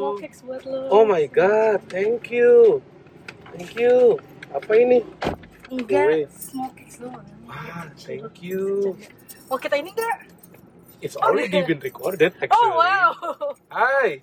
small 0.00 0.14
cakes 0.16 0.40
buat 0.40 0.62
lo. 0.64 0.88
Oh 0.88 1.04
my 1.04 1.28
god, 1.28 1.84
thank 1.92 2.32
you. 2.32 2.80
Thank 3.52 3.76
you. 3.76 4.16
Apa 4.50 4.72
ini? 4.74 5.04
Enggak, 5.68 6.26
small 6.32 6.72
cakes 6.72 6.96
doang. 6.98 7.22
Ah, 7.46 7.86
thank 7.94 8.40
you. 8.40 8.96
Mau 9.46 9.58
kita 9.60 9.76
ini 9.76 9.92
enggak? 9.92 10.16
It's 11.00 11.16
Oh, 11.16 11.28
already 11.28 11.60
iya. 11.60 11.68
been 11.68 11.80
recorded 11.80 12.32
actually. 12.36 12.52
Oh 12.52 12.76
wow. 12.76 13.10
Hai, 13.72 14.20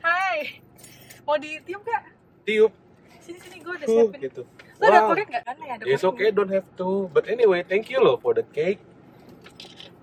Hai. 0.00 0.60
Mau 1.24 1.36
ditiup 1.36 1.80
gak? 1.80 2.02
tiup. 2.44 2.72
Sini 3.20 3.38
sini 3.38 3.56
gue 3.60 3.72
udah 3.72 3.86
siapin. 3.86 4.18
gitu. 4.20 4.42
Lo 4.76 4.84
ada 4.84 5.00
Wow. 5.00 5.08
korek 5.12 5.26
gak? 5.30 5.42
Kan 5.44 5.56
ya 5.62 5.76
ada 5.76 5.82
It's 5.86 6.02
okay, 6.02 6.28
don't 6.28 6.50
have 6.50 6.66
to. 6.76 7.08
But 7.12 7.28
anyway, 7.28 7.62
thank 7.62 7.88
you 7.88 8.00
loh 8.00 8.16
for 8.16 8.32
the 8.32 8.44
cake. 8.50 8.80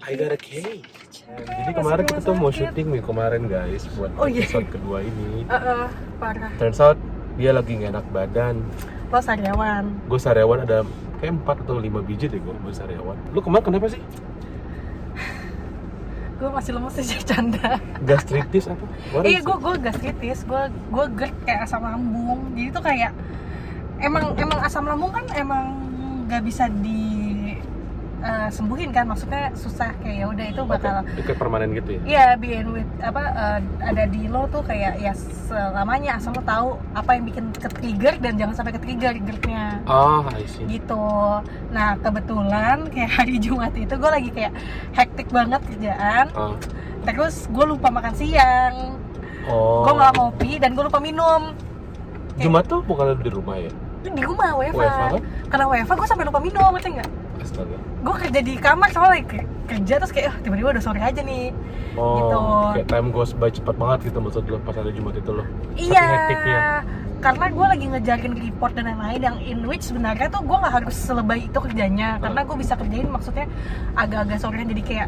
I 0.01 0.15
got 0.15 0.31
a 0.31 0.39
cake. 0.39 0.87
Jadi 1.27 1.71
kemarin 1.73 2.03
kita 2.03 2.21
tuh 2.23 2.35
mau 2.35 2.47
syuting 2.49 2.87
nih 2.89 3.03
kemarin 3.03 3.43
guys 3.45 3.83
buat 3.93 4.11
Oh, 4.15 4.25
iya. 4.25 4.47
episode 4.47 4.67
kedua 4.71 5.03
ini. 5.03 5.43
Eh, 5.43 5.53
eh, 5.53 5.87
parah. 6.15 6.51
Turns 6.55 6.79
out 6.79 6.95
dia 7.35 7.51
lagi 7.51 7.75
gak 7.75 7.91
enak 7.91 8.05
badan. 8.09 8.63
Lo 9.07 9.19
sariawan. 9.19 9.83
Gue 10.07 10.17
sariawan 10.17 10.63
ada 10.63 10.87
kayak 11.19 11.35
4 11.43 11.63
atau 11.63 11.75
5 11.75 11.99
biji 12.01 12.25
deh 12.27 12.39
gue 12.39 12.53
gue 12.53 12.73
sariawan. 12.73 13.19
Lu 13.31 13.39
kemarin 13.39 13.63
kenapa 13.65 13.87
sih? 13.89 13.99
Gue 16.37 16.49
masih 16.49 16.71
lemes 16.71 16.95
aja 16.95 17.17
canda. 17.29 17.69
Gastritis 18.01 18.65
apa? 18.69 18.85
Iya, 19.25 19.39
gue 19.41 19.57
gue 19.57 19.73
gastritis, 19.81 20.39
gue 20.43 20.61
gue 20.69 21.05
GERD 21.17 21.35
kayak 21.43 21.59
asam 21.65 21.81
lambung. 21.81 22.39
Jadi 22.53 22.69
tuh 22.69 22.83
kayak 22.83 23.11
emang 23.97 24.31
emang 24.37 24.59
asam 24.61 24.85
lambung 24.85 25.09
kan 25.09 25.25
emang 25.33 25.65
nggak 26.27 26.43
bisa 26.43 26.67
di 26.77 27.06
eh, 28.19 28.49
sembuhin 28.49 28.89
kan, 28.89 29.05
maksudnya 29.05 29.53
susah 29.53 29.93
kayak 29.97 30.15
ya 30.15 30.25
udah 30.27 30.45
itu 30.47 30.61
bakal 30.63 30.95
Itu 31.07 31.21
kayak 31.23 31.37
permanen 31.37 31.69
gitu 31.71 31.89
ya? 31.91 32.01
Iya, 32.03 32.25
being 32.35 32.69
with 32.71 32.89
apa 32.99 33.21
eh, 33.23 33.59
ada 33.83 34.03
di 34.05 34.25
lo 34.25 34.45
tuh 34.47 34.61
kayak 34.61 34.97
ya 34.97 35.13
selamanya 35.43 36.17
asal 36.17 36.31
lo 36.31 36.41
tahu 36.41 36.67
apa 36.91 37.13
yang 37.13 37.23
bikin 37.25 37.45
ke 37.51 37.69
trigger 37.69 38.13
dan 38.17 38.33
jangan 38.35 38.55
sampai 38.55 38.73
ke 38.73 38.81
trigger 38.81 39.13
GERD-nya 39.15 39.81
Ah, 39.83 40.25
I 40.31 40.43
see. 40.45 40.65
gitu. 40.67 41.05
Nah 41.69 41.95
kebetulan 41.97 42.89
kayak 42.89 43.11
hari 43.13 43.37
Jumat 43.43 43.71
itu 43.71 43.93
gue 43.93 44.11
lagi 44.11 44.29
kayak 44.29 44.53
hektik 44.91 45.29
banget 45.29 45.61
kerjaan, 45.63 46.25
Ah. 46.31 46.57
terus 47.03 47.45
gue 47.47 47.65
lupa 47.65 47.87
makan 47.87 48.13
siang, 48.13 48.97
Oh. 49.45 49.85
gue 49.85 49.93
nggak 49.93 50.11
ngopi 50.13 50.51
dan 50.57 50.73
gue 50.73 50.83
lupa 50.83 50.97
minum. 50.97 51.53
Jumat 52.35 52.65
tuh 52.65 52.81
bukan 52.81 53.15
di 53.15 53.29
rumah 53.29 53.55
ya? 53.55 53.71
Di 53.99 54.21
rumah 54.21 54.53
WFH 54.53 54.75
WFH. 54.75 55.01
kan? 55.09 55.21
Karena 55.47 55.65
WFH 55.67 55.91
gue 55.93 56.07
sampai 56.07 56.25
lupa 56.25 56.39
minum, 56.39 56.69
ngerti 56.69 56.89
nggak? 56.93 57.09
Astaga. 57.47 57.77
Gue 57.97 58.15
kerja 58.19 58.39
di 58.41 58.53
kamar 58.55 58.89
soalnya 58.91 59.23
kerja 59.65 59.93
terus 59.97 60.11
kayak 60.11 60.27
"Ah, 60.29 60.37
tiba-tiba 60.37 60.69
udah 60.69 60.83
sore 60.83 60.99
aja 60.99 61.21
nih. 61.21 61.55
Oh, 61.93 62.19
Gitu. 62.19 62.37
kayak 62.75 62.87
time 62.87 63.07
goes 63.09 63.31
by 63.31 63.47
cepat 63.49 63.73
banget 63.73 64.11
gitu 64.11 64.19
maksud 64.19 64.43
lo 64.45 64.59
pas 64.61 64.75
ada 64.75 64.91
Jumat 64.91 65.15
itu 65.15 65.31
lo. 65.31 65.43
Iya. 65.73 66.03
hektiknya. 66.03 66.59
Karena 67.17 67.45
gue 67.49 67.65
lagi 67.65 67.85
ngejarin 67.87 68.33
report 68.37 68.71
dan 68.73 68.85
lain-lain 68.85 69.21
yang 69.23 69.37
in 69.41 69.59
which 69.65 69.81
sebenarnya 69.81 70.27
tuh 70.27 70.39
gue 70.39 70.53
nggak 70.55 70.73
harus 70.77 70.93
selebay 70.93 71.39
itu 71.41 71.57
kerjanya 71.57 72.19
karena 72.19 72.43
gue 72.43 72.55
bisa 72.55 72.73
kerjain 72.75 73.07
maksudnya 73.07 73.49
agak-agak 73.95 74.37
sorean 74.37 74.67
jadi 74.67 74.83
kayak 74.83 75.07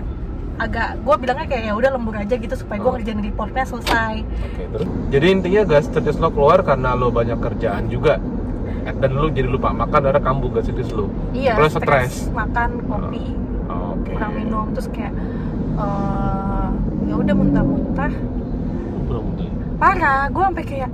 agak 0.58 1.00
gue 1.00 1.16
bilangnya 1.16 1.48
kayak 1.48 1.64
ya 1.66 1.73
udah 1.73 1.90
lembur 1.94 2.16
aja 2.17 2.36
gitu 2.36 2.52
supaya 2.52 2.78
gue 2.78 2.90
Oh. 2.90 2.94
ngerjain 2.94 3.22
reportnya 3.22 3.64
selesai 3.64 4.16
Oke, 4.26 4.64
terus? 4.73 4.88
Jadi 5.08 5.26
intinya 5.30 5.62
gastritis 5.64 6.17
lo 6.17 6.30
keluar 6.30 6.60
karena 6.62 6.90
lo 6.94 7.08
banyak 7.10 7.38
kerjaan 7.38 7.88
juga. 7.88 8.17
Dan 8.81 9.11
lo 9.13 9.27
jadi 9.27 9.45
lupa 9.45 9.69
makan 9.69 9.99
karena 10.02 10.19
kambuh 10.19 10.49
gastritis 10.49 10.89
lo. 10.89 11.08
iya 11.31 11.55
Plus 11.55 11.72
stres. 11.72 12.27
makan 12.30 12.69
kopi 12.83 13.36
Oh, 13.66 13.94
Oke. 13.94 14.11
kurang 14.11 14.33
minum 14.33 14.65
terus 14.71 14.89
kayak 14.89 15.14
eh, 15.76 16.67
ya 17.05 17.15
udah 17.15 17.33
muntah-muntah 17.33 18.11
parah 19.77 20.27
gue 20.27 20.43
sampai 20.43 20.65
kayak 20.65 20.92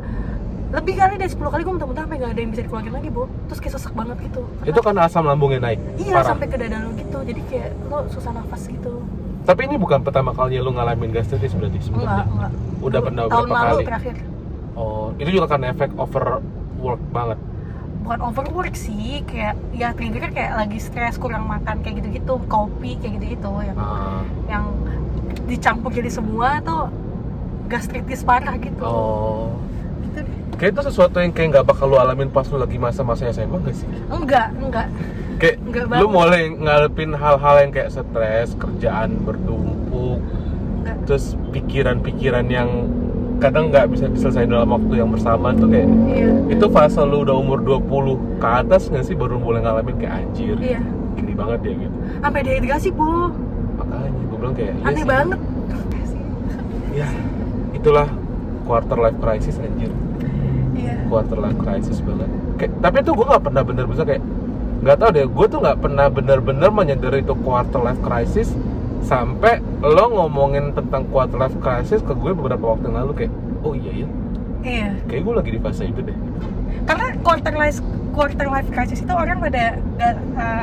lebih 0.71 0.93
kali 0.93 1.15
dari 1.15 1.25
10 1.27 1.39
kali 1.41 1.61
gue 1.63 1.73
muntah-muntah 1.73 2.03
sampai 2.03 2.17
gak 2.19 2.29
ada 2.29 2.39
yang 2.39 2.51
bisa 2.51 2.61
dikeluarin 2.61 2.91
lagi 2.91 3.09
bu 3.09 3.23
terus 3.47 3.59
kayak 3.59 3.73
sesak 3.73 3.93
banget 3.93 4.17
gitu 4.21 4.41
Karena- 4.59 4.69
Itu 4.69 4.79
kan 4.81 4.95
asam 4.99 5.23
lambungnya 5.23 5.59
naik. 5.61 5.79
Iya 5.97 6.13
Parah. 6.15 6.27
sampai 6.27 6.45
ke 6.45 6.57
dada 6.57 6.77
lo 6.79 6.89
gitu, 6.93 7.17
jadi 7.23 7.41
kayak 7.45 7.69
lo 7.85 7.97
susah 8.07 8.31
nafas 8.31 8.61
gitu. 8.67 8.93
Tapi 9.41 9.61
ini 9.63 9.75
bukan 9.75 10.01
pertama 10.01 10.29
kalinya 10.31 10.61
lo 10.61 10.71
ngalamin 10.73 11.09
gastritis 11.11 11.53
berarti 11.53 11.79
Enggak, 11.79 11.87
sebenarnya. 11.87 12.25
enggak. 12.27 12.51
Udah 12.51 12.91
Dulu- 12.91 13.05
pernah 13.07 13.23
tahun 13.23 13.31
berapa 13.41 13.55
lalu 13.63 13.71
kali? 13.71 13.85
terakhir. 13.87 14.15
Oh, 14.75 15.07
itu 15.15 15.29
juga 15.31 15.47
karena 15.47 15.65
efek 15.71 15.89
overwork 15.95 17.01
banget. 17.09 17.39
Bukan 18.05 18.21
overwork 18.21 18.77
sih, 18.77 19.25
kayak 19.25 19.57
ya 19.73 19.89
triggernya 19.91 20.29
kayak 20.29 20.53
lagi 20.55 20.77
stres, 20.77 21.17
kurang 21.17 21.49
makan 21.49 21.81
kayak 21.81 21.99
gitu-gitu, 21.99 22.37
kopi 22.45 23.01
kayak 23.01 23.17
gitu-gitu 23.17 23.49
yang 23.65 23.77
Ah. 23.77 24.21
yang 24.45 24.65
dicampur 25.45 25.89
jadi 25.89 26.13
semua 26.13 26.61
tuh 26.61 26.93
gastritis 27.65 28.21
parah 28.21 28.53
gitu. 28.61 28.85
Oh. 28.85 29.57
Gitu 30.05 30.21
deh. 30.21 30.37
Kayak 30.55 30.71
itu 30.71 30.81
sesuatu 30.85 31.17
yang 31.17 31.33
kayak 31.33 31.47
nggak 31.51 31.65
bakal 31.65 31.89
lo 31.89 31.97
alamin 31.97 32.29
pas 32.29 32.45
lo 32.47 32.61
lagi 32.61 32.77
masa-masa 32.77 33.25
SMA 33.27 33.57
gak 33.59 33.73
sih? 33.73 33.89
Enggak, 34.07 34.53
enggak. 34.53 34.87
Kayak 35.35 35.55
Nggak 35.65 35.99
lu 35.99 36.07
mulai 36.07 36.47
ngadepin 36.47 37.11
hal-hal 37.11 37.55
yang 37.59 37.71
kayak 37.73 37.89
stres, 37.89 38.53
kerjaan 38.55 39.19
bertumpuk, 39.19 40.21
Enggak. 40.21 40.95
terus 41.03 41.33
pikiran-pikiran 41.51 42.45
yang 42.47 42.69
kadang 43.37 43.67
nggak 43.67 43.85
bisa 43.89 44.05
diselesaikan 44.07 44.49
dalam 44.49 44.69
waktu 44.71 44.93
yang 44.95 45.09
bersamaan 45.09 45.55
tuh 45.55 45.67
kayak 45.67 45.87
Iya. 46.07 46.29
itu 46.49 46.65
fase 46.67 47.01
lu 47.01 47.21
udah 47.21 47.35
umur 47.35 47.59
20 47.59 47.83
ke 48.37 48.47
atas 48.47 48.87
nggak 48.87 49.03
sih 49.03 49.13
baru 49.13 49.37
mulai 49.37 49.59
ngalamin 49.59 49.95
kayak 49.95 50.13
anjir 50.17 50.55
Iya. 50.57 50.79
gini 51.13 51.33
banget 51.33 51.59
ya 51.61 51.73
gitu 51.77 51.95
Sampai 52.17 52.41
dehidrasi, 52.41 52.89
Bu. 52.91 53.07
makanya 53.75 54.09
gue 54.21 54.37
bilang 54.37 54.55
kayak 54.55 54.73
iya 54.73 54.85
Aneh 54.85 54.95
sih. 54.97 55.07
banget. 55.07 55.39
ya 56.93 57.07
itulah 57.73 58.07
quarter 58.63 58.97
life 58.97 59.19
crisis 59.19 59.55
anjir 59.57 59.91
Iya. 60.73 60.95
quarter 61.05 61.37
life 61.37 61.59
crisis 61.59 61.97
banget 61.99 62.29
kayak, 62.55 62.71
tapi 62.79 62.97
tuh 63.01 63.13
gue 63.13 63.25
nggak 63.25 63.43
pernah 63.43 63.61
bener-bener 63.61 64.05
kayak 64.05 64.23
nggak 64.75 64.97
tahu 64.97 65.09
deh 65.11 65.25
gue 65.25 65.45
tuh 65.47 65.59
nggak 65.59 65.77
pernah 65.77 66.05
bener-bener 66.07 66.69
menyadari 66.69 67.19
itu 67.19 67.35
quarter 67.37 67.81
life 67.81 67.99
crisis 67.99 68.55
sampai 69.05 69.61
lo 69.79 70.05
ngomongin 70.09 70.73
tentang 70.73 71.05
quarter 71.07 71.37
life 71.37 71.53
crisis 71.61 72.01
ke 72.01 72.11
gue 72.11 72.33
beberapa 72.33 72.73
waktu 72.73 72.89
yang 72.89 72.97
lalu 73.05 73.11
kayak 73.13 73.31
oh 73.61 73.73
iya 73.73 73.93
ya 74.03 74.07
Iya. 74.65 74.89
kayak 75.05 75.21
gue 75.21 75.33
lagi 75.37 75.51
di 75.53 75.61
fase 75.61 75.83
itu 75.85 76.01
deh. 76.01 76.17
Karena 76.89 77.13
quarter 77.21 77.53
life 77.53 77.77
quarter 78.17 78.49
life 78.49 78.65
crisis 78.73 79.05
itu 79.05 79.13
orang 79.13 79.37
pada 79.37 79.77
eh, 80.01 80.15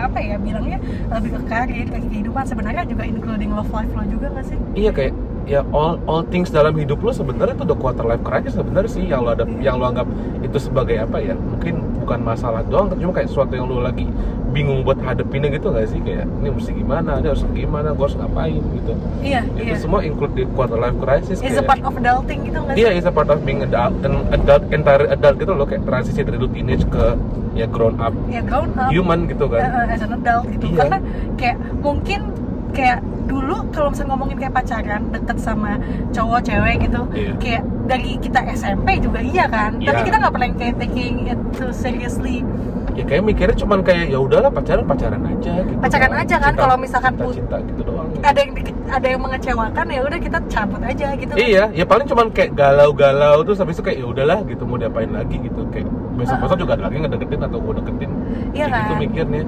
apa 0.03 0.19
ya 0.19 0.43
bilangnya 0.43 0.83
lebih 1.07 1.39
ke 1.39 1.41
karir 1.47 1.87
ke 1.87 1.99
kehidupan. 2.11 2.43
Sebenarnya 2.43 2.83
juga 2.83 3.07
including 3.07 3.55
love 3.55 3.71
life 3.71 3.95
lo 3.95 4.03
juga 4.11 4.27
nggak 4.35 4.47
sih? 4.51 4.59
Iya 4.75 4.91
kayak 4.91 5.15
ya 5.43 5.67
all 5.75 5.99
all 6.07 6.23
things 6.31 6.55
dalam 6.55 6.75
hidup 6.79 7.03
lo 7.03 7.11
sebenarnya 7.11 7.59
itu 7.59 7.65
udah 7.67 7.79
quarter 7.79 8.07
life 8.07 8.23
crisis 8.23 8.55
sebenarnya 8.55 8.91
sih 8.91 9.05
yang 9.11 9.27
lo 9.27 9.35
ada 9.35 9.45
yang 9.59 9.77
lo 9.79 9.91
anggap 9.91 10.07
itu 10.43 10.59
sebagai 10.59 11.03
apa 11.03 11.19
ya 11.19 11.35
mungkin 11.35 11.83
bukan 12.03 12.21
masalah 12.23 12.63
doang 12.67 12.91
tapi 12.91 13.03
cuma 13.03 13.15
kayak 13.15 13.31
sesuatu 13.31 13.53
yang 13.55 13.67
lo 13.67 13.83
lagi 13.83 14.07
bingung 14.53 14.85
buat 14.85 15.01
hadepinnya 15.01 15.49
gitu 15.49 15.73
gak 15.73 15.89
sih? 15.89 15.99
Kayak 16.05 16.29
ini 16.29 16.49
mesti 16.53 16.71
gimana 16.77 17.19
ini 17.19 17.27
harus 17.33 17.43
gimana 17.57 17.89
gue 17.97 18.05
harus 18.05 18.17
ngapain 18.21 18.61
gitu. 18.61 18.93
Iya 19.25 19.41
itu 19.57 19.73
iya. 19.73 19.81
semua 19.81 20.01
include 20.05 20.35
di 20.37 20.45
quarter 20.53 20.77
life 20.77 20.99
crisis 21.01 21.41
is 21.41 21.57
a 21.57 21.65
part 21.65 21.81
of 21.83 21.97
adulting 21.97 22.45
gitu 22.47 22.61
nggak 22.61 22.77
iya 22.77 22.93
sih? 22.93 23.01
is 23.01 23.07
a 23.09 23.13
part 23.15 23.33
of 23.33 23.41
being 23.49 23.65
adult 23.65 23.97
and 24.05 24.15
adult 24.31 24.63
entire 24.71 25.09
adult 25.09 25.37
gitu 25.41 25.53
loh 25.57 25.65
kayak 25.65 25.83
transisi 25.89 26.21
dari 26.21 26.39
teenage 26.53 26.85
ke 26.93 27.17
ya 27.57 27.67
grown 27.69 27.97
up. 28.01 28.13
Ya 28.29 28.45
grown 28.45 28.71
up. 28.77 28.93
Human 28.93 29.25
gitu 29.27 29.49
kan. 29.49 29.61
Eh, 29.65 29.95
as 29.97 30.05
an 30.05 30.13
adult 30.21 30.45
gitu. 30.53 30.65
Iya. 30.69 30.77
karena 30.85 30.99
kayak 31.41 31.57
mungkin 31.81 32.21
kayak 32.73 32.99
dulu 33.23 33.57
kalau 33.71 33.89
misalnya 33.89 34.11
ngomongin 34.13 34.37
kayak 34.37 34.55
pacaran 34.55 35.03
deket 35.09 35.39
sama 35.39 35.79
cowok 36.11 36.41
cewek 36.43 36.77
gitu 36.83 37.01
Iya. 37.13 37.33
kayak 37.39 37.63
dari 37.87 38.11
kita 38.19 38.41
SMP 38.53 38.89
juga 38.99 39.21
iya 39.21 39.45
kan 39.47 39.79
tapi 39.79 40.01
Iya. 40.01 40.07
kita 40.07 40.17
nggak 40.19 40.33
pernah 40.33 40.49
kayak 40.53 40.75
taking 40.79 41.15
it 41.27 41.41
too 41.55 41.71
seriously 41.71 42.43
ya 42.93 43.05
kayak 43.07 43.23
mikirnya 43.25 43.57
cuman 43.57 43.81
kayak 43.81 44.11
ya 44.11 44.19
udahlah 44.21 44.53
pacaran 44.53 44.85
pacaran 44.85 45.23
aja 45.25 45.65
gitu 45.65 45.81
Pacaran 45.81 46.13
aja 46.13 46.37
kan, 46.37 46.53
kalau 46.53 46.77
misalkan 46.77 47.13
cinta, 47.17 47.33
cinta 47.33 47.57
gitu 47.65 47.81
doang 47.89 48.09
ada 48.21 48.37
yang 48.37 48.53
ada 48.93 49.07
yang 49.09 49.21
mengecewakan 49.25 49.87
ya 49.89 50.01
udah 50.05 50.19
kita 50.21 50.39
cabut 50.47 50.83
aja 50.85 51.07
gitu 51.17 51.33
Iya, 51.33 51.73
ya 51.73 51.85
paling 51.89 52.05
cuman 52.05 52.29
kayak 52.29 52.53
galau-galau 52.53 53.41
terus 53.43 53.57
habis 53.57 53.81
itu 53.81 53.83
kayak 53.83 53.99
ya 54.05 54.07
udahlah 54.07 54.45
gitu 54.45 54.69
mau 54.69 54.77
diapain 54.77 55.09
lagi 55.09 55.41
gitu 55.41 55.65
kayak 55.73 55.89
besok-besok 56.13 56.57
juga 56.61 56.73
ada 56.77 56.93
lagi 56.93 56.97
ngedeketin 57.01 57.41
atau 57.41 57.59
gue 57.59 57.75
deketin. 57.81 58.11
Iya 58.53 58.67
kayak 58.69 58.77
gitu 58.77 58.93
kan? 58.93 59.01
mikirnya. 59.01 59.43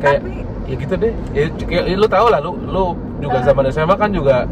Kayak 0.00 0.20
Tapi- 0.20 0.44
ya 0.64 0.74
gitu 0.76 0.94
deh. 0.96 1.12
Ya, 1.30 1.44
kayak, 1.60 1.84
ya 1.86 1.96
lu 1.96 2.06
tau 2.06 2.26
lah 2.26 2.40
lu 2.40 2.52
lu 2.64 2.84
juga 3.18 3.38
Ah. 3.38 3.44
zaman 3.44 3.64
SMA 3.68 3.94
kan 3.94 4.10
juga 4.10 4.48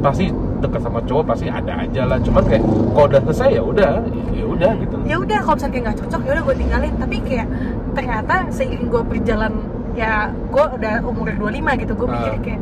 pasti 0.00 0.32
deket 0.60 0.80
sama 0.80 1.00
cowok 1.02 1.24
pasti 1.26 1.46
ada 1.46 1.72
aja 1.78 2.02
lah. 2.04 2.18
Cuman 2.18 2.42
kayak 2.42 2.62
kalau 2.90 3.06
udah 3.06 3.20
selesai 3.24 3.48
ya 3.52 3.62
udah, 3.62 3.90
ya 4.30 4.44
udah 4.44 4.72
gitu. 4.76 4.96
ya 5.04 5.16
udah 5.16 5.38
kalau 5.40 5.56
misalnya 5.56 5.72
kayak 5.72 5.84
nggak 5.86 5.98
cocok 5.98 6.20
ya 6.20 6.30
udah 6.30 6.42
gue 6.42 6.56
tinggalin 6.56 6.92
tapi 6.96 7.16
kayak 7.22 7.46
ternyata 7.90 8.34
seiring 8.50 8.86
gue 8.86 9.02
berjalan 9.02 9.52
ya 9.90 10.12
gue 10.30 10.64
udah 10.70 10.94
umur 11.02 11.26
25 11.32 11.72
gitu 11.76 11.92
gue 11.94 12.06
Ah. 12.06 12.12
mikir 12.12 12.32
kayak 12.42 12.60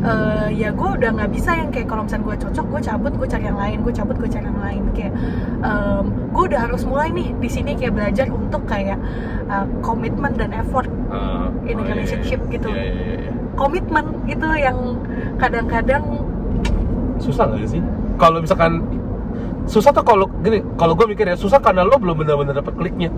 eh, 0.00 0.48
ya 0.56 0.68
gue 0.70 0.90
udah 0.90 1.10
nggak 1.12 1.30
bisa 1.30 1.50
yang 1.54 1.68
kayak 1.68 1.86
kalau 1.86 2.02
misalnya 2.02 2.24
gue 2.26 2.36
cocok 2.40 2.66
gue 2.66 2.80
cabut 2.82 3.12
gue 3.14 3.28
cari 3.28 3.44
yang 3.44 3.58
lain 3.58 3.78
gue 3.80 3.92
cabut 3.92 4.16
gue 4.16 4.28
cari 4.28 4.44
yang 4.44 4.58
lain 4.58 4.82
kayak 4.90 5.12
em, 5.60 6.04
gue 6.30 6.44
udah 6.46 6.60
harus 6.62 6.82
mulai 6.82 7.08
nih 7.10 7.30
di 7.32 7.48
sini 7.48 7.70
kayak 7.74 7.94
belajar 7.94 8.26
untuk 8.28 8.64
kayak 8.66 8.98
komitmen 9.80 10.34
dan 10.34 10.50
effort 10.52 10.89
Ah, 11.10 11.50
in 11.66 11.74
oh, 11.74 11.82
iya, 11.82 11.82
iya, 11.82 11.84
relationship 11.90 12.40
iya. 12.46 12.52
gitu. 12.54 12.68
Iya, 12.70 12.82
iya, 12.86 12.92
iya, 12.94 13.16
iya. 13.26 13.32
komitmen 13.58 14.06
itu 14.30 14.48
yang 14.56 14.78
kadang-kadang 15.36 16.04
Susah 17.20 17.52
nggak 17.52 17.68
sih? 17.68 17.82
Kalau 18.16 18.40
misalkan 18.40 18.80
susah 19.70 19.94
tuh 19.94 20.02
kalau 20.02 20.26
gini 20.42 20.58
kalau 20.74 20.98
gue 20.98 21.06
mikir 21.06 21.30
ya 21.30 21.36
susah 21.38 21.62
karena 21.62 21.86
lo 21.86 21.94
belum 21.94 22.24
benar-benar 22.24 22.58
dapet 22.58 22.74
kliknya 22.74 23.10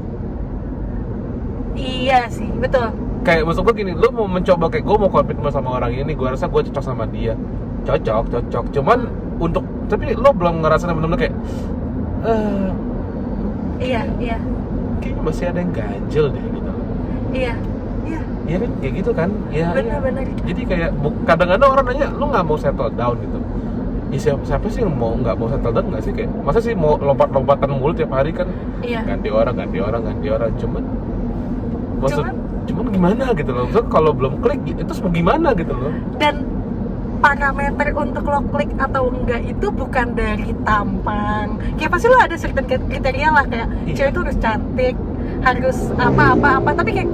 iya 1.72 2.28
sih 2.28 2.44
betul 2.60 2.92
kayak 3.24 3.48
maksud 3.48 3.64
gue 3.64 3.74
gini 3.80 3.92
lo 3.96 4.12
mau 4.12 4.28
mencoba 4.28 4.68
kayak 4.68 4.84
gue 4.84 4.96
mau 5.00 5.08
komitmen 5.08 5.48
sama 5.48 5.80
orang 5.80 5.96
ini 5.96 6.12
gue 6.12 6.28
rasa 6.28 6.50
gue 6.52 6.60
cocok 6.68 6.84
sama 6.84 7.08
dia 7.08 7.32
cocok 7.88 8.24
cocok 8.28 8.64
cuman 8.74 9.08
untuk 9.40 9.64
tapi 9.88 10.12
lo 10.12 10.28
belum 10.36 10.60
ngerasa 10.60 10.92
benar-benar 10.92 11.18
kayak 11.24 11.34
eh 12.28 12.68
iya 13.80 14.02
iya 14.20 14.38
kayaknya 15.00 15.22
masih 15.24 15.44
ada 15.48 15.58
yang 15.58 15.72
ganjel 15.72 16.26
deh 16.30 16.44
gitu 16.52 16.72
iya 17.32 17.54
iya 18.04 18.20
Iya 18.42 18.56
kan, 18.58 18.70
kayak 18.78 18.94
gitu 18.94 19.10
kan? 19.12 19.30
Iya. 19.48 19.64
iya. 19.64 19.66
benar-benar 19.72 20.22
Jadi 20.42 20.62
kayak 20.66 20.90
kadang-kadang 21.24 21.68
orang 21.70 21.84
nanya, 21.86 22.08
lu 22.10 22.24
nggak 22.26 22.44
mau 22.44 22.56
settle 22.56 22.90
down 22.92 23.16
gitu? 23.16 23.38
Ya 24.08 24.18
siapa, 24.20 24.42
siapa 24.44 24.66
sih 24.68 24.80
yang 24.82 24.92
mau 24.92 25.14
nggak 25.14 25.34
mau 25.34 25.46
settle 25.46 25.72
down 25.72 25.86
nggak 25.88 26.02
sih 26.02 26.12
kayak? 26.12 26.30
Masa 26.42 26.58
sih 26.58 26.74
mau 26.74 26.94
lompat-lompatan 26.96 27.68
mulu 27.70 27.92
tiap 27.92 28.10
hari 28.10 28.30
kan? 28.30 28.44
iya 28.80 29.00
Ganti 29.02 29.28
orang, 29.28 29.54
ganti 29.56 29.78
orang, 29.78 30.02
ganti 30.02 30.26
orang. 30.28 30.50
Cuman, 30.54 30.82
maksud, 31.98 32.20
Cuman- 32.20 32.38
cuman, 32.62 32.84
gimana 32.90 33.24
gitu 33.32 33.50
loh? 33.50 33.64
Maksud 33.64 33.86
kalau 33.88 34.10
belum 34.12 34.34
klik, 34.38 34.60
itu 34.66 34.92
semua 34.92 35.10
gimana 35.10 35.48
gitu 35.52 35.72
loh? 35.72 35.92
dan 36.16 36.44
parameter 37.20 37.94
untuk 37.94 38.26
lo 38.26 38.42
klik 38.50 38.74
atau 38.76 39.06
enggak 39.08 39.46
itu 39.46 39.70
bukan 39.70 40.10
dari 40.10 40.50
tampang 40.60 41.54
kayak 41.78 41.90
pasti 41.90 42.06
lo 42.06 42.18
ada 42.18 42.34
certain 42.34 42.66
kriteria 42.66 43.28
lah 43.30 43.46
kayak 43.46 43.70
Iya. 43.86 43.94
cewek 43.94 44.10
itu 44.10 44.20
harus 44.20 44.36
cantik 44.36 44.96
harus 45.40 45.78
apa 45.94 46.34
apa 46.34 46.48
apa 46.58 46.70
tapi 46.74 46.90
kayak 46.92 47.08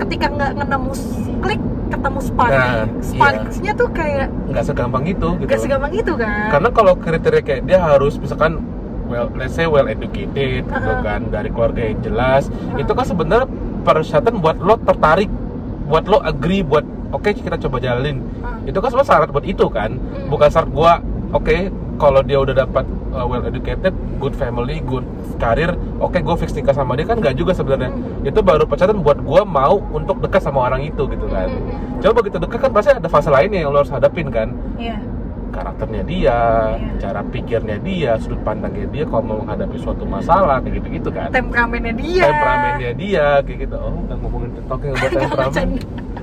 ketika 0.00 0.26
nggak 0.28 0.52
nemu 0.58 0.92
klik 1.38 1.60
ketemu 1.90 2.20
spark 2.20 2.50
Nah, 2.50 2.86
sparksnya 3.00 3.72
tuh 3.74 3.88
kayak 3.90 4.28
Nggak 4.46 4.64
segampang 4.64 5.04
itu 5.04 5.28
gitu. 5.34 5.44
gak 5.44 5.58
segampang 5.58 5.92
itu 5.92 6.12
kan 6.14 6.48
Karena 6.48 6.68
kalau 6.70 6.92
kriteria 6.94 7.42
kayak 7.42 7.62
dia 7.64 7.78
harus 7.78 8.14
misalkan 8.14 8.62
well, 9.04 9.26
let's 9.34 9.52
say 9.52 9.66
well 9.66 9.84
educated 9.84 10.62
gitu 10.62 10.70
Uh-uh. 10.70 11.02
kan 11.02 11.26
dari 11.28 11.50
keluarga 11.50 11.82
yang 11.82 11.98
jelas 12.00 12.46
Uh-uh. 12.46 12.78
itu 12.78 12.90
kan 12.90 13.04
sebenarnya 13.04 13.46
persyaratan 13.80 14.38
buat 14.38 14.56
lo 14.56 14.78
tertarik 14.78 15.26
buat 15.84 16.06
lo 16.06 16.22
agree 16.22 16.62
buat 16.62 16.82
oke 17.10 17.26
kita 17.32 17.58
coba 17.58 17.76
jalanin 17.78 18.22
Uh. 18.38 18.62
itu 18.64 18.78
kan 18.78 18.88
semua 18.88 19.02
syarat 19.02 19.28
buat 19.28 19.42
itu 19.42 19.66
kan 19.66 19.90
Hmm. 19.90 20.30
bukan 20.30 20.46
syarat 20.46 20.70
gua 20.70 20.92
oke 21.30 21.56
kalau 21.96 22.22
dia 22.22 22.38
udah 22.38 22.54
dapat 22.56 22.86
uh, 23.10 23.24
well 23.24 23.42
educated 23.42 23.90
good 24.16 24.32
family 24.32 24.78
good 24.80 25.02
karir 25.36 25.70
oke 25.96 26.14
gue 26.14 26.36
fix 26.36 26.50
nikah 26.52 26.72
sama 26.72 26.94
dia 26.94 27.04
kan 27.04 27.16
nggak 27.16 27.34
juga 27.34 27.52
sebenarnya 27.52 27.90
Hmm. 27.90 28.22
itu 28.22 28.40
baru 28.40 28.64
persyaratan 28.64 29.00
buat 29.00 29.18
gua 29.20 29.42
mau 29.42 29.80
untuk 29.90 30.20
dekat 30.20 30.40
sama 30.40 30.64
orang 30.64 30.82
itu 30.82 31.02
gitu 31.06 31.26
kan 31.26 31.48
Hmm. 31.48 31.98
coba 31.98 32.20
begitu 32.20 32.36
dekat 32.38 32.60
kan 32.60 32.70
pasti 32.70 32.90
ada 32.92 33.08
fase 33.08 33.28
lainnya 33.28 33.60
yang 33.60 33.70
lo 33.70 33.80
harus 33.80 33.90
hadapin 33.90 34.28
kan 34.28 34.50
iya 34.76 34.98
karakternya 35.50 36.06
dia, 36.06 36.38
Iya. 36.78 36.94
cara 37.02 37.26
pikirnya 37.26 37.82
dia, 37.82 38.14
sudut 38.16 38.38
pandangnya 38.40 38.86
dia 38.86 39.02
kalau 39.02 39.18
mau 39.24 39.36
menghadapi 39.42 39.82
suatu 39.82 40.06
masalah 40.06 40.62
kayak 40.62 40.78
gitu-gitu 40.78 41.10
kan. 41.10 41.26
temperamennya 41.34 41.90
dia 41.90 42.22
Temperamennya 42.22 42.92
dia 42.94 43.26
kayak 43.42 43.58
gitu. 43.66 43.74
Oh, 43.74 43.98
udah 43.98 44.16
ngomongin 44.22 44.50
talking 44.70 44.94
about 44.94 45.10
temperamen. 45.10 45.68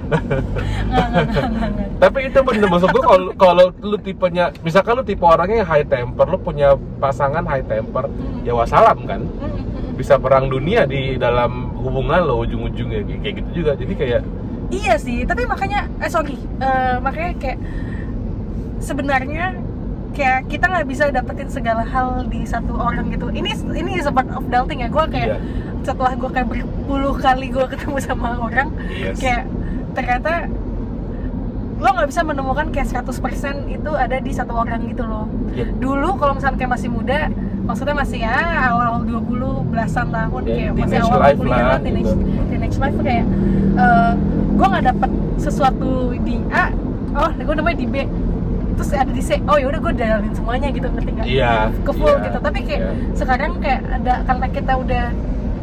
Nggak, 0.07 1.07
nggak, 1.11 1.25
nggak, 1.27 1.47
nggak, 1.51 1.69
nggak. 1.75 1.89
Tapi 1.97 2.19
itu 2.29 2.39
bener 2.43 2.67
maksud 2.71 2.89
gue 2.93 3.03
kalau 3.03 3.29
kalau 3.35 3.65
lu 3.83 3.97
tipenya 3.99 4.45
misalkan 4.63 4.93
lu 4.97 5.03
tipe 5.03 5.25
orangnya 5.25 5.63
yang 5.65 5.69
high 5.69 5.87
temper, 5.87 6.25
lu 6.29 6.37
punya 6.39 6.73
pasangan 7.03 7.43
high 7.45 7.65
temper, 7.65 8.05
ya 8.47 8.53
wassalam 8.55 8.97
kan. 9.03 9.21
Hmm, 9.21 9.49
hmm, 9.51 9.63
hmm. 9.63 9.97
Bisa 9.97 10.15
perang 10.21 10.47
dunia 10.47 10.85
di 10.85 11.17
dalam 11.17 11.73
hubungan 11.81 12.21
lo 12.23 12.45
ujung-ujungnya 12.45 13.01
kayak 13.21 13.35
gitu 13.43 13.49
juga. 13.63 13.71
Jadi 13.75 13.93
kayak 13.97 14.21
Iya 14.67 14.99
sih, 14.99 15.23
tapi 15.23 15.47
makanya 15.47 15.87
eh 16.03 16.11
sorry, 16.11 16.35
eh, 16.59 16.99
makanya 16.99 17.31
kayak 17.39 17.59
sebenarnya 18.83 19.55
kayak 20.11 20.49
kita 20.51 20.65
nggak 20.67 20.87
bisa 20.91 21.03
dapetin 21.07 21.47
segala 21.47 21.87
hal 21.87 22.27
di 22.27 22.43
satu 22.43 22.75
orang 22.75 23.07
gitu. 23.15 23.31
Ini 23.31 23.53
ini 23.71 23.95
is 23.95 24.09
a 24.09 24.11
part 24.11 24.27
of 24.35 24.43
dating 24.51 24.83
ya. 24.83 24.89
Gue 24.91 25.07
kayak 25.07 25.39
Iya. 25.39 25.39
setelah 25.87 26.19
gue 26.19 26.29
kayak 26.35 26.47
berpuluh 26.51 27.15
kali 27.15 27.47
gue 27.47 27.63
ketemu 27.63 27.97
sama 28.03 28.35
orang, 28.43 28.67
yes. 28.91 29.15
kayak 29.23 29.47
ternyata 29.97 30.45
lo 31.77 31.89
nggak 31.93 32.09
bisa 32.09 32.21
menemukan 32.25 32.69
kayak 32.73 32.89
100% 32.89 33.69
itu 33.69 33.91
ada 33.93 34.17
di 34.17 34.31
satu 34.33 34.53
orang 34.53 34.81
gitu 34.89 35.05
loh. 35.05 35.29
Iya. 35.53 35.73
Dulu 35.77 36.17
kalau 36.17 36.33
misalnya 36.37 36.57
kayak 36.57 36.73
masih 36.73 36.89
muda, 36.89 37.29
maksudnya 37.69 37.95
masih 37.97 38.19
ya 38.25 38.37
awal-awal 38.73 39.05
20 39.05 39.73
belasan 39.73 40.09
tahun 40.09 40.41
Ya, 40.49 40.53
kayak 40.53 40.73
masih 40.73 40.99
awal 41.05 41.19
kuliah 41.37 41.65
lah, 41.69 41.79
teenage, 41.81 42.09
gitu. 42.09 42.41
teenage 42.49 42.77
life 42.81 42.97
kayak 43.05 43.25
eh 43.77 44.11
gue 44.57 44.67
nggak 44.73 44.85
dapet 44.89 45.11
sesuatu 45.37 46.17
di 46.25 46.41
A, 46.49 46.73
oh 47.13 47.29
gue 47.29 47.55
namanya 47.61 47.77
di 47.77 47.85
B, 47.85 47.95
terus 48.73 48.89
ada 48.97 49.11
di 49.13 49.21
C, 49.21 49.37
oh 49.45 49.57
yaudah 49.61 49.77
gue 49.77 49.93
jalanin 50.01 50.33
semuanya 50.33 50.67
gitu 50.73 50.87
ngerti 50.89 51.11
nggak? 51.13 51.27
Iya. 51.29 51.53
Ke 51.85 51.91
full 51.93 52.09
iya, 52.17 52.25
gitu, 52.25 52.37
tapi 52.41 52.59
kayak 52.65 52.81
iya. 52.81 52.93
sekarang 53.13 53.51
kayak 53.61 53.81
ada 54.01 54.13
karena 54.25 54.47
kita 54.49 54.73
udah 54.81 55.05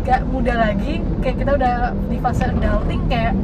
gak 0.06 0.20
muda 0.30 0.54
lagi, 0.62 1.02
kayak 1.26 1.36
kita 1.42 1.50
udah 1.58 1.74
di 2.06 2.22
fase 2.22 2.46
adulting 2.46 3.02
kayak 3.10 3.34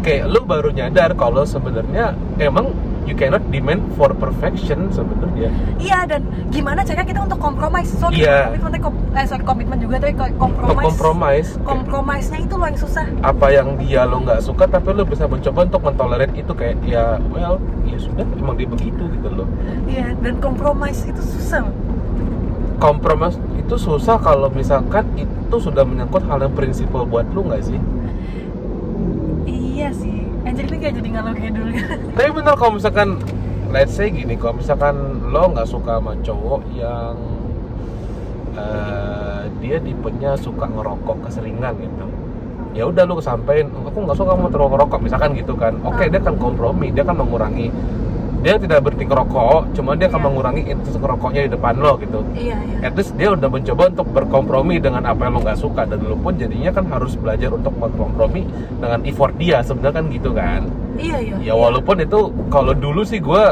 kayak 0.00 0.24
lu 0.26 0.40
baru 0.42 0.70
nyadar 0.70 1.12
kalau 1.12 1.42
sebenarnya 1.42 2.10
emang 2.36 2.72
you 3.02 3.12
cannot 3.12 3.42
demand 3.48 3.80
for 3.94 4.12
perfection 4.12 4.86
sebenarnya. 4.88 5.50
Iya 5.76 6.06
dan 6.06 6.22
gimana 6.48 6.80
cara 6.80 7.02
kita 7.02 7.20
untuk 7.20 7.38
kompromi? 7.38 7.82
Sorry, 7.82 8.22
Iya. 8.22 8.48
komitmen, 8.48 8.78
kom- 8.78 9.02
eh 9.10 9.24
sorry 9.24 9.42
komitmen 9.42 9.78
juga 9.78 9.96
tapi 9.98 10.12
Untuk 10.12 10.36
kompromi. 10.38 10.82
kompromis 10.84 11.46
Kompromisnya 11.60 12.38
itu 12.38 12.54
loh 12.54 12.66
yang 12.66 12.78
susah. 12.78 13.04
apa 13.20 13.46
yang 13.48 13.68
dia 13.76 14.04
lo 14.04 14.20
nggak 14.20 14.40
suka 14.40 14.64
tapi 14.64 14.92
lo 14.92 15.02
bisa 15.02 15.24
mencoba 15.24 15.64
untuk 15.64 15.82
mentolerir 15.82 16.30
itu 16.32 16.52
kayak 16.52 16.76
ya 16.82 17.04
well 17.28 17.56
ya 17.82 17.98
sudah 17.98 18.22
emang 18.32 18.54
dia 18.54 18.68
begitu 18.68 19.02
gitu 19.10 19.28
loh. 19.28 19.48
Iya 19.84 20.14
dan 20.16 20.38
kompromis 20.38 21.02
itu 21.02 21.20
susah. 21.20 21.66
Kompromis 22.78 23.36
itu 23.54 23.76
susah 23.76 24.16
kalau 24.16 24.48
misalkan 24.48 25.04
itu 25.14 25.56
sudah 25.56 25.82
menyangkut 25.82 26.24
hal 26.24 26.40
yang 26.40 26.54
prinsipal 26.54 27.04
buat 27.04 27.28
lo 27.28 27.44
nggak 27.44 27.62
sih? 27.62 27.76
Iya 29.80 29.90
sih. 29.96 30.28
Anjir 30.44 30.68
ini 30.68 30.76
kayak 30.76 30.94
jadi 31.00 31.08
ngalor 31.08 31.36
ngidul. 31.40 31.68
Tapi 32.20 32.30
bener 32.36 32.54
kalau 32.60 32.72
misalkan 32.76 33.16
let's 33.72 33.96
say 33.96 34.12
gini 34.12 34.36
kalau 34.36 34.60
misalkan 34.60 35.24
lo 35.32 35.56
nggak 35.56 35.64
suka 35.64 35.96
sama 35.96 36.12
cowok 36.20 36.62
yang 36.76 37.16
eh, 38.60 39.42
dia 39.64 39.80
tipenya 39.80 40.36
suka 40.36 40.68
ngerokok 40.68 41.16
keseringan 41.24 41.80
gitu 41.80 42.06
ya 42.70 42.86
udah 42.86 43.02
lu 43.02 43.18
kesampein 43.18 43.66
aku 43.82 43.98
nggak 44.06 44.18
suka 44.18 44.32
mau 44.38 44.46
terlalu 44.46 44.78
ngerokok 44.78 45.00
misalkan 45.02 45.34
gitu 45.34 45.58
kan 45.58 45.74
oke 45.82 46.02
Ah. 46.02 46.06
dia 46.06 46.22
kan 46.22 46.34
kompromi 46.38 46.94
dia 46.94 47.02
kan 47.02 47.18
mengurangi 47.18 47.70
dia 48.40 48.56
tidak 48.56 48.80
berhenti 48.80 49.04
ngerokok 49.04 49.76
cuma 49.76 49.92
dia 49.92 50.08
akan 50.08 50.16
Iya. 50.16 50.26
mengurangi 50.26 50.62
itu 50.66 50.88
ngerokoknya 50.96 51.40
di 51.44 51.50
depan 51.52 51.74
lo 51.76 51.92
gitu 51.96 52.20
iya 52.32 52.56
iya. 52.56 52.88
at 52.88 52.96
least 52.96 53.12
dia 53.14 53.28
udah 53.30 53.46
mencoba 53.46 53.82
untuk 53.88 54.08
berkompromi 54.10 54.76
dengan 54.76 55.04
apa 55.04 55.28
yang 55.28 55.36
lo 55.36 55.40
nggak 55.42 55.60
suka 55.60 55.84
dan 55.84 56.00
lo 56.00 56.16
pun 56.16 56.32
jadinya 56.34 56.70
kan 56.70 56.88
harus 56.88 57.14
belajar 57.14 57.52
untuk 57.52 57.76
berkompromi 57.76 58.48
dengan 58.76 59.00
effort 59.04 59.36
dia 59.36 59.60
sebenarnya 59.60 59.94
kan 59.94 60.04
gitu 60.08 60.30
kan 60.32 60.60
Iya 60.96 61.16
iya. 61.16 61.36
ya 61.42 61.54
walaupun 61.54 61.96
itu 61.98 62.18
kalau 62.48 62.72
dulu 62.72 63.04
sih 63.04 63.20
gue 63.20 63.42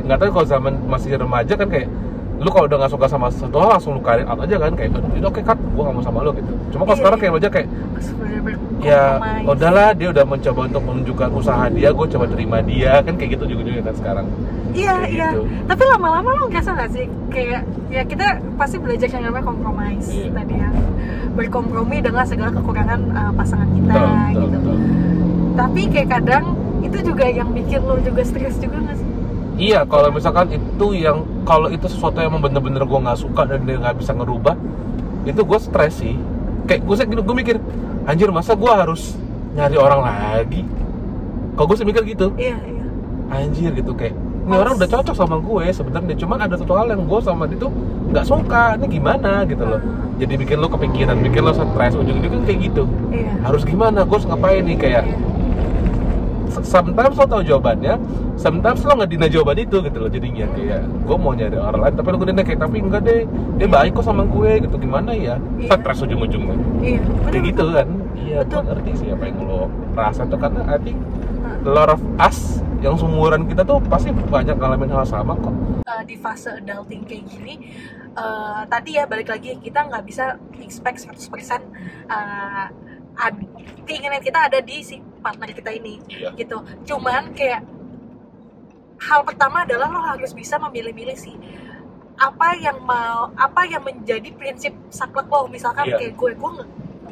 nggak 0.00 0.16
tahu 0.16 0.30
kalau 0.32 0.46
zaman 0.48 0.72
masih 0.86 1.14
remaja 1.14 1.54
kan 1.54 1.66
kayak 1.66 1.90
lu 2.36 2.52
kalau 2.52 2.68
udah 2.68 2.78
nggak 2.78 2.92
suka 2.92 3.06
sama 3.08 3.26
satu 3.32 3.56
hal 3.56 3.70
langsung 3.72 3.96
lu 3.96 4.02
karin 4.02 4.28
out 4.28 4.36
aja 4.38 4.60
kan 4.60 4.72
kayak 4.74 4.92
itu 4.92 5.24
oke 5.24 5.40
cut 5.40 5.56
gue 5.56 5.82
nggak 5.82 5.94
mau 5.94 6.04
sama 6.04 6.20
lo 6.20 6.30
gitu 6.30 6.52
cuma 6.68 6.84
kalau 6.84 6.92
Iya, 6.92 7.00
sekarang 7.00 7.18
kayak 7.18 7.32
aja 7.34 7.48
kayak 7.48 7.68
ya 8.78 9.16
kompromis. 9.16 9.44
udahlah 9.48 9.88
dia 9.96 10.08
udah 10.12 10.24
mencoba 10.24 10.60
untuk 10.68 10.82
menunjukkan 10.84 11.28
usaha 11.32 11.64
dia 11.68 11.88
gue 11.90 12.06
coba 12.12 12.24
terima 12.28 12.58
dia 12.60 12.92
kan 13.00 13.14
kayak 13.16 13.30
gitu 13.38 13.44
juga 13.48 13.62
juga 13.64 13.80
kan 13.88 13.94
sekarang 13.96 14.26
Iya 14.76 14.92
kayak 14.92 15.08
iya. 15.08 15.28
gitu. 15.32 15.40
Tapi 15.64 15.82
lama-lama 15.88 16.28
lo 16.36 16.44
ngerasa 16.52 16.70
nggak 16.76 16.90
sih 16.92 17.04
kayak 17.32 17.64
ya 17.88 18.02
kita 18.04 18.26
pasti 18.60 18.76
belajar 18.76 19.08
yang 19.08 19.24
namanya 19.24 19.44
kompromis 19.48 20.04
Iya. 20.04 20.28
tadi 20.36 20.54
ya 20.60 20.68
berkompromi 21.32 21.96
dengan 22.04 22.24
segala 22.28 22.50
kekurangan 22.52 23.00
uh, 23.12 23.32
pasangan 23.32 23.68
kita 23.72 23.92
Betul, 23.92 24.04
betul, 24.04 24.36
gitu. 24.36 24.56
betul. 24.60 24.76
Tapi 25.56 25.80
kayak 25.88 26.08
kadang 26.12 26.44
itu 26.84 26.98
juga 27.02 27.24
yang 27.24 27.48
bikin 27.50 27.80
lo 27.82 27.96
juga 27.98 28.20
stres 28.20 28.60
juga 28.60 28.76
nggak 28.84 28.96
sih? 28.96 29.08
Iya, 29.56 29.88
kalau 29.88 30.12
misalkan 30.12 30.52
itu 30.52 30.86
yang 30.92 31.24
kalau 31.48 31.72
itu 31.72 31.88
sesuatu 31.88 32.20
yang 32.20 32.36
bener-bener 32.36 32.84
gue 32.84 32.98
nggak 33.00 33.16
suka 33.16 33.48
dan 33.48 33.64
dia 33.64 33.80
nggak 33.80 33.96
bisa 33.96 34.12
ngerubah, 34.12 34.52
itu 35.24 35.40
gue 35.40 35.58
stres 35.58 35.96
sih. 35.96 36.12
Kayak 36.68 36.84
gue 36.84 36.94
sih 36.94 37.06
gue 37.08 37.36
mikir, 37.40 37.56
anjir 38.06 38.30
masa 38.30 38.54
gue 38.54 38.70
harus 38.70 39.18
nyari 39.58 39.76
orang 39.76 40.00
lagi? 40.06 40.62
Kalau 41.56 41.66
gue 41.66 41.76
sih 41.76 41.86
mikir 41.88 42.02
gitu, 42.06 42.30
Iya 42.36 42.56
iya. 42.62 42.84
anjir 43.32 43.72
gitu 43.72 43.92
kayak 43.96 44.14
ini 44.46 44.54
orang 44.54 44.78
udah 44.78 44.86
cocok 44.86 45.16
sama 45.18 45.42
gue 45.42 45.64
sebenarnya, 45.74 46.14
cuman 46.14 46.38
ada 46.46 46.54
satu 46.54 46.72
hal 46.78 46.86
yang 46.86 47.02
gue 47.02 47.18
sama 47.18 47.50
dia 47.50 47.58
tuh 47.58 47.72
nggak 48.14 48.22
suka, 48.22 48.78
ini 48.78 48.86
gimana 48.86 49.42
gitu 49.50 49.66
loh. 49.66 49.80
Jadi 50.16 50.32
bikin 50.38 50.62
lo 50.62 50.70
kepikiran, 50.70 51.18
bikin 51.18 51.42
lo 51.42 51.52
stres, 51.52 51.92
ujung-ujungnya 51.98 52.46
kayak 52.46 52.60
gitu. 52.70 52.84
Iya. 53.10 53.32
Harus 53.42 53.66
gimana? 53.66 54.06
Gue 54.06 54.16
harus 54.22 54.28
ngapain 54.30 54.62
nih 54.62 54.78
kayak 54.78 55.02
Iya. 55.02 55.16
Sometimes 56.62 57.14
lo 57.18 57.26
tahu 57.26 57.42
jawabannya, 57.44 57.94
sometimes 58.38 58.80
lo 58.86 58.92
nggak 58.96 59.10
dina 59.10 59.26
jawaban 59.28 59.58
itu 59.60 59.76
gitu 59.82 59.98
loh 60.00 60.10
jadinya. 60.10 60.46
Kayak 60.54 60.82
gue 60.86 61.16
mau 61.16 61.32
nyari 61.34 61.56
orang 61.58 61.80
lain 61.82 61.94
tapi 61.96 62.08
lo 62.12 62.16
dina 62.22 62.42
kayak 62.46 62.60
tapi 62.62 62.76
enggak 62.80 63.02
deh 63.04 63.20
dia 63.60 63.68
baik 63.68 63.90
kok 63.96 64.04
sama 64.06 64.22
gue 64.24 64.50
gitu. 64.64 64.76
Gimana 64.78 65.10
ya? 65.12 65.36
Iya. 65.58 65.76
stres 65.76 66.04
ujung-ujungnya. 66.06 66.56
Iya. 66.80 67.00
kayak 67.28 67.42
gitu 67.52 67.64
kan? 67.72 67.88
Iya 68.16 68.38
gue 68.46 68.60
ngerti 68.62 68.90
sih 68.96 69.08
apa 69.12 69.24
yang 69.28 69.36
lo 69.44 69.68
rasa 69.92 70.22
tuh. 70.24 70.38
Karena 70.38 70.62
I 70.70 70.78
think 70.80 70.98
a 71.66 71.70
lot 71.70 71.90
of 71.90 72.00
us 72.16 72.62
yang 72.84 72.94
seumuran 72.94 73.48
kita 73.48 73.64
tuh 73.64 73.80
pasti 73.88 74.12
banyak 74.12 74.56
ngalamin 74.56 74.92
hal 74.92 75.04
sama 75.08 75.34
kok. 75.40 75.54
Uh, 75.86 76.02
di 76.04 76.18
fase 76.18 76.50
adulting 76.50 77.06
kayak 77.06 77.24
gini 77.30 77.72
uh, 78.16 78.66
tadi 78.66 78.98
ya 78.98 79.04
balik 79.06 79.30
lagi 79.30 79.54
kita 79.60 79.86
nggak 79.86 80.02
bisa 80.02 80.34
expect 80.58 81.06
100% 81.06 81.62
uh, 82.10 82.66
ad- 83.16 83.46
keinginan 83.84 84.20
kita 84.20 84.46
ada 84.46 84.58
di 84.60 84.80
si 84.80 84.96
partner 85.20 85.50
kita 85.50 85.70
ini 85.70 85.98
Iya. 86.06 86.30
gitu 86.34 86.56
cuman 86.84 87.32
kayak 87.32 87.62
hal 88.98 89.20
pertama 89.22 89.62
adalah 89.62 89.88
lo 89.88 90.00
harus 90.00 90.32
bisa 90.32 90.56
memilih-milih 90.58 91.14
sih 91.14 91.36
apa 92.16 92.56
yang 92.56 92.80
mau 92.80 93.28
apa 93.36 93.68
yang 93.68 93.84
menjadi 93.84 94.32
prinsip 94.32 94.72
saklek 94.88 95.28
lo 95.28 95.46
misalkan 95.46 95.84
Iya. 95.86 95.96
kayak 95.98 96.14
gue 96.14 96.30
gue 96.32 96.52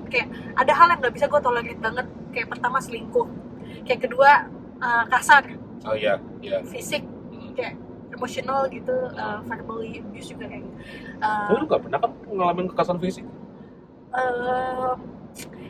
kayak 0.08 0.28
ada 0.54 0.72
hal 0.72 0.86
yang 0.88 0.98
nggak 0.98 1.14
bisa 1.14 1.26
gue 1.26 1.40
tolerir 1.40 1.76
banget 1.76 2.06
kayak 2.30 2.48
pertama 2.48 2.78
selingkuh 2.78 3.28
kayak 3.84 4.00
kedua 4.00 4.48
uh, 4.78 5.04
kasar 5.06 5.44
oh 5.84 5.94
iya 5.94 6.16
iya 6.40 6.64
fisik 6.64 7.04
Hmm. 7.34 7.50
kayak 7.52 7.74
emotional 8.10 8.64
gitu 8.68 8.94
uh, 9.12 9.42
verbally 9.42 9.98
abuse 9.98 10.30
juga 10.30 10.46
kayak 10.46 10.62
gitu. 10.62 10.74
Uh, 11.18 11.50
lu 11.52 11.66
gak 11.66 11.82
pernah 11.82 11.98
kan 11.98 12.10
ngalamin 12.24 12.66
kekerasan 12.70 12.98
fisik 12.98 13.26
uh, 14.10 14.94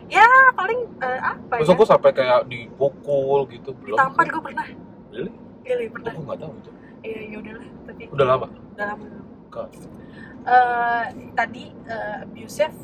ya 0.06 0.26
paling 0.52 0.80
uh, 0.98 1.20
apa 1.32 1.54
Maksud 1.58 1.72
ya 1.72 1.78
gue 1.78 1.88
sampai 1.88 2.10
kayak 2.12 2.40
dipukul 2.46 3.48
gitu 3.48 3.72
belum 3.74 3.96
ditampar 3.96 4.26
gue 4.28 4.42
pernah 4.42 4.66
Really? 5.10 5.32
Really, 5.64 5.86
pernah 5.88 6.12
Gue 6.12 6.24
gak 6.26 6.40
tahu 6.40 6.52
itu 6.54 6.70
iya 7.02 7.20
ya 7.24 7.36
udahlah 7.38 7.66
tapi 7.84 8.02
Udah 8.08 8.26
lama? 8.26 8.46
udah 8.74 8.86
lama 8.86 9.06
God. 9.48 9.70
Eh, 10.44 11.04
tadi 11.32 11.64
uh, 11.86 12.16
abusive 12.22 12.74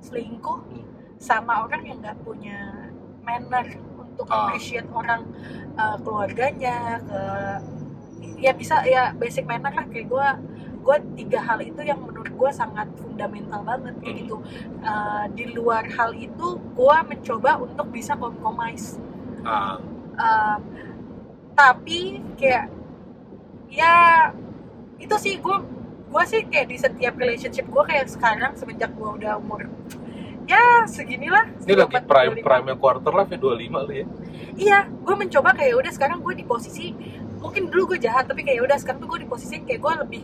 selingkuh 0.00 0.60
Hmm. 0.64 0.84
sama 1.18 1.64
orang 1.64 1.82
yang 1.82 1.98
nggak 1.98 2.16
punya 2.20 2.88
manner 3.20 3.66
untuk 3.94 4.24
Ah. 4.26 4.46
appreciate 4.46 4.88
orang 4.88 5.24
uh, 5.74 5.96
keluarganya 5.98 7.00
ke 7.02 7.20
ya 8.38 8.52
bisa 8.52 8.84
ya 8.84 9.12
basic 9.12 9.44
manner 9.44 9.68
lah 9.70 9.84
kayak 9.84 10.06
gue 10.06 10.28
gue 10.84 10.96
tiga 11.16 11.40
hal 11.40 11.58
itu 11.58 11.80
yang 11.80 11.96
menurut 11.98 12.28
gue 12.28 12.50
sangat 12.52 12.86
fundamental 12.94 13.64
banget 13.64 13.94
kayak 13.98 14.12
Hmm. 14.12 14.20
gitu 14.20 14.36
Uh, 14.84 15.24
di 15.32 15.48
luar 15.50 15.88
hal 15.88 16.12
itu 16.12 16.46
gue 16.60 16.96
mencoba 17.02 17.56
untuk 17.58 17.88
bisa 17.88 18.12
compromise 18.14 19.00
Ah, 19.42 19.80
Um, 20.14 20.60
tapi 21.52 22.00
kayak 22.34 22.70
ya 23.66 24.30
itu 24.96 25.16
sih 25.18 25.34
gue 25.36 25.56
gue 26.06 26.22
sih 26.24 26.46
kayak 26.46 26.68
di 26.68 26.76
setiap 26.76 27.14
relationship 27.16 27.66
gue 27.66 27.84
kayak 27.84 28.06
sekarang 28.06 28.54
semenjak 28.54 28.94
gue 28.94 29.10
udah 29.10 29.34
umur 29.36 29.66
ya 30.44 30.86
seginilah 30.86 31.50
ini 31.58 31.74
lagi 31.74 31.98
24, 31.98 32.06
prime 32.06 32.34
25. 32.38 32.46
prime 32.46 32.66
quarter 32.76 33.12
life 33.12 33.30
ya 33.32 33.38
25 33.40 33.58
lu 33.80 33.92
ya 33.92 34.06
iya 34.54 34.78
gue 34.86 35.14
mencoba 35.16 35.50
kayak 35.50 35.74
udah 35.74 35.90
sekarang 35.90 36.18
gue 36.20 36.34
di 36.36 36.44
posisi 36.44 36.94
mungkin 37.40 37.68
dulu 37.68 37.96
gue 37.96 38.00
jahat 38.00 38.24
tapi 38.24 38.40
kayak 38.40 38.62
udah 38.62 38.78
sekarang 38.78 39.02
tuh 39.02 39.10
gue 39.10 39.20
di 39.24 39.28
posisi 39.28 39.56
kayak 39.60 39.80
gue 39.80 39.92
lebih 40.06 40.22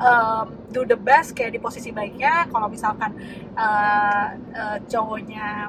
um, 0.00 0.46
do 0.70 0.86
the 0.86 0.96
best 0.96 1.36
kayak 1.36 1.52
di 1.52 1.60
posisi 1.60 1.90
baiknya. 1.90 2.46
Kalau 2.48 2.68
misalkan 2.68 3.12
uh, 3.56 4.26
uh, 4.36 4.78
cowoknya 4.88 5.68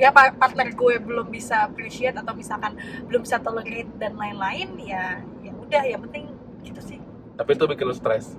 ya 0.00 0.08
pa- 0.08 0.32
partner 0.32 0.72
gue 0.72 0.96
belum 0.96 1.28
bisa 1.28 1.68
appreciate 1.68 2.16
atau 2.16 2.32
misalkan 2.32 2.72
belum 3.04 3.20
bisa 3.20 3.36
tolerate 3.36 3.90
dan 4.00 4.16
lain-lain 4.16 4.72
ya 4.80 5.20
ya 5.44 5.52
udah 5.52 5.82
yang 5.84 6.00
penting 6.08 6.32
gitu 6.64 6.80
sih. 6.80 6.98
Tapi 7.36 7.50
itu 7.56 7.64
bikin 7.68 7.84
lu 7.84 7.96
stres 7.96 8.36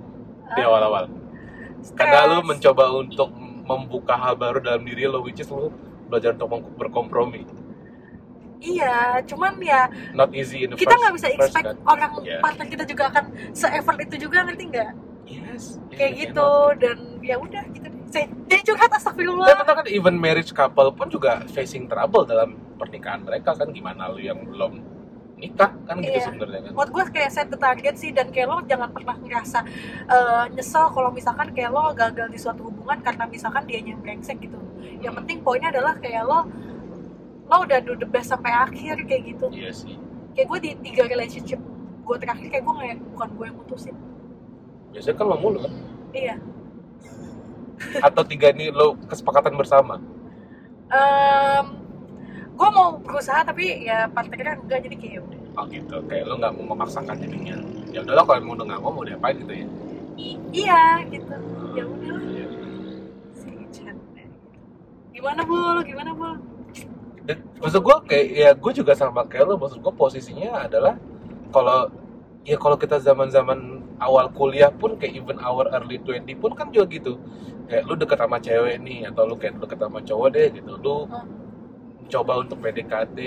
di 0.54 0.60
Ah, 0.62 0.68
awal-awal. 0.68 1.06
Karena 1.94 2.26
lu 2.34 2.42
mencoba 2.42 2.90
untuk 2.98 3.30
membuka 3.62 4.18
hal 4.18 4.34
baru 4.34 4.58
dalam 4.58 4.82
diri 4.82 5.06
lo 5.06 5.22
which 5.22 5.38
is 5.38 5.46
lu 5.50 5.70
belajar 6.10 6.34
untuk 6.34 6.66
berkompromi. 6.74 7.46
Iya 8.62 9.18
cuman 9.26 9.58
ya 9.58 9.90
not 10.14 10.30
easy 10.30 10.62
in 10.62 10.70
the 10.70 10.78
kita 10.78 10.94
first, 10.94 11.02
nggak 11.02 11.14
bisa 11.18 11.26
first 11.34 11.38
expect 11.50 11.66
kan. 11.66 11.76
orang 11.82 12.10
Yeah. 12.22 12.38
partner 12.38 12.66
kita 12.70 12.84
juga 12.86 13.10
akan 13.10 13.24
se-effort 13.50 13.98
itu 14.06 14.30
juga 14.30 14.46
ngerti 14.46 14.64
nggak 14.70 14.90
yes. 15.32 15.80
Kayak 15.88 16.12
gitu 16.20 16.48
dan 16.76 16.98
ya 17.24 17.36
udah 17.40 17.62
gitu 17.72 17.86
deh. 17.88 18.02
Saya 18.12 18.26
jadi 18.44 18.62
curhat 18.62 18.90
astagfirullah. 18.92 19.46
Dan 19.48 19.64
kan 19.64 19.86
even 19.88 20.16
marriage 20.20 20.52
couple 20.52 20.92
pun 20.92 21.08
juga 21.08 21.40
facing 21.48 21.88
trouble 21.88 22.28
dalam 22.28 22.54
pernikahan 22.76 23.24
mereka 23.24 23.56
kan. 23.56 23.72
Gimana 23.72 24.12
lu 24.12 24.20
yang 24.20 24.36
belum 24.44 24.84
nikah 25.34 25.74
kan 25.88 25.98
gitu 25.98 26.14
Iya. 26.14 26.30
sebenarnya 26.30 26.60
kan. 26.62 26.72
buat 26.78 26.88
gue 26.94 27.04
kayak 27.18 27.30
set 27.34 27.50
the 27.50 27.58
target 27.58 27.98
sih 27.98 28.14
dan 28.14 28.30
kayak 28.30 28.46
lo 28.46 28.62
jangan 28.62 28.94
pernah 28.94 29.18
ngerasa 29.18 29.66
eh, 30.06 30.44
nyesel 30.54 30.86
kalau 30.94 31.10
misalkan 31.10 31.50
kayak 31.50 31.74
lo 31.74 31.90
gagal 31.98 32.30
di 32.30 32.38
suatu 32.38 32.70
hubungan 32.70 33.02
karena 33.02 33.26
misalkan 33.26 33.66
dia 33.66 33.82
yang 33.82 33.98
brengsek 33.98 34.38
gitu. 34.38 34.54
Yang 35.02 35.18
penting 35.18 35.42
poinnya 35.42 35.74
adalah 35.74 35.98
kayak 35.98 36.22
lo 36.22 36.46
lo 37.42 37.56
udah 37.58 37.78
do 37.82 37.98
the 37.98 38.06
best 38.06 38.30
sampai 38.30 38.54
akhir 38.54 39.02
kayak 39.02 39.34
gitu. 39.34 39.50
Iya 39.50 39.74
sih. 39.74 39.98
kayak 40.32 40.46
gue 40.46 40.58
di 40.62 40.70
tiga 40.80 41.04
relationship 41.04 41.58
gue 42.02 42.16
terakhir 42.18 42.46
kayak 42.48 42.62
gue 42.62 42.72
nggak 42.72 42.98
bukan 43.12 43.28
gue 43.34 43.44
yang 43.50 43.56
mutusin 43.58 43.94
Biasanya 44.92 45.16
kan 45.16 45.26
lo 45.26 45.36
mulu 45.36 45.58
kan. 45.60 45.72
iya 46.12 46.36
Atau 47.98 48.22
tiga 48.22 48.52
ini 48.52 48.70
lo 48.70 48.94
kesepakatan 49.08 49.56
bersama. 49.56 49.98
Em, 50.92 51.66
gue 52.52 52.68
mau 52.70 53.00
berusaha 53.00 53.42
tapi 53.42 53.88
ya 53.88 54.06
partnernya 54.06 54.60
enggak 54.60 54.80
jadi 54.84 54.96
kayak 55.00 55.12
ya 55.12 55.20
udah 55.24 55.40
Oh 55.52 55.64
gitu. 55.68 55.96
Kayak 56.06 56.24
lo 56.28 56.34
nggak 56.38 56.52
mau 56.56 56.64
memaksakan 56.72 57.16
jadinya. 57.18 57.56
Ya 57.90 58.00
udahlah 58.00 58.24
kalau 58.24 58.38
emang 58.38 58.54
udah 58.56 58.66
nggak 58.72 58.80
mau 58.80 58.92
mau 58.92 59.04
diapain 59.04 59.36
gitu 59.40 59.52
ya. 59.52 59.66
iya 60.52 60.82
gitu 61.08 61.34
ya 61.72 61.84
udah 61.88 62.16
Iya. 62.28 62.46
si 63.32 63.48
Chan 63.72 63.96
gimana 65.10 65.40
bul 65.42 65.80
gimana 65.82 66.12
Dan 67.24 67.36
maksud 67.58 67.80
gue 67.80 67.96
kayak 68.06 68.26
ya 68.30 68.50
gue 68.52 68.72
juga 68.76 68.92
sama 68.92 69.24
kayak 69.24 69.48
lo. 69.48 69.54
Maksud 69.56 69.80
gue 69.80 69.92
posisinya 69.92 70.68
adalah 70.68 70.94
kalau 71.50 71.88
ya 72.44 72.56
kalau 72.56 72.76
kita 72.76 73.00
zaman-zaman 73.00 73.81
awal 74.02 74.26
kuliah 74.34 74.68
pun 74.74 74.98
kayak 74.98 75.22
even 75.22 75.38
our 75.38 75.70
early 75.70 75.98
20 76.02 76.26
pun 76.42 76.52
kan 76.58 76.68
juga 76.74 76.86
gitu. 76.90 77.12
Kayak 77.70 77.82
lu 77.88 77.94
deket 77.94 78.18
sama 78.18 78.36
cewek 78.42 78.76
nih 78.82 79.00
atau 79.08 79.22
lu 79.24 79.34
kayak 79.38 79.62
deket 79.62 79.78
sama 79.78 79.98
cowok 80.02 80.28
deh 80.34 80.46
gitu. 80.58 80.72
Lu 80.82 80.96
Hmm. 81.06 81.26
coba 82.10 82.44
untuk 82.44 82.60
PDKT 82.60 83.18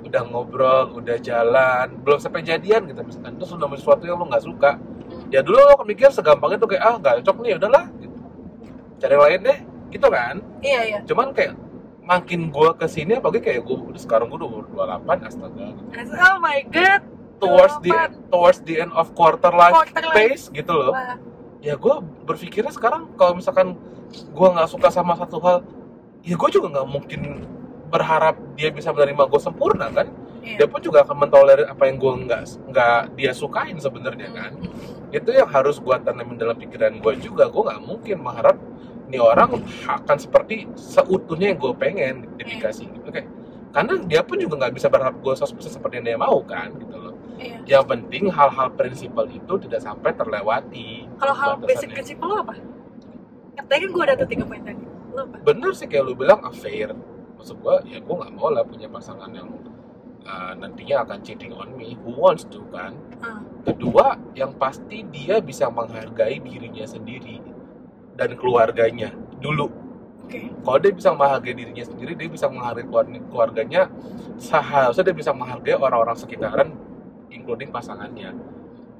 udah 0.00 0.22
ngobrol 0.26 0.96
udah 0.96 1.20
jalan 1.20 2.00
belum 2.00 2.18
sampai 2.18 2.42
jadian 2.42 2.88
gitu 2.88 3.00
misalkan. 3.04 3.36
Terus 3.36 3.52
udah 3.54 3.68
sesuatu 3.76 4.02
yang 4.08 4.16
lu 4.18 4.26
nggak 4.26 4.44
suka 4.44 4.80
ya 5.30 5.44
dulu 5.44 5.58
lo 5.58 5.74
mikir 5.86 6.10
segampang 6.10 6.58
itu 6.58 6.66
kayak 6.66 6.82
ah 6.82 6.94
nggak 6.98 7.14
cocok 7.22 7.36
nih 7.44 7.54
udahlah 7.60 7.84
gitu. 8.02 8.16
Cari 8.98 9.12
yang 9.14 9.22
lain 9.22 9.40
deh 9.46 9.58
gitu 9.94 10.06
kan? 10.10 10.34
Iya 10.64 10.80
iya. 10.88 10.98
Cuman 11.06 11.30
kayak 11.36 11.54
makin 12.00 12.50
gua 12.50 12.74
ke 12.74 12.90
sini 12.90 13.22
apalagi 13.22 13.38
kayak 13.38 13.62
gua 13.62 13.78
udah 13.86 14.00
sekarang 14.00 14.26
gua 14.26 14.42
udah 14.42 14.50
28 15.06 15.28
astaga 15.30 15.66
oh 16.26 16.36
my 16.42 16.58
god 16.66 17.02
towards 17.40 17.74
the 17.80 17.92
towards 18.28 18.58
the 18.62 18.74
end 18.78 18.92
of 18.92 19.10
quarter 19.16 19.50
life 19.50 19.74
Quarter 19.74 20.04
life. 20.04 20.14
phase 20.14 20.44
gitu 20.52 20.70
loh. 20.70 20.92
Ya 21.60 21.76
gue 21.76 21.94
berpikirnya 22.24 22.72
sekarang 22.72 23.12
kalau 23.16 23.36
misalkan 23.36 23.76
gue 24.12 24.48
nggak 24.48 24.68
suka 24.68 24.88
sama 24.88 25.16
satu 25.16 25.40
hal 25.40 25.56
ya 26.20 26.36
gue 26.36 26.48
juga 26.52 26.68
nggak 26.78 26.88
mungkin 26.88 27.20
berharap 27.90 28.38
dia 28.54 28.70
bisa 28.70 28.92
menerima 28.92 29.26
gue 29.26 29.40
sempurna 29.40 29.88
kan? 29.90 30.08
Iya. 30.40 30.64
dia 30.64 30.66
pun 30.72 30.80
juga 30.80 31.04
akan 31.04 31.28
mentolerir 31.28 31.68
apa 31.68 31.84
yang 31.84 32.00
gue 32.00 32.12
nggak 32.24 32.42
nggak 32.72 33.00
dia 33.12 33.32
sukain 33.36 33.76
sebenarnya 33.76 34.32
kan? 34.32 34.56
Itu 35.12 35.36
yang 35.36 35.44
harus 35.52 35.76
gue 35.76 35.96
tanamin 36.00 36.40
dalam 36.40 36.56
pikiran 36.56 36.96
gue 36.96 37.12
juga. 37.20 37.52
Gue 37.52 37.68
nggak 37.68 37.80
mungkin 37.84 38.16
mengharap 38.24 38.56
ini 39.12 39.20
orang 39.20 39.60
akan 39.84 40.16
seperti 40.16 40.64
seutuhnya 40.78 41.52
yang 41.52 41.58
gue 41.60 41.72
pengen 41.76 42.14
dedikasi 42.38 42.88
gitu 42.88 43.10
kayak 43.10 43.28
karena 43.70 44.00
dia 44.08 44.22
pun 44.24 44.40
juga 44.40 44.64
nggak 44.64 44.74
bisa 44.80 44.88
berharap 44.88 45.20
gue 45.20 45.34
100% 45.34 45.60
seperti 45.60 46.00
yang 46.00 46.06
dia 46.08 46.18
mau 46.18 46.40
kan? 46.40 46.72
Gitu 46.72 46.99
iya. 47.40 47.58
yang 47.64 47.84
penting 47.88 48.28
hal-hal 48.28 48.68
prinsipal 48.76 49.26
itu 49.26 49.54
tidak 49.66 49.80
sampai 49.80 50.12
terlewati. 50.12 51.08
Kalau 51.16 51.34
hal 51.34 51.50
basic 51.58 51.88
batasannya. 51.90 51.94
prinsip 51.96 52.16
lo 52.20 52.34
apa? 52.44 52.54
Katanya 53.56 53.80
kan 53.80 53.90
gue 53.90 54.02
ada 54.04 54.14
tuh 54.14 54.28
tiga 54.28 54.44
poin 54.44 54.62
tadi. 54.62 54.84
Lo 55.16 55.20
apa? 55.26 55.36
Bener 55.42 55.70
sih 55.72 55.86
kayak 55.88 56.04
lu 56.04 56.14
bilang 56.14 56.40
affair. 56.44 56.92
Maksud 57.40 57.56
gua 57.64 57.80
ya 57.88 57.98
gua 58.04 58.14
nggak 58.24 58.32
mau 58.36 58.52
lah 58.52 58.60
punya 58.68 58.84
pasangan 58.92 59.32
yang 59.32 59.48
uh, 60.28 60.52
nantinya 60.60 61.08
akan 61.08 61.18
cheating 61.24 61.56
on 61.56 61.72
me. 61.72 61.96
Who 62.04 62.12
wants 62.20 62.44
to 62.52 62.60
kan? 62.68 62.94
Ah. 63.20 63.40
kedua 63.60 64.16
yang 64.32 64.56
pasti 64.56 65.04
dia 65.12 65.44
bisa 65.44 65.68
menghargai 65.68 66.40
dirinya 66.40 66.88
sendiri 66.88 67.40
dan 68.16 68.32
keluarganya 68.36 69.12
dulu. 69.40 69.68
Oke. 70.24 70.48
Kalau 70.48 70.78
dia 70.80 70.92
bisa 70.94 71.10
menghargai 71.12 71.52
dirinya 71.52 71.84
sendiri 71.84 72.16
dia 72.16 72.28
bisa 72.32 72.48
menghargai 72.48 72.88
keluar- 72.88 73.24
keluarganya 73.28 73.92
seharusnya 74.40 75.04
dia 75.12 75.16
bisa 75.16 75.32
menghargai 75.36 75.76
orang-orang 75.76 76.16
sekitaran 76.16 76.72
including 77.30 77.70
pasangannya 77.72 78.34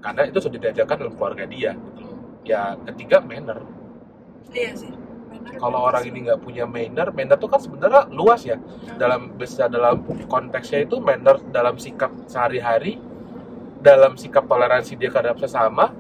karena 0.01 0.23
itu 0.27 0.39
sudah 0.41 0.59
diajarkan 0.59 0.97
dalam 0.97 1.15
keluarga 1.15 1.45
dia 1.45 1.77
gitu 1.77 2.01
loh. 2.01 2.17
ya 2.47 2.75
ketiga 2.89 3.21
manner 3.21 3.61
iya 4.55 4.73
sih 4.73 4.93
kalau 5.61 5.89
orang 5.89 6.05
ini 6.09 6.29
nggak 6.29 6.41
punya 6.41 6.65
manner, 6.69 7.09
manner 7.13 7.37
itu 7.41 7.49
kan 7.49 7.61
sebenarnya 7.61 8.03
luas 8.13 8.45
ya. 8.45 8.57
Dalam 9.01 9.35
bisa 9.37 9.69
dalam 9.73 10.05
konteksnya 10.29 10.85
itu 10.85 11.01
manner 11.01 11.41
dalam 11.49 11.81
sikap 11.81 12.13
sehari-hari, 12.29 13.01
dalam 13.81 14.17
sikap 14.21 14.45
toleransi 14.45 14.97
dia 15.01 15.09
terhadap 15.09 15.41
sesama, 15.41 15.93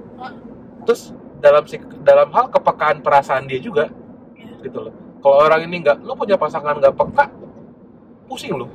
terus 0.85 1.13
dalam 1.41 1.65
dalam 2.05 2.29
hal 2.37 2.47
kepekaan 2.53 3.01
perasaan 3.01 3.49
dia 3.49 3.61
juga, 3.61 3.89
Iya. 4.37 4.69
gitu 4.69 4.79
loh. 4.89 4.95
Kalau 5.21 5.37
orang 5.45 5.69
ini 5.69 5.85
nggak, 5.85 6.05
lu 6.05 6.13
punya 6.17 6.37
pasangan 6.37 6.77
nggak 6.81 6.97
peka, 6.97 7.25
pusing 8.29 8.57
lu. 8.57 8.69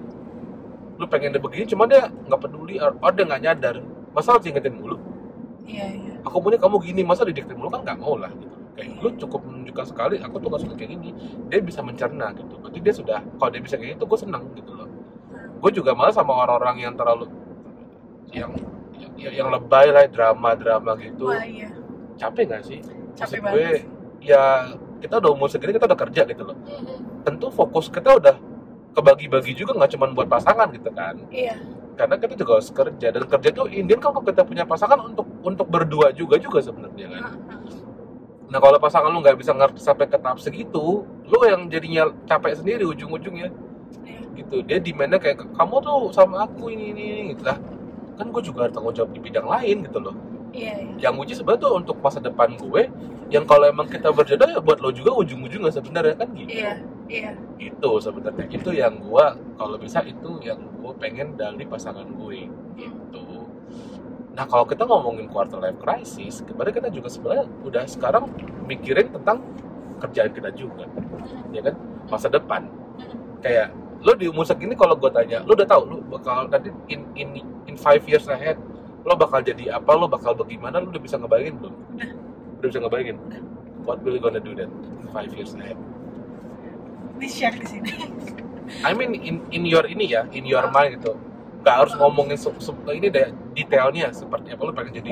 Lu 0.95 1.05
pengen 1.11 1.35
dia 1.35 1.41
begini 1.43 1.65
cuma 1.67 1.83
dia 1.85 2.07
nggak 2.07 2.39
peduli 2.39 2.79
or, 2.79 2.95
or 3.03 3.11
dia 3.11 3.25
nggak 3.27 3.41
nyadar. 3.43 3.75
Masa 4.15 4.35
harus 4.35 4.47
ingetin 4.47 4.75
mulu? 4.79 4.95
Iya 5.67 5.87
iya. 5.91 6.13
Aku 6.23 6.39
punya 6.39 6.55
kamu 6.55 6.79
gini 6.79 7.01
masa 7.03 7.27
didikte 7.27 7.51
mulu? 7.51 7.67
Kan 7.67 7.83
nggak 7.83 7.99
mau 7.99 8.15
lah 8.15 8.31
gitu. 8.31 8.55
Kayak 8.75 8.89
lu 8.99 9.09
cukup 9.15 9.39
menunjukkan 9.47 9.85
sekali 9.87 10.15
aku 10.19 10.35
tuh 10.39 10.47
gak 10.51 10.61
suka 10.67 10.75
kayak 10.75 10.99
gini. 10.99 11.09
Dia 11.47 11.59
bisa 11.63 11.79
mencerna 11.79 12.35
gitu. 12.35 12.59
Berarti 12.59 12.79
dia 12.83 12.93
sudah 12.95 13.19
kalau 13.39 13.49
dia 13.51 13.63
bisa 13.63 13.75
kayak 13.79 13.95
gitu 13.95 14.03
gue 14.03 14.19
senang 14.19 14.43
gitu 14.51 14.71
loh. 14.75 14.87
Gue 15.63 15.71
juga 15.71 15.95
malah 15.95 16.11
sama 16.11 16.35
orang-orang 16.35 16.83
yang 16.83 16.93
terlalu 16.95 17.31
yang 18.35 18.51
yang, 19.15 19.31
yang 19.31 19.47
lebay 19.47 19.95
lah 19.95 20.03
drama 20.11 20.59
drama 20.59 20.91
gitu. 20.99 21.31
Wah 21.31 21.43
iya. 21.43 21.71
Capek 22.19 22.43
gak 22.51 22.63
sih? 22.67 22.79
Capek 23.15 23.39
Maksud 23.39 23.55
gue 23.55 23.63
banget 23.63 23.83
ya 24.25 24.43
kita 24.99 25.21
udah 25.23 25.31
umur 25.31 25.47
segini 25.47 25.71
kita 25.75 25.87
udah 25.87 25.99
kerja 25.99 26.21
gitu 26.27 26.43
loh. 26.43 26.57
Mhm. 26.59 27.23
tentu 27.25 27.47
fokus 27.49 27.89
kita 27.89 28.21
udah 28.21 28.35
kebagi-bagi 28.95 29.51
juga 29.53 29.75
nggak 29.75 29.91
cuma 29.99 30.07
buat 30.15 30.31
pasangan 30.31 30.71
gitu 30.71 30.89
kan. 30.95 31.19
Iya. 31.27 31.59
Karena 31.99 32.15
kita 32.19 32.33
juga 32.39 32.59
harus 32.59 32.71
kerja 32.71 33.07
dan 33.11 33.23
kerja 33.27 33.49
tuh 33.51 33.67
Indian 33.71 33.99
kan 33.99 34.15
kalau 34.15 34.23
kita 34.23 34.43
punya 34.47 34.63
pasangan 34.63 34.99
untuk 35.03 35.27
untuk 35.43 35.67
berdua 35.67 36.15
juga 36.15 36.39
juga 36.39 36.63
sebenarnya 36.63 37.07
kan. 37.11 37.23
Nah 38.51 38.59
kalau 38.63 38.79
pasangan 38.79 39.11
lu 39.11 39.19
nggak 39.19 39.35
bisa 39.35 39.51
ngerti 39.51 39.79
sampai 39.83 40.07
ke 40.07 40.17
tahap 40.19 40.39
segitu 40.39 41.03
lu 41.03 41.37
yang 41.43 41.67
jadinya 41.67 42.07
capek 42.27 42.55
sendiri 42.55 42.83
ujung-ujungnya. 42.87 43.51
Iya. 44.05 44.19
gitu. 44.39 44.55
Dia 44.63 44.79
demandnya 44.79 45.19
kayak 45.19 45.43
kamu 45.55 45.75
tuh 45.83 46.11
sama 46.15 46.47
aku 46.47 46.71
ini 46.71 46.91
ini, 46.95 47.03
ini 47.11 47.21
gitu 47.35 47.47
lah. 47.47 47.59
Kan 48.15 48.31
gue 48.31 48.43
juga 48.43 48.67
ada 48.67 48.71
tanggung 48.71 48.95
jawab 48.95 49.11
di 49.11 49.19
bidang 49.19 49.47
lain 49.47 49.83
gitu 49.83 49.99
loh. 49.99 50.15
Iya 50.55 50.73
iya. 50.79 51.11
Yang 51.11 51.13
uji 51.19 51.33
sebenarnya 51.39 51.63
tuh 51.67 51.71
untuk 51.83 51.95
masa 51.99 52.19
depan 52.23 52.55
gue 52.55 52.87
yang 53.27 53.43
kalau 53.43 53.67
emang 53.67 53.91
kita 53.91 54.11
berjodoh 54.11 54.47
ya 54.47 54.59
buat 54.63 54.79
lo 54.79 54.91
juga 54.91 55.11
ujung-ujungnya 55.19 55.71
sebenarnya 55.71 56.15
kan 56.15 56.27
gitu. 56.35 56.51
Iya 56.59 56.79
iya. 57.09 57.31
Itu 57.57 58.01
sebenarnya 58.01 58.45
itu 58.49 58.69
yang 58.73 58.97
gue 58.99 59.25
kalau 59.57 59.77
bisa 59.77 60.01
itu 60.05 60.41
yang 60.41 60.59
gue 60.59 60.93
pengen 60.97 61.37
dari 61.37 61.65
pasangan 61.65 62.05
gue 62.05 62.49
gitu. 62.77 63.25
Nah 64.35 64.45
kalau 64.49 64.67
kita 64.67 64.83
ngomongin 64.83 65.31
quarter 65.31 65.61
life 65.61 65.79
crisis 65.79 66.43
kemarin 66.43 66.73
kita 66.75 66.89
juga 66.91 67.07
sebenarnya 67.07 67.45
udah 67.63 67.83
sekarang 67.87 68.27
mikirin 68.67 69.07
tentang 69.13 69.41
kerjaan 70.01 70.31
kita 70.33 70.49
juga 70.53 70.85
ya 71.53 71.61
kan? 71.63 71.75
Masa 72.09 72.27
depan. 72.27 72.67
Kayak 73.39 73.73
lo 74.01 74.13
di 74.13 74.29
umur 74.29 74.45
segini 74.45 74.77
kalau 74.77 74.93
gue 74.97 75.09
tanya 75.09 75.41
lo 75.45 75.57
udah 75.57 75.65
tahu 75.65 75.81
lo 75.89 75.97
bakal 76.13 76.45
nanti 76.49 76.69
in 76.91 77.01
in 77.17 77.41
in 77.65 77.75
five 77.79 78.05
years 78.05 78.29
ahead 78.29 78.59
lo 79.05 79.17
bakal 79.17 79.41
jadi 79.41 79.77
apa 79.77 79.93
lo 79.93 80.05
bakal 80.09 80.33
bagaimana 80.37 80.81
lo 80.81 80.89
udah 80.89 81.01
bisa 81.01 81.17
ngebayangin 81.21 81.55
belum? 81.61 81.75
Udah 82.61 82.67
bisa 82.69 82.79
ngebayangin? 82.81 83.17
What 83.85 84.01
will 84.01 84.17
you 84.17 84.21
gonna 84.21 84.41
do 84.41 84.57
then 84.57 84.73
in 85.01 85.07
five 85.13 85.29
years 85.33 85.53
ahead 85.53 85.77
di 87.15 87.27
share 87.27 87.55
di 87.55 87.65
sini. 87.65 87.91
I 88.81 88.91
mean 88.93 89.13
in 89.15 89.41
in 89.51 89.63
your 89.63 89.85
ini 89.85 90.09
ya 90.09 90.25
in 90.31 90.43
your 90.43 90.67
mind 90.69 90.99
gitu. 90.99 91.15
Nggak 91.61 91.75
harus 91.81 91.93
ngomongin 91.95 92.37
se- 92.37 92.59
se- 92.59 92.77
ini 92.91 93.07
deh 93.09 93.27
detailnya 93.53 94.11
seperti 94.11 94.53
apa 94.53 94.61
lo 94.61 94.71
pengen 94.71 94.93
jadi 94.95 95.09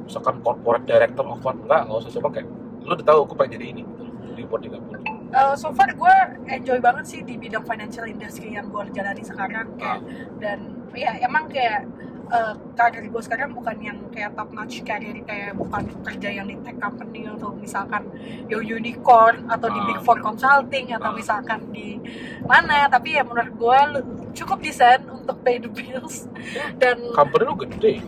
misalkan 0.00 0.40
corporate 0.40 0.84
director 0.84 1.24
of 1.24 1.40
what? 1.40 1.56
Enggak 1.56 1.86
nggak 1.86 1.98
usah 2.00 2.12
coba 2.16 2.28
kayak 2.32 2.46
lo 2.80 2.92
udah 2.94 3.06
tahu 3.06 3.18
aku 3.24 3.34
pengen 3.36 3.52
jadi 3.60 3.66
ini 3.72 3.82
gitu 3.84 4.02
di 4.32 4.42
umur 4.42 4.60
30 4.60 5.00
Eh, 5.30 5.54
so 5.54 5.70
far 5.70 5.86
gue 5.86 6.14
enjoy 6.50 6.82
banget 6.82 7.06
sih 7.06 7.20
di 7.22 7.38
bidang 7.38 7.62
financial 7.62 8.02
industry 8.02 8.50
yang 8.50 8.66
gue 8.66 8.82
jalani 8.90 9.22
sekarang 9.22 9.70
kayak 9.78 10.02
dan 10.42 10.58
ya 10.90 11.22
emang 11.22 11.46
kayak 11.46 11.86
eh, 12.30 12.54
karir 12.72 13.04
gue 13.04 13.22
sekarang 13.22 13.50
bukan 13.50 13.76
yang 13.78 13.98
kayak 14.08 14.32
top 14.32 14.50
notch 14.50 14.80
karir 14.82 15.18
kayak 15.22 15.52
bukan 15.52 15.82
kerja 16.00 16.28
yang 16.30 16.46
di 16.46 16.54
tech 16.62 16.78
company 16.78 17.26
atau 17.26 17.50
misalkan 17.52 18.06
yang 18.46 18.62
unicorn 18.62 19.46
atau 19.46 19.66
di 19.66 19.76
Ah. 19.76 19.86
big 19.86 20.00
four 20.00 20.18
consulting 20.18 20.94
atau 20.94 21.10
Ah. 21.10 21.16
misalkan 21.16 21.60
di 21.70 21.98
mana. 22.42 22.86
Tapi 22.86 23.18
ya 23.18 23.22
menurut 23.22 23.52
gue 23.52 23.78
lu- 23.92 24.06
cukup 24.30 24.62
desain 24.62 25.02
untuk 25.06 25.42
pay 25.42 25.58
the 25.58 25.66
bills. 25.66 26.30
Dan 26.80 27.02
company 27.12 27.42
lo 27.44 27.54
gede. 27.58 27.98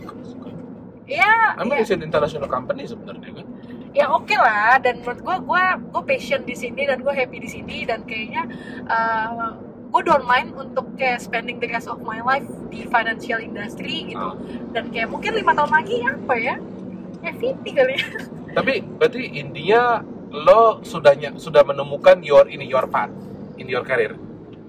Ya 1.03 1.59
I 1.59 1.67
mean 1.67 1.77
ya, 1.77 1.83
it's 1.83 1.91
an 1.91 1.99
international 1.99 2.47
company 2.47 2.87
sebenarnya 2.87 3.43
kan? 3.43 3.47
Ya 3.91 4.07
oke 4.07 4.31
lah. 4.33 4.79
Dan 4.79 5.03
menurut 5.03 5.19
gue 5.19 5.35
gue 5.43 5.63
gue 5.91 6.03
passion 6.07 6.41
di 6.41 6.55
sini 6.55 6.87
dan 6.87 7.03
gue 7.03 7.11
happy 7.11 7.43
di 7.43 7.49
sini. 7.51 7.83
Dan 7.83 8.07
kayaknya 8.07 8.47
uh, 8.87 9.51
gue 9.93 10.01
don't 10.01 10.25
mind 10.25 10.57
untuk 10.57 10.89
kayak 10.97 11.21
spending 11.21 11.61
the 11.61 11.69
rest 11.69 11.85
of 11.85 12.01
my 12.01 12.17
life 12.25 12.45
di 12.73 12.89
financial 12.89 13.37
industry 13.37 14.09
gitu. 14.09 14.17
Ah. 14.17 14.33
dan 14.73 14.89
kayak 14.89 15.13
mungkin 15.13 15.37
lima 15.37 15.53
tahun 15.53 15.69
lagi 15.69 16.01
apa 16.01 16.33
ya? 16.41 16.55
FVP 17.21 17.63
kali 17.77 17.93
ya. 18.01 18.05
Tapi 18.57 18.81
berarti 18.81 19.21
intinya 19.37 20.01
lo 20.33 20.81
sudahnya 20.81 21.37
sudah 21.37 21.61
menemukan 21.61 22.25
your 22.25 22.49
ini 22.49 22.65
your 22.65 22.89
path 22.89 23.13
in 23.61 23.69
your 23.69 23.85
career? 23.85 24.17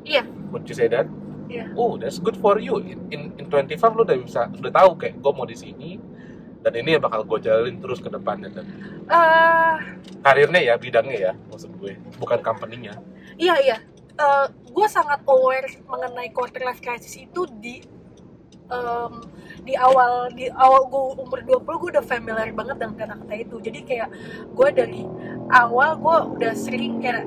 Iya. 0.05 0.29
Would 0.53 0.69
you 0.69 0.77
say 0.77 0.93
that? 0.93 1.09
Iya. 1.49 1.73
Oh 1.73 1.97
that's 1.97 2.21
good 2.21 2.37
for 2.37 2.61
you. 2.61 2.85
In 2.85 3.09
in, 3.09 3.21
in 3.41 3.45
25 3.49 3.81
lo 3.97 4.05
udah 4.05 4.17
bisa 4.21 4.53
udah 4.53 4.73
tahu 4.77 5.01
kayak 5.01 5.25
gue 5.25 5.33
mau 5.33 5.49
di 5.49 5.57
sini 5.57 5.97
dan 6.61 6.77
ini 6.77 7.01
yang 7.01 7.03
bakal 7.05 7.25
gue 7.25 7.41
jalanin 7.41 7.81
terus 7.81 8.05
ke 8.05 8.13
depannya 8.13 8.53
dan 8.53 8.69
Eh, 9.05 9.77
karirnya 10.25 10.61
ya 10.65 10.75
bidangnya 10.77 11.17
ya 11.17 11.33
maksud 11.49 11.73
gue. 11.81 11.97
Bukan 12.21 12.45
company-nya. 12.45 13.01
Iya 13.41 13.57
iya 13.65 13.77
gue 14.75 14.87
sangat 14.91 15.23
aware 15.27 15.67
mengenai 15.87 16.31
quarter 16.31 16.63
life 16.63 16.83
crisis 16.83 17.15
itu 17.19 17.47
di 17.59 17.83
em, 18.71 19.13
di 19.65 19.75
awal 19.79 20.31
di 20.35 20.51
awal 20.51 20.89
gue 20.89 21.03
umur 21.23 21.41
20 21.47 21.63
gue 21.63 21.89
udah 21.99 22.05
familiar 22.05 22.49
banget 22.53 22.77
dengan 22.79 22.95
kata-kata 22.99 23.35
itu. 23.39 23.57
Jadi 23.63 23.79
kayak 23.87 24.09
gue 24.53 24.69
dari 24.75 25.03
awal 25.51 25.99
gue 25.99 26.17
udah 26.39 26.53
sering 26.55 27.01
kayak 27.01 27.27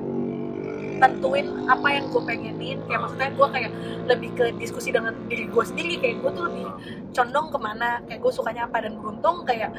tentuin 0.98 1.46
apa 1.70 1.88
yang 1.88 2.04
gue 2.10 2.22
pengenin. 2.22 2.78
Kayak 2.86 3.00
maksudnya 3.06 3.30
gue 3.32 3.48
kayak 3.54 3.72
lebih 4.08 4.30
ke 4.34 4.44
diskusi 4.58 4.88
dengan 4.90 5.14
diri 5.26 5.46
gue 5.46 5.64
sendiri. 5.64 5.94
Kayak 6.02 6.16
gue 6.24 6.30
tuh 6.34 6.44
lebih 6.52 6.66
condong 7.14 7.46
ke 7.48 7.58
mana. 7.58 7.90
Kayak 8.06 8.20
gue 8.22 8.32
sukanya 8.34 8.62
apa 8.66 8.84
dan 8.84 8.98
beruntung. 8.98 9.46
Kayak 9.46 9.72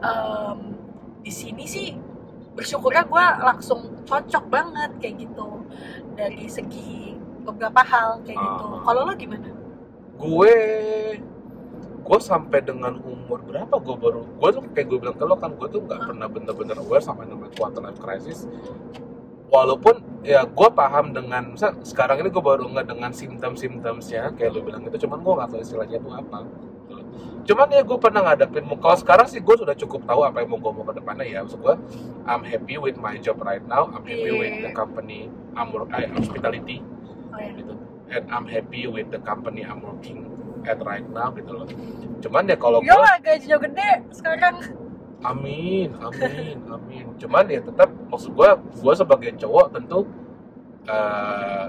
em, 0.00 0.58
di 1.24 1.32
sini 1.32 1.64
sih 1.66 1.88
bersyukurnya 2.56 3.04
gue 3.04 3.24
langsung 3.44 3.80
cocok 4.08 4.44
banget 4.48 4.90
kayak 4.98 5.14
gitu. 5.28 5.48
Dari 6.16 6.48
segi 6.48 7.14
beberapa 7.44 7.80
hal 7.84 8.24
kayak 8.26 8.40
gitu. 8.40 8.64
Ah. 8.66 8.80
kalau 8.82 9.00
lo 9.06 9.12
gimana? 9.14 9.48
Gue 10.16 10.54
gue 12.06 12.18
sampai 12.22 12.62
dengan 12.62 13.02
umur 13.02 13.42
berapa 13.42 13.82
gue 13.82 13.96
baru 13.98 14.22
gue 14.22 14.48
tuh 14.54 14.62
kayak 14.70 14.86
gue 14.86 14.98
bilang 15.02 15.16
ke 15.18 15.26
lo 15.26 15.34
kan 15.34 15.50
gue 15.58 15.66
tuh 15.66 15.82
nggak 15.82 16.06
pernah 16.06 16.30
bener-bener 16.30 16.78
aware 16.78 17.02
sama 17.02 17.26
namanya 17.26 17.52
quarter 17.54 17.82
life 17.82 18.00
crisis. 18.00 18.46
Walaupun 19.46 20.22
ya 20.26 20.42
gue 20.42 20.68
paham 20.74 21.14
dengan 21.14 21.54
misal 21.54 21.78
sekarang 21.86 22.22
ini 22.24 22.30
gue 22.34 22.42
baru 22.42 22.66
nggak 22.66 22.86
dengan 22.90 23.10
simptom-simptomsnya 23.14 24.34
kayak 24.34 24.50
lo 24.54 24.60
bilang 24.66 24.82
itu 24.86 25.06
cuman 25.06 25.22
gue 25.22 25.32
nggak 25.38 25.48
tahu 25.54 25.60
istilahnya 25.62 25.98
itu 26.02 26.10
apa. 26.10 26.38
Cuman 27.46 27.66
ya 27.70 27.80
gue 27.80 27.94
pernah 27.96 28.20
ngadepin 28.22 28.66
kalau 28.76 28.98
sekarang 28.98 29.26
sih 29.26 29.38
gue 29.38 29.54
sudah 29.54 29.72
cukup 29.72 30.02
tahu 30.02 30.20
apa 30.22 30.42
yang 30.42 30.50
mau 30.50 30.58
gue 30.58 30.72
mau 30.72 30.84
ke 30.84 30.94
depannya 30.94 31.24
ya. 31.24 31.38
Maksud 31.40 31.62
gue 31.62 31.74
I'm 32.26 32.42
happy 32.42 32.76
with 32.76 32.98
my 32.98 33.14
job 33.16 33.38
right 33.40 33.62
now 33.62 33.86
I'm 33.86 34.02
happy 34.02 34.26
Iya. 34.26 34.36
with 34.36 34.54
the 34.62 34.70
company 34.72 35.30
I'm, 35.54 35.70
wor- 35.70 35.86
I 35.88 36.10
hospitality. 36.10 36.82
Oh 37.30 37.38
ya 37.38 37.50
gitu. 37.54 37.72
And 38.06 38.24
I'm 38.28 38.46
happy 38.46 38.86
with 38.86 39.08
the 39.08 39.18
company 39.20 39.62
I'm 39.62 39.80
working 39.80 40.26
at 40.66 40.82
right 40.82 41.06
now 41.06 41.30
gitu 41.30 41.54
loh. 41.54 41.66
Cuman 42.18 42.46
ya 42.46 42.58
kalau 42.58 42.82
gue 42.82 43.02
gajinya 43.22 43.58
gede 43.62 43.90
sekarang. 44.10 44.56
Amin 45.22 45.94
amin 45.96 46.58
amin. 46.74 47.04
Cuman 47.16 47.46
ya 47.46 47.62
tetap 47.62 47.88
maksud 48.06 48.34
gue 48.34 48.50
gue 48.74 48.94
sebagai 48.94 49.30
cowok 49.38 49.66
tentu 49.70 50.04
eh, 50.84 51.66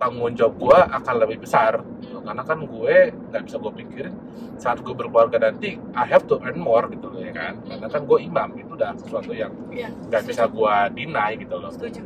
tanggung 0.00 0.32
jawab 0.32 0.56
gue 0.56 0.78
akan 0.96 1.14
lebih 1.20 1.44
besar 1.44 1.84
gitu. 2.00 2.24
karena 2.24 2.40
kan 2.40 2.58
gue 2.64 2.96
nggak 3.12 3.42
bisa 3.44 3.56
gue 3.60 3.72
pikirin 3.84 4.14
saat 4.56 4.80
gue 4.80 4.94
berkeluarga 4.96 5.36
nanti 5.36 5.76
I 5.92 6.04
have 6.08 6.24
to 6.32 6.40
earn 6.40 6.56
more 6.56 6.88
gitu 6.88 7.12
loh 7.12 7.20
ya 7.20 7.36
kan 7.36 7.60
karena 7.68 7.86
kan 7.92 8.02
gue 8.08 8.18
imam 8.24 8.48
itu 8.56 8.72
udah 8.72 8.96
sesuatu 8.96 9.36
yang 9.36 9.52
Iya, 9.68 9.92
nggak 10.08 10.22
bisa 10.24 10.48
gue 10.48 10.74
deny 10.96 11.36
gitu 11.36 11.54
loh 11.60 11.68
setuju 11.68 12.00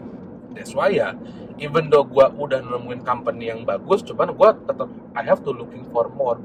That's 0.54 0.70
why 0.70 0.94
ya, 0.94 1.18
even 1.58 1.90
though 1.90 2.06
gua 2.06 2.30
udah 2.30 2.62
nemuin 2.62 3.02
company 3.02 3.50
yang 3.50 3.66
bagus, 3.66 4.06
cuman 4.06 4.30
gua 4.38 4.54
tetap 4.54 4.86
I 5.18 5.26
have 5.26 5.42
to 5.42 5.50
looking 5.50 5.82
for 5.90 6.06
more 6.14 6.38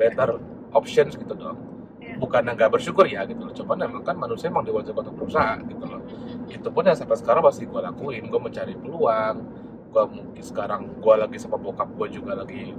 better 0.00 0.40
options 0.72 1.12
gitu 1.12 1.36
dong. 1.36 1.60
Iya. 2.00 2.16
Bukan 2.16 2.40
nggak 2.40 2.72
bersyukur 2.72 3.04
ya 3.04 3.28
gitu 3.28 3.44
loh. 3.44 3.52
Cuman 3.52 3.84
emang 3.84 4.02
kan 4.02 4.16
manusia 4.16 4.48
emang 4.48 4.64
diwajibkan 4.64 5.12
untuk 5.12 5.28
berusaha 5.28 5.60
gitu 5.68 5.84
loh. 5.84 6.00
Itu 6.48 6.68
pun 6.72 6.88
yang 6.88 6.96
sampai 6.96 7.20
sekarang 7.20 7.44
masih 7.44 7.68
gua 7.68 7.92
lakuin. 7.92 8.24
Gua 8.32 8.40
mencari 8.40 8.72
peluang. 8.80 9.36
Gua 9.94 10.04
mungkin 10.04 10.42
sekarang 10.42 10.90
gua 10.98 11.14
lagi 11.16 11.38
sama 11.38 11.54
bokap 11.54 11.86
gua 11.88 12.10
juga 12.10 12.34
lagi 12.34 12.74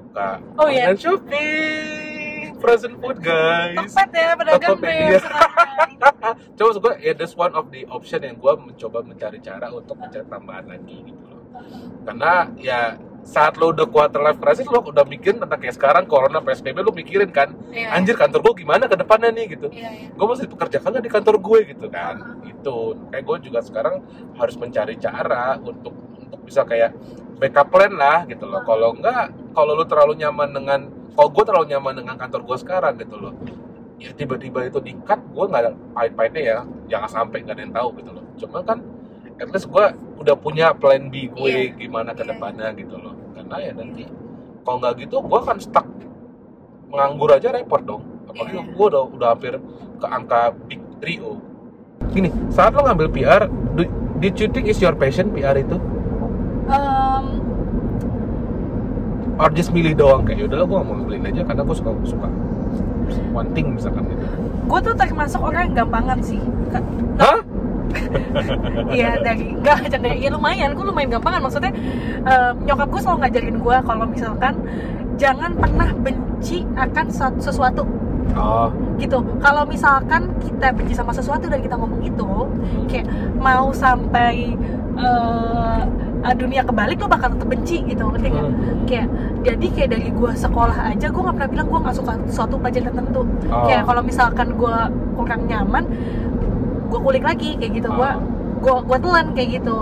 buka 0.00 0.40
Oh, 0.56 0.64
iya. 0.66 0.88
online 0.88 0.96
shopping, 0.98 2.56
frozen 2.56 2.96
food 2.96 3.20
guys. 3.20 3.76
Tokped 3.86 4.10
ya 4.10 4.32
pedagang 4.32 4.70
Tokopedia. 4.74 5.18
sekarang. 5.20 5.90
Coba 6.56 6.70
gue, 6.74 6.94
ya 7.02 7.12
that's 7.12 7.34
one 7.34 7.52
of 7.52 7.68
the 7.68 7.84
option 7.86 8.20
yang 8.20 8.34
gue 8.34 8.52
mencoba 8.56 9.02
mencari 9.02 9.38
cara 9.38 9.68
untuk 9.68 9.94
mencari 9.94 10.24
tambahan 10.24 10.64
lagi 10.66 10.96
gitu 11.04 11.22
loh. 11.22 11.42
Karena 12.02 12.32
ya 12.56 12.96
saat 13.20 13.54
lo 13.54 13.70
udah 13.70 13.84
quarter 13.84 14.22
life 14.22 14.38
crisis 14.38 14.64
lo 14.64 14.80
udah 14.80 15.04
mikirin 15.04 15.36
tentang 15.36 15.58
kayak 15.58 15.76
sekarang 15.76 16.04
corona 16.06 16.40
psbb 16.40 16.80
lo 16.80 16.88
mikirin 16.90 17.28
kan 17.28 17.52
Iya, 17.68 17.92
anjir 17.92 18.16
kantor 18.16 18.40
gue 18.42 18.64
gimana 18.64 18.88
ke 18.88 18.96
depannya 18.96 19.28
nih 19.28 19.52
gitu 19.52 19.68
iya 19.68 19.90
iya 19.92 20.08
gue 20.08 20.24
masih 20.24 20.48
dipekerjakan 20.48 20.88
nggak 20.88 21.04
di 21.04 21.12
kantor 21.12 21.36
gue 21.36 21.58
gitu 21.68 21.86
kan 21.90 22.16
itu 22.42 22.76
kayak 23.12 23.24
gue 23.26 23.36
juga 23.44 23.60
sekarang 23.60 24.00
harus 24.32 24.56
mencari 24.56 24.96
cara 24.96 25.60
untuk 25.60 25.92
untuk 26.28 26.40
bisa 26.44 26.62
kayak 26.68 26.92
backup 27.40 27.72
plan 27.72 27.92
lah 27.96 28.28
gitu 28.28 28.44
loh. 28.44 28.60
Kalau 28.62 28.92
enggak 28.94 29.32
kalau 29.56 29.72
lu 29.74 29.84
terlalu 29.88 30.20
nyaman 30.20 30.48
dengan 30.52 30.80
kalau 31.16 31.28
gue 31.32 31.44
terlalu 31.48 31.66
nyaman 31.74 31.94
dengan 31.98 32.14
kantor 32.20 32.40
gue 32.46 32.56
sekarang 32.62 32.94
gitu 33.00 33.16
loh 33.18 33.34
ya 33.98 34.14
tiba-tiba 34.14 34.62
itu 34.70 34.78
di 34.78 34.94
cut 35.02 35.18
gue 35.18 35.44
nggak 35.50 35.62
ada 35.66 35.72
pahit-pahitnya 35.96 36.42
ya. 36.42 36.58
Jangan 36.86 37.08
sampai 37.10 37.42
nggak 37.42 37.56
ada 37.58 37.62
yang 37.66 37.74
tahu 37.74 37.88
gitu 37.98 38.10
loh. 38.14 38.24
Cuma 38.38 38.58
kan 38.62 38.78
at 39.38 39.48
least 39.50 39.66
gue 39.66 39.84
udah 40.22 40.34
punya 40.38 40.70
plan 40.76 41.10
B 41.10 41.26
gue 41.34 41.50
Iya. 41.50 41.74
gimana 41.74 42.14
ke 42.14 42.22
Iya, 42.22 42.30
depannya 42.36 42.68
gitu 42.78 42.94
loh. 42.94 43.14
Karena 43.34 43.56
ya 43.58 43.72
nanti 43.74 44.04
kalau 44.62 44.78
nggak 44.78 44.94
gitu 45.02 45.16
gue 45.18 45.40
kan 45.42 45.56
stuck. 45.58 45.86
Nganggur 46.94 47.34
aja 47.34 47.50
repot 47.50 47.82
dong. 47.82 48.02
Apalagi 48.30 48.54
Iya. 48.62 48.70
gue 48.70 48.86
udah 48.86 49.02
udah 49.10 49.28
hampir 49.34 49.54
ke 49.98 50.06
angka 50.06 50.54
big 50.70 50.80
3 51.02 51.48
gini 52.14 52.30
saat 52.48 52.72
lo 52.72 52.86
ngambil 52.86 53.08
PR 53.12 53.42
do, 53.76 53.82
did 54.22 54.34
you 54.38 54.48
think 54.48 54.70
is 54.70 54.78
your 54.80 54.94
passion 54.94 55.28
PR 55.34 55.58
itu 55.58 55.76
Em, 56.68 57.24
or 59.38 59.48
just 59.54 59.70
milih 59.72 59.94
doang 59.94 60.26
kayak 60.26 60.44
yaudahlah 60.44 60.66
gue 60.66 60.78
mau 60.82 60.94
ngambilin 60.98 61.24
aja 61.30 61.42
karena 61.46 61.62
gue 61.64 61.76
suka 61.78 61.90
suka 62.04 62.28
one 63.32 63.48
thing 63.56 63.72
misalkan 63.72 64.04
gitu. 64.10 64.26
gue 64.68 64.78
tuh 64.84 64.94
termasuk 64.98 65.40
orang 65.40 65.72
yang 65.72 65.86
gampangan 65.86 66.18
sih. 66.20 66.40
Hah? 67.16 67.40
Iya 68.92 69.16
dari 69.24 69.56
enggak 69.56 69.88
dari 69.88 70.20
ya 70.20 70.28
lumayan 70.28 70.76
gue 70.76 70.84
lumayan 70.84 71.08
gampangan 71.08 71.40
maksudnya 71.40 71.72
eh, 72.20 72.52
nyokap 72.68 72.88
gue 72.92 73.00
selalu 73.00 73.18
ngajarin 73.24 73.56
gue 73.64 73.76
kalau 73.80 74.04
misalkan 74.04 74.54
jangan 75.16 75.56
pernah 75.56 75.88
benci 75.96 76.68
akan 76.76 77.06
suat- 77.08 77.40
sesuatu. 77.40 77.88
Oh. 78.36 78.68
Gitu. 79.00 79.18
Kalau 79.40 79.64
misalkan 79.64 80.36
kita 80.44 80.70
benci 80.76 80.92
sama 80.92 81.16
sesuatu 81.16 81.48
dan 81.48 81.64
kita 81.64 81.80
ngomong 81.80 82.04
itu 82.04 82.28
kayak 82.92 83.08
mau 83.40 83.72
sampai 83.72 84.52
eh, 86.20 86.34
dunia 86.34 86.62
kebalik 86.62 86.96
lo 86.96 87.06
bakal 87.06 87.28
tetap 87.30 87.46
benci 87.46 87.82
gitu 87.84 88.02
ngerti 88.06 88.28
nggak 88.28 88.44
Hmm. 88.44 88.84
kayak 88.84 89.06
jadi 89.40 89.66
kayak 89.68 89.90
dari 89.90 90.08
gue 90.10 90.30
sekolah 90.32 90.78
aja 90.88 91.06
gue 91.06 91.20
nggak 91.20 91.36
pernah 91.36 91.50
bilang 91.50 91.66
gue 91.66 91.80
nggak 91.80 91.96
suka 91.96 92.12
suatu 92.26 92.54
pelajaran 92.56 92.86
tertentu 92.88 93.22
Oh. 93.46 93.64
kayak 93.64 93.82
kalau 93.84 94.02
misalkan 94.02 94.48
gue 94.52 94.76
kurang 95.14 95.42
nyaman 95.44 95.84
gue 96.88 96.98
kulik 96.98 97.22
lagi 97.22 97.54
kayak 97.54 97.72
gitu 97.74 97.88
gue 97.88 98.10
Oh. 98.10 98.20
gue 98.58 98.76
gue 98.84 98.98
telan 98.98 99.26
kayak 99.32 99.48
gitu 99.56 99.78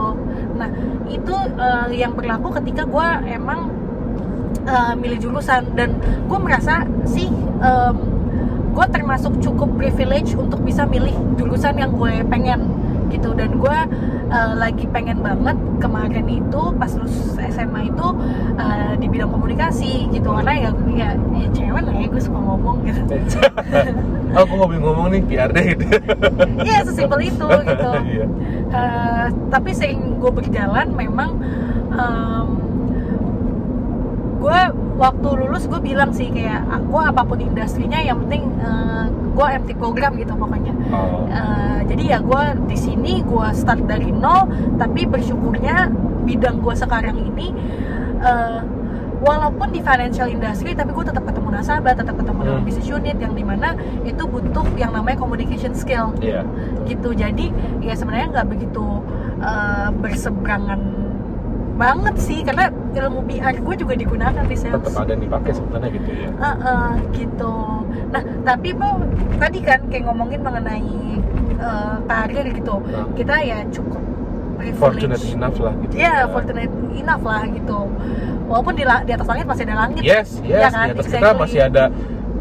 nah 0.55 0.69
itu 1.07 1.35
eh, 1.57 1.89
yang 1.95 2.13
berlaku 2.13 2.49
ketika 2.55 2.83
gue 2.85 3.07
emang 3.27 3.71
eh, 4.63 4.95
milih 4.95 5.19
jurusan 5.19 5.73
dan 5.73 5.97
gue 6.27 6.39
merasa 6.39 6.83
sih 7.05 7.29
gue 8.69 8.87
termasuk 8.87 9.41
cukup 9.41 9.73
privilege 9.75 10.37
untuk 10.37 10.61
bisa 10.61 10.85
milih 10.85 11.17
jurusan 11.35 11.73
yang 11.75 11.89
gue 11.91 12.21
pengen 12.29 12.69
gitu. 13.17 13.33
Dan 13.33 13.57
gue 13.57 13.79
eh, 14.31 14.53
lagi 14.55 14.85
pengen 14.93 15.25
banget 15.25 15.57
kemarin 15.81 16.27
itu 16.29 16.63
pas 16.77 16.93
lulus 16.95 17.37
SMA 17.51 17.91
itu 17.91 18.09
eh, 18.61 18.93
di 19.01 19.07
bidang 19.09 19.33
komunikasi 19.33 20.13
gitu. 20.13 20.29
Karena 20.31 20.53
ya 20.55 20.71
ya, 20.93 21.11
ya 21.17 21.47
cewek 21.51 21.83
lah 21.83 21.95
ya 21.97 22.07
gue 22.07 22.23
suka 22.23 22.39
ngomong 22.39 22.77
gitu. 22.85 23.03
Oh 24.37 24.45
gue 24.45 24.59
hobi 24.61 24.77
ngomong 24.77 25.17
nih 25.17 25.23
PR 25.25 25.49
deh 25.49 25.65
gitu. 25.73 25.87
Iya 26.61 26.85
sesimpel 26.85 27.25
itu 27.25 27.49
gitu. 27.49 27.91
Eh, 28.67 29.27
tapi 29.47 29.71
sering 29.71 30.19
gue 30.19 30.29
berjalan 30.29 30.91
memang 30.91 31.39
gue 34.47 34.61
waktu 34.95 35.29
lulus 35.43 35.67
gue 35.67 35.83
bilang 35.83 36.15
sih 36.15 36.31
kayak 36.31 36.63
gue 36.87 37.03
apa 37.03 37.27
pun 37.27 37.43
industrinya 37.43 37.99
yang 37.99 38.23
penting 38.23 38.47
gue 39.37 39.45
MT 39.45 39.71
program 39.77 40.17
gitu 40.17 40.33
pokoknya. 40.33 40.73
Oh. 40.89 41.29
Eh, 41.29 41.85
jadi 41.85 42.03
ya 42.17 42.19
gue 42.25 42.43
di 42.71 42.79
sini 42.79 43.21
gue 43.21 43.49
start 43.53 43.85
dari 43.85 44.09
nol 44.09 44.49
tapi 44.81 45.05
bersyukurnya 45.05 45.93
bidang 46.25 46.65
gue 46.65 46.73
sekarang 46.73 47.21
ini 47.21 47.53
eh, 48.23 48.61
walaupun 49.21 49.77
di 49.77 49.85
financial 49.85 50.33
industry 50.33 50.73
tapi 50.73 50.89
gue 50.89 51.05
tetap 51.05 51.29
ketemu 51.29 51.53
nasabah 51.53 51.93
tetap 51.93 52.17
ketemu 52.17 52.41
dengan 52.49 52.57
Hmm. 52.57 52.65
business 52.65 52.89
unit 52.89 53.17
yang 53.21 53.35
di 53.37 53.45
mana 53.45 53.77
itu 54.09 54.23
butuh 54.25 54.65
yang 54.81 54.97
namanya 54.97 55.21
communication 55.21 55.77
skill. 55.77 56.17
Iya. 56.17 56.41
Gitu. 56.89 57.13
Jadi 57.13 57.53
ya 57.85 57.93
sebenarnya 57.93 58.41
nggak 58.41 58.49
begitu 58.49 59.05
eh, 59.37 59.89
berseberangan 60.01 60.81
banget 61.77 62.15
sih 62.17 62.41
karena 62.41 62.73
ilmu 62.73 63.21
PR 63.29 63.53
gue 63.61 63.75
juga 63.77 63.95
digunakan 63.95 64.45
di 64.49 64.57
sales 64.57 64.81
tetap 64.81 65.05
ada 65.05 65.13
yang 65.13 65.23
dipakai 65.29 65.53
sebenarnya 65.53 65.91
gitu 65.93 66.11
ya. 66.11 66.29
Eh, 66.33 66.57
eh, 66.57 66.91
gitu. 67.13 67.55
Nah 68.11 68.23
tapi 68.43 68.69
bu 68.73 68.89
tadi 69.37 69.59
kan 69.61 69.81
kayak 69.93 70.05
ngomongin 70.09 70.41
mengenai 70.41 70.89
karir 72.09 72.47
gitu. 72.53 72.75
Nah. 72.85 73.09
kita 73.17 73.35
ya 73.45 73.59
cukup 73.73 74.03
fortunate 74.81 75.25
enough 75.29 75.59
lah 75.61 75.73
gitu. 75.85 75.93
Ya 76.01 76.25
fortunate 76.33 76.73
enough 76.97 77.25
lah 77.25 77.43
gitu. 77.49 77.79
Walaupun 78.47 78.73
di, 78.79 78.85
di 78.87 79.13
atas 79.13 79.29
langit 79.29 79.45
masih 79.45 79.65
ada 79.69 79.77
langit. 79.87 80.03
Yes 80.03 80.41
yes 80.41 80.61
Ya 80.65 80.69
kan? 80.73 80.87
di 80.89 80.93
atas 80.97 81.07
kita 81.13 81.19
Exactly. 81.21 81.43
masih 81.45 81.61
ada 81.61 81.85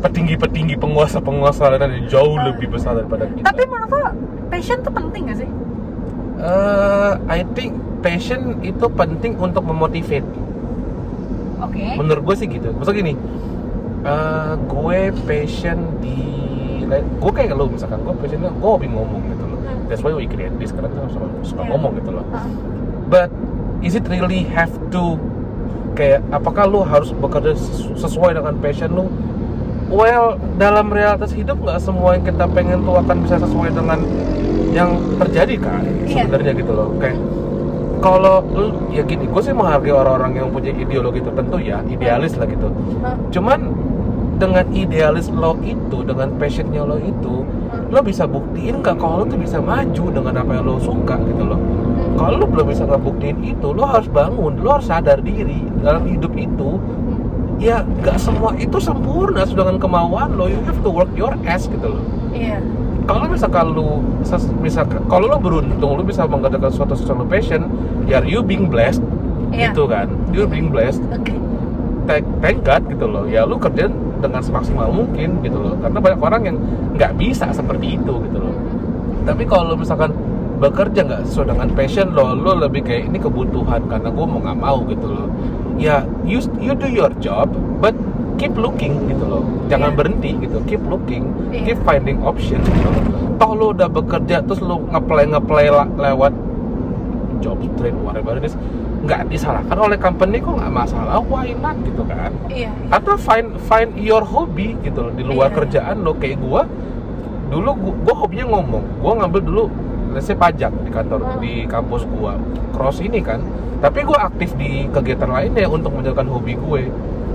petinggi-petinggi 0.03 0.75
penguasa-penguasa 0.77 1.63
dan 1.81 1.91
jauh 2.07 2.37
lebih 2.39 2.71
besar 2.71 2.99
daripada 2.99 3.25
kita. 3.31 3.47
Tapi 3.51 3.63
menurut 3.67 3.91
lo 3.91 4.03
passion 4.51 4.79
tuh 4.83 4.93
penting 4.93 5.31
gak 5.31 5.37
sih? 5.43 5.49
Eh, 6.35 7.11
I 7.31 7.41
think 7.55 7.73
passion 8.05 8.61
itu 8.61 8.85
penting 8.87 9.33
untuk 9.35 9.65
memotivate. 9.65 10.29
Oke. 11.57 11.97
Menurut 11.97 12.21
gue 12.23 12.35
sih 12.37 12.47
gitu. 12.47 12.69
Maksud 12.71 12.93
gini 12.93 13.17
eh, 14.05 14.53
gue 14.61 14.99
passion 15.25 15.77
di 15.97 16.17
gue 16.85 17.31
kayak 17.33 17.57
lo 17.57 17.65
misalkan 17.65 17.97
gue 17.99 18.13
passionnya 18.13 18.53
gue 18.53 18.69
hobi 18.69 18.85
ngomong 18.85 19.25
gitu 19.25 19.43
loh. 19.43 19.57
Hmm. 19.57 19.89
that's 19.89 20.01
why 20.01 20.13
we 20.13 20.25
create 20.25 20.53
this 20.55 20.69
karena 20.69 20.85
kita 20.87 21.09
suka, 21.09 21.25
suka 21.41 21.61
Iya. 21.61 21.69
ngomong 21.73 21.91
gitu 21.97 22.11
loh. 22.13 22.25
But 23.05 23.33
is 23.81 23.93
it 23.93 24.05
really 24.05 24.45
have 24.47 24.69
to 24.91 25.17
kayak 25.93 26.21
apakah 26.29 26.65
lu 26.65 26.81
harus 26.81 27.09
bekerja 27.11 27.53
sesu- 27.53 27.97
sesuai 27.97 28.37
dengan 28.37 28.53
passion 28.59 28.93
lu? 28.93 29.05
Well 29.87 30.37
dalam 30.55 30.89
realitas 30.89 31.29
hidup 31.31 31.57
nggak 31.59 31.77
semua 31.79 32.17
yang 32.17 32.23
kita 32.23 32.45
pengen 32.47 32.81
tuh 32.81 32.97
akan 32.97 33.17
bisa 33.19 33.37
sesuai 33.37 33.69
dengan 33.71 33.99
yang 34.69 34.93
terjadi 35.17 35.55
kan 35.57 35.81
Iya. 36.03 36.21
sebenarnya 36.21 36.51
gitu 36.53 36.71
loh. 36.71 36.89
Kayak 36.97 37.17
kalau 38.03 38.43
ya 38.91 39.03
gini 39.03 39.27
gue 39.27 39.41
sih 39.41 39.55
menghargai 39.55 39.93
orang-orang 39.93 40.31
yang 40.39 40.47
punya 40.51 40.71
ideologi 40.71 41.21
tertentu 41.23 41.57
ya 41.59 41.81
idealis 41.87 42.35
lah 42.39 42.47
gitu. 42.47 42.69
Cuman 43.31 43.59
dengan 44.35 44.67
idealis 44.75 45.31
lo 45.31 45.55
itu 45.63 46.03
dengan 46.03 46.35
passionnya 46.35 46.83
lo 46.83 46.99
itu 46.99 47.47
lo 47.87 47.99
bisa 48.03 48.27
buktiin 48.27 48.83
nggak 48.83 48.99
kalau 48.99 49.23
lo 49.23 49.25
tuh 49.31 49.39
bisa 49.39 49.63
maju 49.63 50.05
dengan 50.11 50.33
apa 50.43 50.51
yang 50.59 50.65
lo 50.67 50.75
suka 50.79 51.15
gitu 51.23 51.43
loh. 51.47 51.59
Kalau 52.15 52.43
lo 52.43 52.45
belum 52.47 52.67
bisa 52.71 52.83
ngebuktiin 52.83 53.39
itu 53.43 53.67
lo 53.71 53.83
harus 53.87 54.07
bangun 54.11 54.59
lo 54.59 54.79
harus 54.79 54.87
sadar 54.91 55.23
diri 55.23 55.63
dalam 55.79 56.03
hidup 56.07 56.35
itu. 56.35 56.79
Ya 57.55 57.87
nggak 57.87 58.19
semua 58.19 58.51
itu 58.59 58.75
sempurna 58.83 59.47
dengan 59.47 59.79
kemauan 59.79 60.35
lo 60.35 60.51
you 60.51 60.59
have 60.67 60.79
to 60.83 60.91
work 60.91 61.07
your 61.15 61.31
ass 61.47 61.71
gitu 61.71 61.95
loh. 61.95 62.03
Iya 62.35 62.59
kalau 63.05 63.25
misalkan 63.29 63.65
lu 63.73 64.01
misalkan 64.61 65.01
kalau 65.05 65.29
lo 65.29 65.37
beruntung 65.37 65.97
lo 65.97 66.01
bisa 66.01 66.25
mengerjakan 66.25 66.73
suatu 66.73 66.93
sesuatu 66.97 67.25
passion 67.25 67.69
ya 68.09 68.21
you 68.25 68.41
being 68.41 68.65
blessed 68.69 69.01
Iya. 69.55 69.71
gitu 69.71 69.87
kan. 69.87 70.07
You 70.35 70.43
being 70.49 70.67
blessed. 70.73 70.99
Oke. 71.15 71.31
Thank, 72.05 72.25
thank 72.43 72.57
God 72.61 72.85
gitu 72.91 73.05
loh. 73.07 73.23
Ya 73.25 73.47
lu 73.47 73.57
kerja 73.57 73.87
dengan 74.19 74.41
semaksimal 74.43 74.91
mungkin 74.91 75.41
gitu 75.41 75.57
loh. 75.57 75.73
Karena 75.79 75.97
banyak 76.01 76.21
orang 76.21 76.41
yang 76.43 76.57
nggak 76.97 77.13
bisa 77.17 77.49
seperti 77.55 77.97
itu 77.97 78.13
gitu 78.29 78.37
loh. 78.41 78.55
Tapi 79.25 79.47
kalau 79.47 79.73
lu 79.73 79.75
misalkan 79.81 80.13
bekerja 80.55 81.03
nggak 81.03 81.21
sesuai 81.27 81.51
dengan 81.51 81.67
passion 81.75 82.15
lo 82.15 82.31
lo 82.31 82.55
lebih 82.55 82.83
kayak 82.87 83.11
ini 83.11 83.19
kebutuhan 83.19 83.83
karena 83.91 84.07
gue 84.07 84.25
mau 84.27 84.39
nggak 84.39 84.59
mau 84.59 84.77
gitu 84.87 85.07
loh. 85.07 85.27
Ya 85.75 86.03
you 86.23 86.39
you 86.59 86.75
do 86.75 86.87
your 86.87 87.11
job 87.19 87.51
but 87.79 87.95
keep 88.35 88.53
looking 88.53 88.93
gitu 89.05 89.23
loh. 89.23 89.43
Jangan 89.65 89.91
Iya. 89.91 89.97
berhenti 89.97 90.29
gitu 90.37 90.57
keep 90.63 90.83
looking 90.83 91.23
Iya. 91.49 91.63
keep 91.65 91.79
finding 91.81 92.19
options 92.21 92.63
gitu. 92.63 92.89
Toh 93.35 93.51
lo 93.51 93.71
udah 93.71 93.87
bekerja 93.87 94.39
terus 94.41 94.59
lo 94.59 94.79
ngeplay 94.85 95.25
ngeplay 95.25 95.67
la- 95.67 95.91
lewat 95.91 96.33
job 97.39 97.59
street 97.67 97.95
whatever 97.97 98.35
it 98.35 98.45
is 98.45 98.55
nggak 99.03 99.29
disalahkan 99.29 99.77
oleh 99.77 99.95
company 99.95 100.39
kok 100.39 100.55
nggak 100.55 100.73
masalah? 100.73 101.21
Why 101.21 101.53
not 101.53 101.77
gitu 101.79 102.01
kan? 102.03 102.31
Iya 102.47 102.71
atau 102.89 103.13
find 103.15 103.53
find 103.61 103.93
your 103.95 104.23
hobby 104.23 104.73
gitu 104.81 105.03
loh 105.03 105.13
di 105.13 105.21
luar 105.21 105.49
Iya. 105.49 105.55
kerjaan 105.55 106.01
lo. 106.01 106.15
Kayak 106.15 106.39
gua 106.39 106.61
dulu 107.45 107.69
gua, 107.75 107.93
gua 108.01 108.15
hobinya 108.17 108.45
ngomong. 108.49 108.83
Gua 108.97 109.13
ngambil 109.15 109.41
dulu 109.41 109.63
let's 110.09 110.25
say 110.25 110.33
pajak 110.33 110.71
di 110.81 110.89
kantor 110.89 111.19
Hmm. 111.21 111.37
di 111.37 111.53
kampus 111.65 112.07
gua. 112.09 112.39
Cross 112.71 112.99
ini 112.99 113.19
kan. 113.19 113.43
Tapi 113.77 114.01
gua 114.01 114.25
aktif 114.25 114.55
di 114.55 114.87
kegiatan 114.87 115.27
lainnya 115.27 115.67
untuk 115.67 115.91
menjalankan 115.91 116.25
hobi 116.25 116.55
gue 116.55 116.81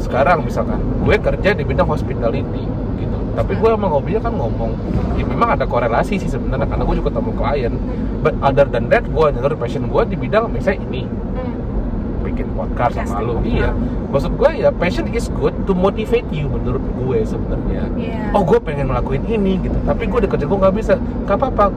sekarang 0.00 0.42
misalkan 0.42 0.80
gue 1.04 1.16
kerja 1.20 1.52
di 1.52 1.62
bidang 1.62 1.86
hospitality 1.86 2.64
gitu. 2.98 3.18
Tapi 3.36 3.52
gue 3.54 3.68
emang 3.68 3.92
hobinya 3.92 4.26
kan 4.26 4.34
ngomong 4.34 4.72
ya 5.14 5.24
memang 5.28 5.54
ada 5.54 5.68
korelasi 5.68 6.16
sih 6.16 6.26
sebenarnya 6.26 6.66
karena 6.66 6.82
gue 6.88 6.96
juga 6.98 7.12
ketemu 7.12 7.30
klien. 7.36 7.74
But 8.24 8.34
other 8.40 8.66
than 8.66 8.88
that 8.90 9.04
gue 9.06 9.26
nyalur 9.36 9.54
passion 9.60 9.86
gue 9.86 10.02
di 10.08 10.16
bidang 10.16 10.48
misalnya 10.50 10.80
ini. 10.88 11.04
Hmm. 11.04 11.56
bikin 12.20 12.52
podcast 12.52 13.00
sama 13.00 13.24
lu. 13.24 13.40
Iya. 13.44 13.72
Maksud 14.12 14.32
gue 14.36 14.50
ya 14.60 14.68
passion 14.74 15.06
is 15.12 15.28
good 15.36 15.54
to 15.68 15.72
motivate 15.72 16.28
you 16.32 16.48
menurut 16.48 16.82
gue 16.82 17.18
sebenarnya. 17.24 17.84
Iya. 17.96 18.32
Oh 18.32 18.42
gue 18.44 18.58
pengen 18.60 18.88
ngelakuin 18.88 19.24
ini 19.28 19.60
gitu. 19.60 19.76
Tapi 19.84 20.08
gue 20.08 20.20
di 20.24 20.28
kerja 20.28 20.44
gue 20.48 20.58
nggak 20.60 20.74
bisa. 20.76 20.94
Gak 21.28 21.36
apa-apa. 21.36 21.72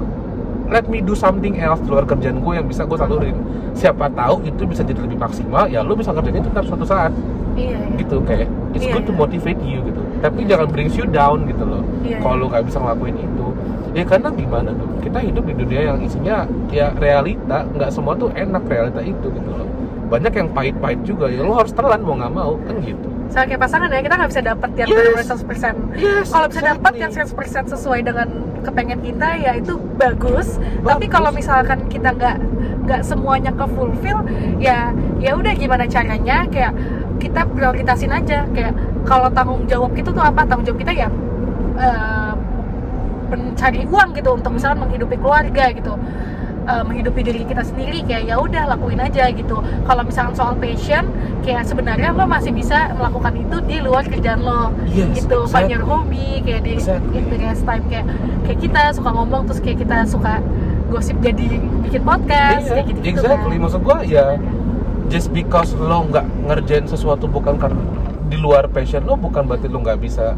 Let 0.71 0.89
me 0.89 1.03
do 1.03 1.13
something 1.13 1.59
else 1.59 1.83
di 1.83 1.91
luar 1.91 2.07
kerjaan 2.07 2.39
gue 2.39 2.53
yang 2.55 2.67
bisa 2.67 2.88
gue 2.88 2.97
salurin. 2.97 3.36
Siapa 3.75 4.09
tahu 4.12 4.47
itu 4.47 4.63
bisa 4.63 4.81
jadi 4.81 4.99
lebih 4.99 5.19
maksimal 5.19 5.67
ya 5.67 5.83
lu 5.83 5.93
bisa 5.95 6.12
ngerjain 6.15 6.39
itu 6.39 6.49
ntar 6.51 6.65
suatu 6.65 6.86
saat 6.88 7.12
iya, 7.56 7.78
iya. 7.78 7.98
gitu 7.98 8.18
kayak 8.22 8.48
it's 8.74 8.84
Iya, 8.84 8.94
good 8.94 9.06
to 9.06 9.13
iya. 9.13 9.20
motivate 9.20 9.62
you 9.62 9.80
gitu 9.84 10.02
tapi 10.20 10.39
jangan 10.44 10.68
brings 10.68 10.94
you 10.94 11.06
down 11.06 11.46
gitu 11.46 11.63
loh 11.63 11.84
Iya, 12.02 12.18
kalau 12.20 12.36
lu 12.38 12.46
nggak 12.48 12.63
bisa 12.68 12.78
ngelakuin 12.78 13.18
itu 13.18 13.48
ya 13.94 14.04
karena 14.04 14.30
gimana 14.30 14.70
tuh 14.74 14.88
kita 15.00 15.20
hidup 15.20 15.44
di 15.44 15.54
dunia 15.54 15.82
yang 15.88 15.98
isinya 16.02 16.36
ya 16.68 16.89
realita 16.96 17.63
nggak 17.70 17.89
semua 17.89 18.13
tuh 18.13 18.34
enak 18.34 18.63
realita 18.66 19.00
itu 19.00 19.28
gitu 19.30 19.50
loh 19.50 19.68
banyak 20.10 20.34
yang 20.34 20.50
pahit-pahit 20.50 21.00
juga 21.02 21.26
ya 21.26 21.42
lo 21.42 21.54
harus 21.54 21.72
telan 21.72 22.02
mau 22.02 22.13
nggak 22.13 22.34
mau 22.34 22.54
kan 22.62 22.76
gitu 22.80 23.10
Sama 23.24 23.50
kayak 23.50 23.62
pasangan 23.62 23.89
ya, 23.89 23.98
kita 24.00 24.13
nggak 24.13 24.30
bisa 24.30 24.44
dapet 24.44 24.70
yang 24.76 24.88
Yes. 24.88 24.98
benar-benar 25.00 25.26
100% 25.26 25.74
Yes, 25.98 26.28
Kalau 26.30 26.46
bisa 26.46 26.62
dapat 26.62 26.92
exactly. 26.92 27.02
yang 27.02 27.12
100% 27.34 27.74
sesuai 27.74 28.00
dengan 28.04 28.28
kepengen 28.62 29.00
kita 29.02 29.28
ya 29.36 29.52
itu 29.58 29.74
bagus. 29.96 30.48
Tapi 30.86 30.86
Bagus. 31.02 31.10
kalau 31.10 31.30
misalkan 31.34 31.80
kita 31.88 32.13
nggak 32.13 32.38
nggak 32.86 33.02
semuanya 33.02 33.50
ke 33.50 33.66
fulfill, 33.66 34.22
ya 34.60 34.92
ya 35.18 35.34
udah 35.34 35.50
gimana 35.52 35.88
caranya 35.88 36.46
kayak 36.46 36.78
kita 37.19 37.45
prioritasin 37.49 38.12
aja. 38.13 38.45
Kayak 38.54 38.73
kalau 39.04 39.30
tanggung 39.34 39.65
jawab 39.67 39.91
kita 39.93 40.10
tuh 40.13 40.23
apa? 40.23 40.45
Tanggung 40.47 40.65
jawab 40.65 40.80
kita 40.82 40.93
ya 40.93 41.08
eh, 41.78 42.34
mencari 43.34 43.86
uang 43.89 44.10
gitu 44.13 44.30
untuk 44.38 44.52
misalnya 44.54 44.86
menghidupi 44.86 45.15
keluarga 45.17 45.73
gitu. 45.73 45.93
Eh, 46.63 46.84
menghidupi 46.88 47.28
diri 47.28 47.43
kita 47.43 47.60
sendiri 47.60 48.08
kayak 48.08 48.23
ya 48.32 48.39
udah 48.39 48.63
lakuin 48.71 49.04
aja 49.04 49.28
gitu. 49.36 49.60
Kalau 49.60 50.02
misalkan 50.08 50.32
soal 50.32 50.56
passion 50.56 51.12
kayak 51.43 51.67
sebenarnya 51.67 52.15
lo 52.15 52.23
masih 52.23 52.56
bisa 52.56 52.95
melakukan 52.95 53.36
itu 53.36 53.58
di 53.67 53.78
luar 53.84 54.08
kerjaan 54.08 54.39
lo. 54.39 54.71
Yes, 54.88 55.28
gitu 55.28 55.43
find 55.52 55.67
your 55.67 55.84
exactly. 55.84 55.91
hobby 55.91 56.28
kayak 56.47 56.62
di 56.63 56.71
Exactly. 56.80 57.19
time. 57.67 57.84
Kayak 57.91 58.06
kayak 58.47 58.60
kita 58.63 58.82
suka 58.95 59.10
ngomong 59.12 59.41
terus 59.52 59.60
kayak 59.60 59.78
kita 59.84 59.97
suka 60.08 60.39
gosip 60.88 61.17
jadi 61.19 61.58
bikin 61.84 62.02
podcast 62.06 62.63
Iya, 62.63 62.73
kayak 62.80 62.86
gitu 62.95 62.99
gitu 63.02 63.10
exactly. 63.12 63.56
Maksud 63.60 63.82
gua 63.84 63.97
ya 64.08 64.39
just 65.13 65.30
because 65.30 65.78
lo 65.78 66.10
nggak 66.10 66.26
ngerjain 66.49 66.89
sesuatu 66.89 67.30
bukan 67.30 67.62
karena 67.62 67.78
di 68.34 68.38
luar 68.41 68.65
passion 68.65 69.06
lo 69.06 69.13
bukan 69.13 69.45
berarti 69.45 69.69
lo 69.69 69.86
nggak 69.86 70.02
bisa 70.02 70.34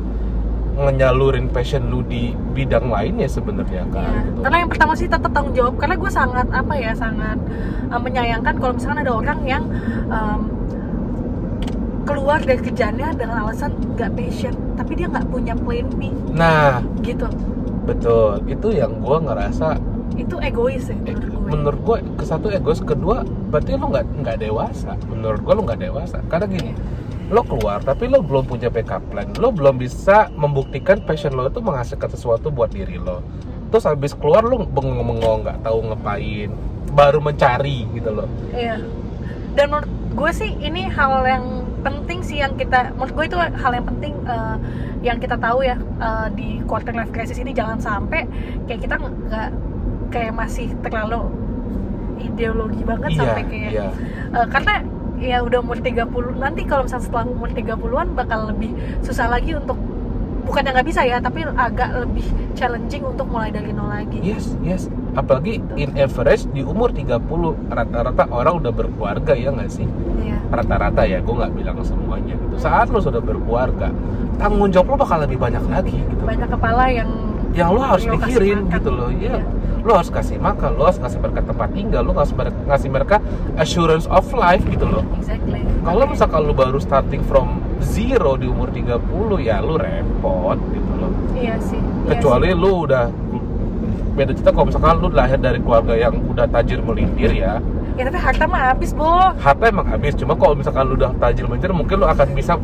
ngenyalurin 0.75 1.47
passion 1.47 1.88
lu 1.88 2.03
di 2.03 2.35
bidang 2.51 2.91
lainnya 2.91 3.31
sebenarnya 3.31 3.88
kan? 3.95 4.03
Ya, 4.03 4.21
gitu. 4.27 4.39
karena 4.43 4.57
yang 4.59 4.69
pertama 4.75 4.91
sih 4.99 5.07
tetap 5.07 5.31
tanggung 5.31 5.55
jawab 5.55 5.79
karena 5.79 5.95
gue 5.95 6.11
sangat 6.11 6.47
apa 6.51 6.73
ya 6.75 6.91
sangat 6.91 7.39
uh, 7.88 8.01
menyayangkan 8.03 8.59
kalau 8.59 8.75
misalkan 8.75 8.99
ada 8.99 9.13
orang 9.15 9.39
yang 9.47 9.63
um, 10.11 10.51
keluar 12.03 12.43
dari 12.43 12.59
kerjaannya 12.59 13.15
dengan 13.15 13.47
alasan 13.47 13.71
gak 13.95 14.11
passion 14.19 14.51
tapi 14.75 14.99
dia 14.99 15.07
nggak 15.07 15.31
punya 15.31 15.55
plan 15.55 15.88
B. 15.95 16.11
Nah. 16.35 16.83
Gitu. 16.99 17.25
Betul. 17.88 18.43
Itu 18.51 18.75
yang 18.75 18.99
gua 18.99 19.23
ngerasa 19.23 19.79
itu 20.15 20.36
egois 20.39 20.88
ya 20.88 20.95
menurut 20.95 21.28
gue. 21.28 21.49
menurut 21.51 21.80
gua 21.84 21.97
ke 22.15 22.23
satu 22.23 22.47
egois 22.49 22.80
kedua 22.80 23.28
berarti 23.51 23.75
lo 23.75 23.91
nggak 23.91 24.06
nggak 24.23 24.38
dewasa. 24.41 24.95
Menurut 25.12 25.39
gua 25.43 25.54
lo 25.60 25.62
nggak 25.67 25.82
dewasa. 25.82 26.17
Karena 26.32 26.45
gini 26.47 26.71
lo 27.25 27.41
keluar 27.41 27.82
tapi 27.82 28.06
lo 28.06 28.21
belum 28.21 28.45
punya 28.47 28.69
backup 28.69 29.01
plan. 29.12 29.28
Lo 29.38 29.51
belum 29.51 29.82
bisa 29.82 30.30
membuktikan 30.34 31.01
passion 31.04 31.36
lo 31.36 31.47
itu 31.49 31.60
menghasilkan 31.60 32.10
sesuatu 32.12 32.49
buat 32.49 32.71
diri 32.71 32.95
lo. 32.95 33.19
Terus 33.73 33.84
habis 33.86 34.15
keluar 34.15 34.45
lo 34.45 34.63
bengong-bengong 34.63 35.43
nggak 35.43 35.60
tahu 35.65 35.91
ngapain 35.91 36.54
baru 36.95 37.19
mencari 37.19 37.84
gitu 37.91 38.10
loh 38.13 38.30
Iya. 38.56 38.80
Dan 39.56 39.65
menurut 39.71 39.89
gue 40.15 40.32
sih 40.32 40.51
ini 40.63 40.88
hal 40.88 41.23
yang 41.28 41.45
penting 41.84 42.23
sih 42.23 42.39
yang 42.39 42.56
kita 42.56 42.95
menurut 42.95 43.13
gue 43.13 43.25
itu 43.36 43.38
hal 43.39 43.71
yang 43.75 43.88
penting 43.88 44.13
eh, 44.28 44.58
yang 45.04 45.17
kita 45.19 45.36
tahu 45.36 45.63
ya 45.63 45.75
eh, 45.80 46.28
di 46.36 46.63
quarter 46.63 46.95
life 46.95 47.12
crisis 47.12 47.39
ini. 47.39 47.51
Jangan 47.51 47.80
sampai 47.80 48.28
kayak 48.67 48.80
kita 48.88 48.95
nggak 48.99 49.49
kayak 50.09 50.33
masih 50.35 50.71
terlalu 50.81 51.31
ideologi 52.21 52.81
banget 52.83 53.09
iya 53.11 53.19
sampai 53.19 53.43
kayak 53.47 53.71
iya. 53.71 53.87
eh, 54.33 54.47
karena 54.49 54.73
ya 55.15 55.37
udah 55.43 55.59
umur 55.63 55.79
30 55.79 56.11
nanti 56.43 56.61
kalau 56.67 56.83
misalnya 56.83 57.05
setelah 57.07 57.25
umur 57.27 57.49
30-an 57.51 58.07
bakal 58.13 58.39
lebih 58.51 58.75
susah 58.99 59.31
lagi 59.31 59.55
untuk 59.55 59.79
bukan 60.45 60.61
yang 60.61 60.73
nggak 60.77 60.87
bisa 60.87 61.01
ya 61.01 61.17
tapi 61.17 61.41
agak 61.57 61.89
lebih 62.05 62.25
challenging 62.53 63.01
untuk 63.01 63.25
mulai 63.27 63.49
dari 63.49 63.73
nol 63.73 63.89
lagi. 63.89 64.21
Yes 64.21 64.53
yes. 64.61 64.87
Apalagi 65.17 65.57
in 65.75 65.97
average 65.97 66.45
di 66.53 66.61
umur 66.61 66.93
30 66.93 67.17
rata-rata 67.71 68.23
orang 68.29 68.61
udah 68.61 68.71
berkeluarga 68.71 69.33
ya 69.33 69.49
nggak 69.51 69.71
sih? 69.73 69.87
Iya. 70.25 70.37
rata-rata 70.45 71.01
ya 71.05 71.19
gue 71.21 71.35
nggak 71.35 71.53
bilang 71.57 71.77
semuanya 71.81 72.37
gitu. 72.37 72.55
Saat 72.61 72.93
lo 72.93 73.01
sudah 73.01 73.19
berkeluarga 73.19 73.89
tanggung 74.37 74.69
jawab 74.69 74.95
lo 74.95 74.95
bakal 75.01 75.17
lebih 75.25 75.41
banyak 75.41 75.63
lagi 75.65 75.97
gitu. 75.97 76.23
Banyak 76.23 76.49
kepala 76.53 76.85
yang 76.93 77.09
yang 77.55 77.71
lo 77.71 77.81
harus 77.81 78.03
Lo 78.05 78.19
pikirin 78.19 78.67
gitu 78.67 78.89
loh. 78.91 79.09
Ya 79.15 79.39
lo 79.85 80.01
harus 80.01 80.09
kasih 80.09 80.41
makan 80.41 80.81
lo 80.81 80.89
harus 80.89 80.97
kasih 80.97 81.21
mereka 81.21 81.45
tempat 81.45 81.69
tinggal 81.77 82.01
lo 82.01 82.17
harus 82.17 82.33
ngasih 82.65 82.89
mereka 82.89 83.21
assurance 83.61 84.09
of 84.09 84.25
life 84.33 84.65
gitu 84.65 84.81
loh. 84.89 85.05
Exactly. 85.21 85.61
Kalau 85.85 86.09
misalkan 86.09 86.41
lo 86.41 86.57
baru 86.57 86.81
starting 86.81 87.21
from 87.29 87.61
zero 87.85 88.33
di 88.33 88.49
umur 88.49 88.73
30 88.73 88.97
ya 89.45 89.61
lo 89.61 89.77
repot 89.77 90.57
gitu 90.73 90.91
loh. 90.97 91.13
Iya 91.37 91.61
sih. 91.61 91.77
Iya 91.77 92.17
kecuali 92.17 92.49
lu 92.57 92.89
udah 92.89 93.05
beda 94.17 94.31
cerita 94.33 94.49
kalau 94.49 94.65
misalkan 94.73 94.97
lu 95.05 95.07
lahir 95.13 95.37
dari 95.37 95.61
keluarga 95.61 95.93
yang 95.93 96.17
udah 96.33 96.49
tajir 96.49 96.81
melintir 96.81 97.29
ya. 97.29 97.61
Sih. 97.61 98.01
ya 98.01 98.11
tapi 98.11 98.19
harta 98.19 98.43
mah 98.43 98.73
habis 98.73 98.91
bo 98.91 99.05
harta 99.37 99.63
emang 99.69 99.85
habis. 99.85 100.17
Cuma 100.17 100.33
kalau 100.33 100.57
misalkan 100.57 100.89
lu 100.89 100.97
udah 100.97 101.13
tajir 101.21 101.45
melintir 101.45 101.69
mungkin 101.69 102.01
lu 102.01 102.09
akan 102.09 102.27
bisa 102.33 102.57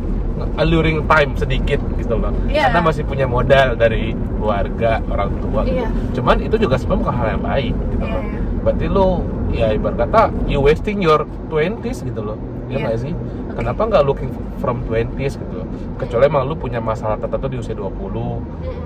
alluring 0.54 1.04
time 1.04 1.32
sedikit 1.34 1.80
gitu 1.94 2.14
loh 2.14 2.32
Iya. 2.46 2.68
karena 2.68 2.80
masih 2.82 3.02
punya 3.02 3.24
modal 3.24 3.74
dari 3.74 4.12
keluarga 4.34 4.98
orang 5.06 5.30
tua 5.38 5.60
gitu. 5.62 5.76
Iya. 5.76 5.88
cuman 6.12 6.36
itu 6.40 6.56
juga 6.58 6.74
sebenarnya 6.76 7.00
bukan 7.00 7.14
hal 7.14 7.26
yang 7.30 7.42
baik 7.42 7.74
gitu 7.88 7.94
Iya, 7.98 8.10
loh 8.10 8.22
iya. 8.22 8.38
berarti 8.62 8.86
lu 8.86 9.08
ya 9.50 9.66
ibarat 9.70 9.96
kata 9.98 10.20
you 10.46 10.58
wasting 10.58 10.98
your 10.98 11.22
20s 11.48 12.00
gitu 12.00 12.20
loh 12.22 12.38
ya 12.66 12.72
Iya. 12.72 12.82
nggak 12.82 12.98
sih 12.98 13.12
kenapa 13.52 13.84
nggak 13.84 14.02
looking 14.02 14.30
from 14.56 14.80
20s 14.84 15.36
gitu 15.36 15.60
kecuali 15.96 16.24
emang 16.24 16.44
lu 16.44 16.54
punya 16.54 16.78
masalah 16.78 17.14
tertentu 17.14 17.46
di 17.48 17.56
usia 17.58 17.74
20 17.74 17.92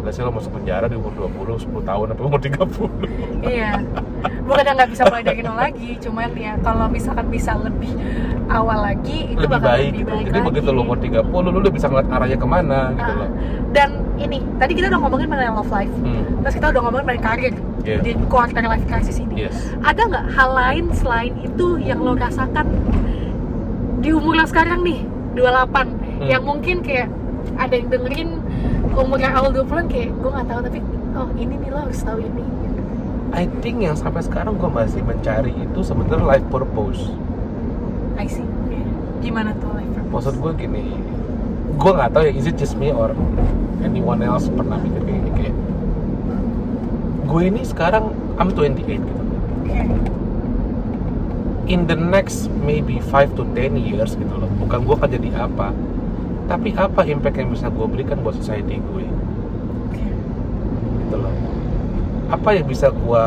Let's 0.02 0.14
say 0.14 0.22
lo 0.22 0.30
masuk 0.30 0.52
penjara 0.52 0.86
di 0.86 0.94
umur 0.94 1.10
20, 1.12 1.66
10 1.66 1.82
tahun 1.82 2.04
sampai 2.10 2.24
umur 2.24 2.40
30 2.40 3.46
iya 3.46 3.78
bukan 4.42 4.62
nggak 4.64 4.88
bisa 4.88 5.02
mulai 5.04 5.22
dari 5.22 5.40
nol 5.40 5.54
lagi 5.54 5.98
cuman 5.98 6.30
ya 6.32 6.54
kalau 6.60 6.86
misalkan 6.86 7.26
bisa 7.26 7.52
lebih 7.56 7.92
awal 8.46 8.78
lagi 8.80 9.28
itu 9.28 9.38
lebih 9.38 9.50
bakal 9.52 9.68
baik 9.68 9.82
lebih 9.84 9.98
gitu. 9.98 10.10
baik 10.12 10.24
Jadi 10.24 10.38
lagi. 10.38 10.48
begitu 10.48 10.68
lo 10.68 10.80
umur 10.82 10.98
30 10.98 11.26
lu 11.44 11.58
udah 11.58 11.72
bisa 11.74 11.86
ngeliat 11.86 12.08
arahnya 12.08 12.36
ke 12.36 12.46
mana 12.46 12.78
gitu 12.92 13.02
Ah, 13.06 13.18
loh. 13.18 13.30
dan 13.70 13.88
ini 14.16 14.38
tadi 14.56 14.72
kita 14.72 14.86
udah 14.88 15.00
ngomongin 15.00 15.26
mengenai 15.26 15.52
love 15.52 15.68
life 15.68 15.94
Hmm. 15.96 16.22
terus 16.40 16.54
kita 16.54 16.66
udah 16.70 16.80
ngomongin 16.80 17.04
mengenai 17.06 17.24
karir 17.24 17.54
Iya. 17.82 18.02
di 18.02 18.12
quarter 18.26 18.62
life 18.62 18.82
crisis 18.84 19.16
ini 19.16 19.46
Yes. 19.46 19.54
ada 19.80 20.00
nggak 20.00 20.24
hal 20.32 20.50
lain 20.52 20.84
selain 20.92 21.34
itu 21.38 21.66
yang 21.78 21.98
lo 21.98 22.14
rasakan 22.14 22.66
di 24.00 24.08
umur 24.12 24.36
lo 24.36 24.44
sekarang 24.44 24.84
nih 24.84 25.00
28 25.36 26.28
yang 26.32 26.42
mungkin 26.44 26.80
kayak 26.84 27.08
ada 27.56 27.74
yang 27.76 27.88
dengerin 27.88 28.30
umur 28.96 29.18
yang 29.20 29.32
awal 29.36 29.52
20-an 29.52 29.86
kayak 29.88 30.10
gue 30.12 30.30
nggak 30.32 30.48
tahu 30.48 30.60
tapi 30.64 30.78
oh 31.16 31.28
ini 31.36 31.54
nih 31.60 31.68
lo 31.72 31.78
harus 31.84 32.00
tahu 32.00 32.18
ini 32.20 32.44
I 33.36 33.44
think 33.60 33.84
yang 33.84 33.96
sampai 33.98 34.24
sekarang 34.24 34.56
gue 34.56 34.70
masih 34.70 35.04
mencari 35.04 35.52
itu 35.52 35.80
sebenarnya 35.84 36.24
life 36.24 36.46
purpose. 36.48 37.10
I 38.16 38.24
see 38.24 38.40
Oke. 38.46 38.80
gimana 39.20 39.52
tuh 39.60 39.76
life 39.76 39.92
purpose 39.92 40.12
Maksud 40.14 40.34
gue 40.40 40.52
gini, 40.56 40.84
gue 41.76 41.90
nggak 41.90 42.10
tahu 42.16 42.22
ya 42.24 42.32
is 42.32 42.48
it 42.48 42.56
just 42.56 42.80
me 42.80 42.94
or 42.94 43.12
anyone 43.84 44.24
else 44.24 44.48
pernah 44.48 44.80
mikir 44.80 45.04
kayak 45.04 45.20
gini 45.20 45.30
kayak 45.36 45.54
gue 47.28 47.42
ini 47.44 47.60
sekarang 47.66 48.14
I'm 48.40 48.54
28 48.56 48.88
gitu. 48.88 49.12
In 51.66 51.90
the 51.90 51.98
next 51.98 52.46
maybe 52.62 53.02
5 53.02 53.34
to 53.34 53.42
10 53.50 53.74
years 53.74 54.14
gitu 54.14 54.34
loh. 54.38 54.46
Bukan 54.62 54.86
gue 54.86 54.94
akan 54.94 55.10
jadi 55.10 55.30
apa, 55.50 55.74
tapi 56.46 56.70
apa 56.78 57.02
impact 57.02 57.42
yang 57.42 57.50
bisa 57.50 57.66
gue 57.66 57.86
berikan 57.90 58.22
buat 58.22 58.38
society 58.38 58.78
gue. 58.78 59.06
Gitu 61.02 61.16
loh. 61.18 61.34
Apa 62.26 62.58
yang 62.58 62.66
bisa 62.66 62.90
gua 62.90 63.22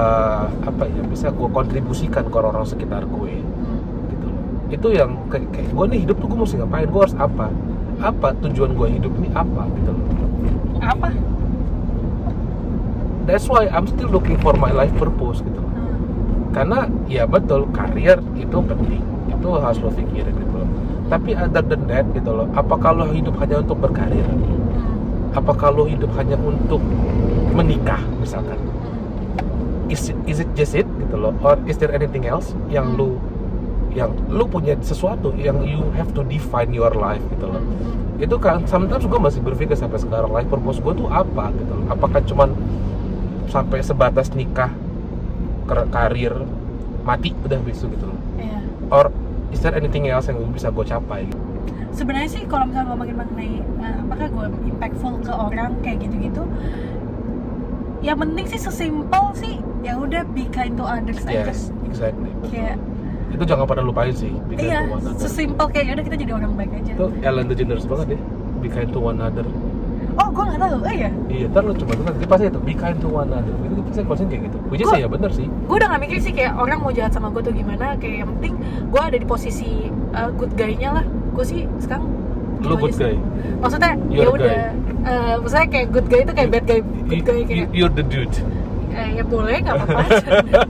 apa 0.59 0.83
ya 0.91 1.03
bisa 1.07 1.31
gua 1.31 1.47
kontribusikan 1.47 2.27
ke 2.27 2.35
orang-orang 2.35 2.67
sekitar 2.67 3.07
gue? 3.07 3.39
Gitu 4.11 4.25
loh. 4.27 4.43
Itu 4.67 4.87
yang 4.91 5.15
kayak, 5.31 5.47
kayak 5.55 5.71
gue 5.71 5.85
nih 5.95 5.99
hidup 6.03 6.19
tuh 6.19 6.27
gue 6.27 6.39
mesti 6.39 6.55
ngapain? 6.59 6.87
Gue 6.91 7.01
harus 7.07 7.15
apa? 7.15 7.47
Apa 7.99 8.35
tujuan 8.43 8.75
gue 8.75 8.87
hidup 8.99 9.11
ini 9.19 9.31
apa? 9.35 9.67
Gitu 9.71 9.91
loh. 9.91 10.07
Apa? 10.79 11.07
That's 13.27 13.47
why 13.47 13.67
I'm 13.71 13.87
still 13.87 14.11
looking 14.11 14.39
for 14.43 14.55
my 14.55 14.71
life 14.71 14.91
purpose 14.99 15.43
gitu 15.43 15.59
loh. 15.59 15.68
Karena 16.49 16.89
ya 17.05 17.23
betul 17.29 17.69
karir 17.71 18.17
itu 18.37 18.57
penting. 18.63 19.03
Itu 19.29 19.55
harus 19.55 19.79
lo 19.79 19.89
pikirin 19.93 20.33
gitu 20.33 20.55
loh. 20.57 20.69
Tapi 21.09 21.33
other 21.33 21.63
than 21.65 21.81
that 21.89 22.05
gitu 22.13 22.31
loh 22.33 22.47
apakah 22.53 22.93
lo 22.93 23.05
hidup 23.09 23.37
hanya 23.41 23.61
untuk 23.61 23.77
berkarir? 23.81 24.25
Hmm. 24.25 25.37
apakah 25.37 25.69
lo 25.69 25.85
hidup 25.85 26.09
hanya 26.17 26.37
untuk 26.41 26.81
menikah 27.53 28.01
misalkan? 28.17 28.57
Is 29.89 30.13
it, 30.13 30.17
is 30.29 30.37
it 30.37 30.49
just 30.53 30.77
it 30.77 30.85
gitu 30.85 31.17
loh? 31.17 31.33
Or 31.41 31.57
is 31.65 31.77
there 31.81 31.89
anything 31.89 32.29
else 32.29 32.53
yang 32.69 32.93
lu 32.93 33.17
yang 33.89 34.13
lu 34.29 34.45
punya 34.45 34.77
sesuatu 34.85 35.33
yang 35.33 35.65
you 35.65 35.81
have 35.97 36.13
to 36.13 36.21
define 36.29 36.69
your 36.73 36.93
life 36.93 37.21
gitu 37.33 37.49
loh? 37.49 37.61
Hmm. 37.61 38.09
itu 38.19 38.35
kan 38.35 38.67
sometimes 38.67 39.07
gue 39.07 39.15
masih 39.15 39.39
berpikir 39.39 39.79
sampai 39.79 39.95
sekarang 39.95 40.27
life 40.29 40.51
purpose 40.51 40.83
gue 40.83 40.93
tuh 40.93 41.07
apa 41.07 41.55
gitu 41.55 41.71
loh? 41.73 41.85
Apakah 41.87 42.21
cuman 42.27 42.49
sampai 43.49 43.79
sebatas 43.81 44.29
nikah 44.35 44.69
karir 45.69 46.33
mati 47.05 47.33
udah 47.45 47.59
besok 47.63 47.93
gitu 47.95 48.05
loh. 48.09 48.19
Iya. 48.39 48.59
or 48.89 49.05
is 49.53 49.59
there 49.61 49.73
anything 49.73 50.09
else 50.09 50.29
yang 50.29 50.39
bisa 50.53 50.69
gue 50.73 50.85
capai? 50.85 51.25
Gitu? 51.29 51.49
sebenarnya 51.99 52.29
sih 52.29 52.41
kalau 52.45 52.69
misalnya 52.69 52.87
ngomongin 52.93 53.15
mengenai 53.17 53.53
uh, 53.81 53.95
apakah 54.07 54.27
gue 54.29 54.45
impactful 54.71 55.13
ke 55.25 55.33
orang 55.33 55.71
kayak 55.81 55.97
gitu-gitu 56.05 56.43
ya 57.99 58.13
penting 58.15 58.45
sih 58.47 58.59
sesimpel 58.61 59.35
sih 59.35 59.59
ya 59.83 59.99
udah 59.99 60.23
be 60.31 60.47
kind 60.53 60.79
to 60.79 60.85
others 60.85 61.19
aja 61.27 61.51
yes 61.51 61.73
exactly. 61.83 62.31
Kayak 62.47 62.79
itu 63.29 63.43
jangan 63.45 63.67
pada 63.67 63.83
lupain 63.83 64.15
sih 64.15 64.31
be 64.47 64.55
kind 64.55 64.71
iya 64.71 64.79
to 64.87 64.95
one 64.95 65.01
another 65.03 65.19
sesimpel 65.19 65.65
kayak 65.67 65.85
ya 65.85 65.91
udah 65.99 66.05
kita 66.07 66.17
jadi 66.23 66.31
orang 66.39 66.51
baik 66.55 66.71
aja. 66.79 66.91
Itu 66.95 67.07
Ellen 67.19 67.45
DeGeneres 67.51 67.85
banget 67.89 68.07
ya 68.15 68.19
be 68.63 68.67
kind 68.71 68.89
to 68.95 68.99
one 69.03 69.17
another 69.19 69.45
oh 70.19 70.27
gue 70.29 70.43
nggak 70.43 70.59
tahu. 70.59 70.75
Oh 70.79 70.93
iya. 70.93 71.09
Iya 71.27 71.45
ntar 71.47 71.63
lo 71.63 71.73
coba 71.73 71.91
dia 71.95 72.27
pasti 72.27 72.43
itu 72.45 72.59
be 72.59 72.73
kind 72.75 72.97
to 72.99 73.07
one 73.07 73.31
another. 73.31 73.55
Itu 73.63 73.81
pasti 73.87 74.01
konsen 74.03 74.25
kayak 74.27 74.41
gitu. 74.51 74.57
Which 74.67 74.83
is 74.83 74.91
ya 74.91 75.07
bener 75.07 75.31
sih. 75.31 75.47
gue 75.47 75.75
udah 75.75 75.87
gak 75.87 76.01
mikir 76.03 76.17
sih 76.19 76.33
kayak 76.35 76.53
orang 76.53 76.77
mau 76.79 76.91
jahat 76.91 77.11
sama 77.11 77.31
gue 77.31 77.41
tuh 77.41 77.53
gimana. 77.55 77.95
Kayak 77.95 78.15
yang 78.21 78.29
penting 78.37 78.53
gue 78.91 79.01
ada 79.01 79.17
di 79.17 79.23
posisi 79.23 79.87
uh, 80.11 80.29
good 80.35 80.53
guy-nya 80.53 80.99
lah. 80.99 81.05
Gue 81.31 81.45
sih 81.47 81.63
sekarang 81.79 82.05
lu 82.59 82.75
good 82.75 82.91
guy? 82.93 83.15
Maksudnya 83.63 83.91
ya 84.11 84.27
udah. 84.27 84.51
uh, 85.07 85.35
maksudnya 85.39 85.67
kayak 85.71 85.87
good 85.95 86.07
guy 86.11 86.21
itu 86.27 86.33
kayak 86.35 86.49
bad 86.51 86.65
guy 86.67 86.79
good 86.83 87.07
You- 87.15 87.23
guy 87.23 87.39
kayak 87.47 87.67
you're 87.71 87.93
the 87.93 88.03
dude. 88.03 88.35
Eh, 88.89 89.15
ya 89.15 89.23
boleh 89.23 89.61
nggak 89.63 89.75
apa-apa. 89.79 90.01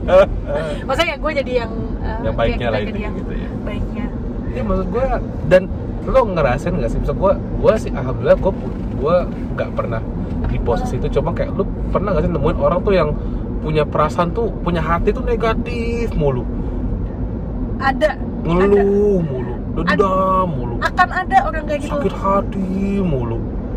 Maksudnya 0.88 1.16
gue 1.18 1.32
jadi 1.42 1.52
yang 1.66 1.72
uh, 2.04 2.20
yang 2.22 2.36
baiknya 2.36 2.68
lah 2.70 2.80
yang 2.84 3.16
gitu 3.16 3.34
ya. 3.34 3.50
baiknya. 3.64 4.06
Iya 4.50 4.62
maksud 4.62 4.88
gue 4.92 5.06
dan 5.48 5.62
lo 6.06 6.22
ngerasain 6.28 6.74
nggak 6.78 6.90
sih? 6.90 7.00
Maksud 7.00 7.18
gue, 7.18 7.34
gue 7.34 7.74
sih 7.80 7.92
alhamdulillah 7.96 8.38
gue 8.38 8.54
gue 9.00 9.16
nggak 9.56 9.70
pernah 9.74 10.02
di 10.46 10.58
posisi 10.60 10.96
itu. 10.96 11.08
Cuma 11.10 11.32
kayak 11.32 11.56
lu 11.56 11.64
pernah 11.90 12.12
nggak 12.12 12.24
sih 12.24 12.32
nemuin 12.32 12.58
orang 12.58 12.80
tuh 12.80 12.94
yang 12.94 13.10
punya 13.60 13.84
perasaan 13.84 14.30
tuh 14.30 14.52
punya 14.60 14.80
hati 14.80 15.10
tuh 15.10 15.24
negatif 15.24 16.12
mulu, 16.14 16.44
ada. 17.80 18.16
Ngeluh 18.40 19.20
mulu, 19.20 19.54
dendam 19.76 20.48
mulu, 20.48 20.76
akan 20.80 21.10
ada 21.12 21.38
orang 21.44 21.64
kayak 21.66 21.82
gitu. 21.84 21.92
Sakit 21.92 22.16
hati 22.16 22.68
mulu, 23.02 23.36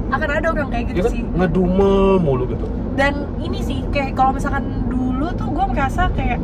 akan 0.08 0.28
ada 0.30 0.46
orang 0.48 0.68
kayak 0.70 0.84
gitu 0.86 0.98
ya 0.98 1.02
kan? 1.02 1.10
sih. 1.10 1.22
Ngedumel 1.34 1.96
mulu 2.18 2.44
gitu. 2.46 2.66
dan 2.92 3.14
ini 3.40 3.58
sih 3.58 3.82
kayak 3.88 4.14
kalau 4.14 4.36
misalkan 4.36 4.62
dulu 4.86 5.32
tuh 5.32 5.48
gue 5.48 5.66
merasa 5.66 6.12
kayak 6.12 6.38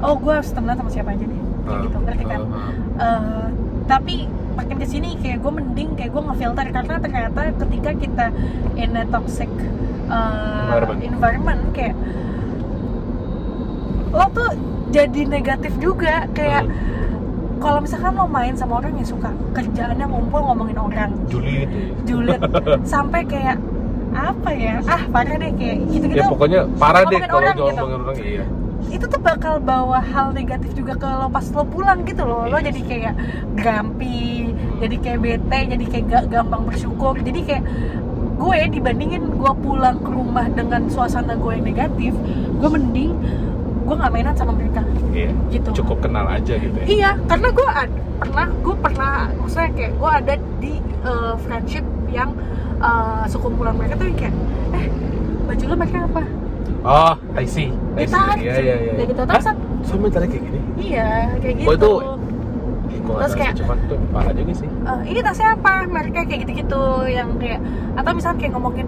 oh 0.00 0.14
gue 0.16 0.32
harus 0.32 0.54
temenan 0.54 0.78
sama 0.78 0.88
siapa 0.88 1.10
aja 1.12 1.24
nih 1.26 1.40
kayak 1.60 1.68
Ah, 1.68 1.82
gitu 1.84 1.96
ngerti 2.00 2.24
kan? 2.24 2.40
ah. 2.48 2.72
Eh, 2.96 3.46
tapi 3.84 4.16
makin 4.60 4.76
ke 4.76 4.86
sini 4.86 5.16
kayak 5.24 5.40
gue 5.40 5.52
mending 5.52 5.88
kayak 5.96 6.10
gue 6.12 6.22
ngefilter 6.22 6.66
karena 6.68 6.94
ternyata 7.00 7.40
ketika 7.56 7.90
kita 7.96 8.26
in 8.76 8.92
a 8.92 9.08
toxic 9.08 9.48
uh, 10.12 10.68
Environment. 10.68 11.00
environment 11.00 11.62
kayak 11.72 11.96
lo 14.12 14.26
tuh 14.30 14.50
jadi 14.92 15.20
negatif 15.24 15.72
juga 15.80 16.28
kayak 16.36 16.68
Hmm. 17.60 17.68
kalau 17.68 17.84
misalkan 17.84 18.16
lo 18.16 18.24
main 18.24 18.56
sama 18.56 18.80
orang 18.80 18.96
yang 18.96 19.04
suka 19.04 19.28
kerjaannya 19.52 20.06
ngumpul 20.08 20.40
ngomongin 20.40 20.80
orang 20.80 21.12
Julid 21.28 21.68
julid 22.08 22.40
sampai 22.92 23.20
kayak 23.28 23.60
apa 24.10 24.50
ya 24.56 24.80
ah 24.88 25.02
parah 25.12 25.36
deh 25.36 25.52
kayak 25.60 25.76
gitu-gitu 25.92 26.18
ya 26.18 26.26
pokoknya 26.26 26.60
parah 26.80 27.04
deh 27.04 27.20
ngomongin 27.20 27.28
kalau 27.28 27.40
orang 27.44 27.56
ngomongin 27.60 27.76
gitu. 27.76 28.00
orang 28.00 28.18
iya. 28.24 28.44
Itu 28.88 29.04
tuh 29.04 29.18
bakal 29.18 29.58
bawa 29.58 30.00
hal 30.00 30.32
negatif 30.32 30.72
juga 30.72 30.94
ke 30.94 31.04
lo 31.04 31.28
pas 31.28 31.44
lo 31.46 31.62
pulang 31.64 32.00
gitu 32.02 32.22
loh 32.22 32.44
lo 32.44 32.56
Yes. 32.56 32.66
jadi 32.66 32.80
kayak 32.82 33.14
grumpy 33.54 34.50
jadi 34.78 34.96
kayak 34.98 35.18
bete 35.20 35.58
jadi 35.68 35.84
kayak 35.86 36.04
gak 36.06 36.24
gampang 36.30 36.62
bersyukur 36.64 37.14
jadi 37.16 37.40
kayak 37.42 37.64
gue 38.34 38.56
dibandingin 38.70 39.22
gue 39.30 39.52
pulang 39.58 39.96
ke 39.98 40.08
rumah 40.08 40.48
dengan 40.48 40.88
suasana 40.88 41.34
gue 41.34 41.52
yang 41.52 41.66
negatif 41.66 42.12
gue 42.56 42.68
mending 42.70 43.12
gue 43.82 43.94
nggak 43.94 44.10
mainan 44.10 44.32
sama 44.32 44.52
mereka 44.52 44.80
Iya. 45.10 45.34
gitu 45.50 45.68
Cukup 45.76 46.00
kenal 46.00 46.24
aja 46.24 46.54
gitu 46.54 46.72
ya. 46.74 46.86
iya 46.86 47.10
karena 47.20 47.48
gue 47.50 47.68
ad- 47.68 47.98
pernah 48.16 48.46
gue 48.48 48.76
pernah 48.76 49.12
maksudnya 49.34 49.70
kayak 49.70 49.92
gue 49.92 50.10
ada 50.14 50.34
di 50.56 50.72
uh, 51.02 51.34
friendship 51.36 51.82
yang 52.08 52.30
uh, 52.78 53.26
sekumpulan 53.26 53.74
mereka 53.74 53.98
tuh 53.98 54.08
kayak 54.14 54.32
eh 54.72 54.86
baju 55.44 55.64
lo 55.64 55.74
mereka 55.76 55.98
apa 56.06 56.22
Oh, 56.80 57.12
I 57.32 57.44
see. 57.44 57.68
I 57.92 58.02
see. 58.02 58.08
ditarik 58.08 58.40
Iya, 58.40 58.52
sih 58.52 58.62
iya, 58.62 58.76
iya. 58.76 58.92
kayak 58.94 59.08
gitu 59.08 59.20
Hah? 59.20 59.28
terus 59.30 59.46
Sampai 59.82 60.08
tarik 60.08 60.28
kayak 60.28 60.44
gini? 60.44 60.60
iya 60.78 61.08
kayak 61.36 61.54
gitu 61.58 61.68
Oh, 61.68 61.74
itu- 61.74 62.18
Terus 63.10 63.34
kayak- 63.34 63.56
cuman 63.56 63.76
itu 63.80 63.96
parah 64.08 64.32
juga 64.32 64.52
sih. 64.54 64.68
"Eh, 64.70 65.00
ini 65.04 65.20
tasnya 65.20 65.48
apa 65.52 65.72
mereka 65.84 66.20
kayak 66.22 66.40
gitu-gitu 66.40 66.82
yang 67.06 67.28
kayak 67.36 67.58
atau 67.92 68.10
misalnya 68.12 68.38
kayak 68.38 68.52
ngomongin 68.54 68.86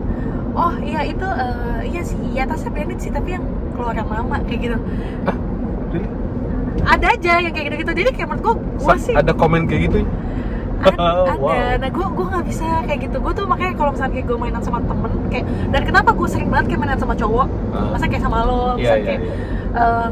oh 0.53 0.73
iya 0.81 1.01
itu 1.03 1.27
eh, 1.27 1.81
iya 1.87 2.03
sih 2.03 2.18
iya 2.29 2.42
tasnya 2.45 2.71
branded 2.71 2.99
sih 2.99 3.11
tapi 3.11 3.35
yang 3.35 3.45
keluarga 3.73 4.05
mama 4.05 4.38
kayak 4.42 4.61
gitu 4.62 4.77
Ah, 5.25 5.37
really? 5.90 6.07
ada 6.85 7.07
aja 7.09 7.33
yang 7.40 7.51
kayak 7.51 7.66
gitu-gitu 7.68 7.92
jadi 7.95 8.11
kayak 8.11 8.29
menurut 8.31 8.42
gue 8.45 8.55
gue 8.79 8.97
sih 9.01 9.12
ada 9.12 9.33
komen 9.33 9.61
kayak 9.64 9.83
gitu? 9.87 9.99
ada, 9.99 10.11
ada. 10.88 11.33
Wow. 11.35 11.55
nah 11.77 11.88
gue 11.88 12.07
gue 12.09 12.27
nggak 12.29 12.45
bisa 12.45 12.66
kayak 12.85 13.01
gitu 13.03 13.16
gue 13.18 13.33
tuh 13.33 13.45
makanya 13.45 13.73
kalau 13.75 13.90
misalnya 13.90 14.12
kayak 14.12 14.27
gue 14.27 14.37
mainan 14.37 14.62
sama 14.62 14.79
temen 14.81 15.12
kayak 15.29 15.45
dan 15.68 15.83
kenapa 15.83 16.11
gue 16.11 16.29
sering 16.29 16.49
banget 16.49 16.66
kayak 16.68 16.81
mainan 16.81 16.99
sama 16.99 17.14
cowok 17.14 17.47
Ah. 17.71 17.88
masa 17.90 18.05
kayak 18.05 18.23
sama 18.23 18.38
lo 18.42 18.53
Iya, 18.53 18.68
misalnya 18.75 18.97
iya, 18.97 19.07
kayak 19.07 19.21
iya. 19.21 19.35
eh, 19.79 20.09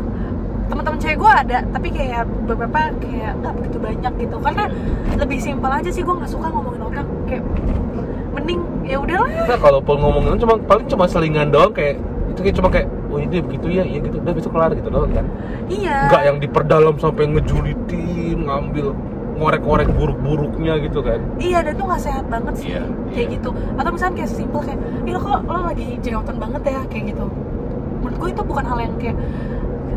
teman-teman 0.66 0.98
cewek 0.98 1.16
gue 1.18 1.30
ada 1.36 1.58
tapi 1.66 1.88
kayak 1.90 2.22
beberapa 2.44 2.78
kayak 2.96 3.32
nggak 3.36 3.52
begitu 3.54 3.78
banyak 3.78 4.12
gitu 4.18 4.36
karena 4.38 4.64
lebih 5.16 5.38
simpel 5.38 5.70
aja 5.70 5.90
sih 5.90 6.00
gue 6.00 6.14
nggak 6.14 6.30
suka 6.30 6.46
ngomongin 6.46 6.80
orang 6.80 7.06
kayak 7.24 7.42
mending 8.30 8.60
ya 8.84 8.96
udahlah 8.96 9.30
Nah, 9.44 9.58
kalaupun 9.58 9.96
ngomongin 9.96 10.38
cuma 10.38 10.54
paling 10.60 10.86
cuma 10.86 11.04
selingan 11.04 11.50
doang 11.50 11.70
kayak 11.70 11.98
itu 12.30 12.40
kayak 12.40 12.56
cuma 12.56 12.68
kayak 12.68 12.86
oh 13.10 13.18
ini 13.18 13.42
begitu 13.42 13.66
ya, 13.68 13.82
iya 13.82 13.98
gitu, 13.98 14.16
udah 14.16 14.30
besok 14.30 14.54
kelar 14.54 14.70
gitu 14.70 14.86
doang 14.86 15.10
kan. 15.10 15.26
iya 15.66 16.06
Enggak 16.06 16.22
yang 16.24 16.38
diperdalam 16.38 16.94
sampai 16.94 17.26
ngejulitin, 17.26 18.38
ngambil 18.40 18.94
ngorek-ngorek 19.40 19.88
buruk-buruknya 19.90 20.74
gitu 20.80 21.00
kan. 21.00 21.20
iya 21.38 21.58
dan 21.58 21.72
itu 21.72 21.82
nggak 21.82 22.02
sehat 22.02 22.24
banget 22.26 22.54
sih 22.54 22.68
Iya, 22.70 22.84
kayak 23.10 23.26
iya. 23.26 23.34
gitu 23.34 23.50
atau 23.74 23.90
misalnya 23.90 24.14
kayak 24.14 24.30
simpel 24.30 24.60
kayak 24.60 24.78
ini 25.00 25.10
lo 25.10 25.18
kok 25.18 25.40
lo 25.42 25.60
lagi 25.64 25.86
jerawatan 25.98 26.36
banget 26.36 26.62
ya 26.66 26.80
kayak 26.86 27.04
gitu 27.08 27.24
menurut 27.98 28.16
gue 28.18 28.28
itu 28.30 28.42
bukan 28.42 28.64
hal 28.64 28.78
yang 28.78 28.94
kayak 28.96 29.16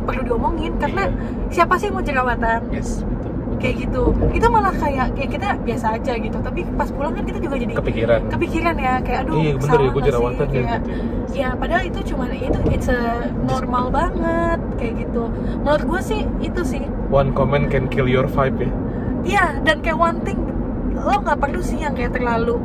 perlu 0.03 0.21
diomongin 0.23 0.71
karena 0.77 1.03
Iya. 1.05 1.15
siapa 1.53 1.73
sih 1.75 1.85
yang 1.85 1.95
mau 1.95 2.03
jerawatan 2.03 2.59
Yes, 2.69 2.89
betul. 3.01 3.31
kayak 3.57 3.75
gitu 3.79 4.01
itu 4.31 4.47
malah 4.49 4.73
kayak 4.73 5.07
kayak 5.13 5.29
kita 5.29 5.47
biasa 5.61 5.85
aja 5.93 6.13
gitu 6.17 6.37
tapi 6.37 6.61
pas 6.73 6.89
pulang 6.89 7.11
kan 7.11 7.23
kita 7.23 7.39
juga 7.39 7.55
jadi 7.57 7.73
Kepikiran. 7.73 8.19
kepikiran 8.29 8.75
ya 8.77 8.93
kayak 8.99 9.19
aduh 9.21 9.35
Iya, 9.37 9.51
bener 9.57 9.75
ya, 9.77 9.87
nggak 9.89 10.03
jerawatan 10.05 10.45
sih? 10.45 10.55
ya, 10.55 10.63
kayak 10.63 10.79
gitu. 10.79 10.91
ya 11.33 11.49
padahal 11.53 11.83
itu 11.83 11.99
cuma 12.05 12.23
itu 12.29 12.59
it's 12.69 12.87
a 12.87 12.99
normal 13.41 13.85
banget 13.89 14.59
kayak 14.75 14.93
gitu 14.99 15.23
menurut 15.57 15.83
gue 15.85 15.99
sih 16.01 16.21
itu 16.39 16.61
sih 16.63 16.83
One 17.09 17.29
comment 17.31 17.67
can 17.67 17.85
kill 17.85 18.05
your 18.05 18.25
vibe 18.25 18.57
ya. 18.59 18.71
Iya, 19.23 19.63
dan 19.63 19.79
kayak 19.79 19.97
one 19.97 20.19
thing 20.21 20.39
lo 20.93 21.19
nggak 21.19 21.39
perlu 21.39 21.59
sih 21.59 21.79
yang 21.79 21.95
kayak 21.95 22.13
terlalu 22.13 22.59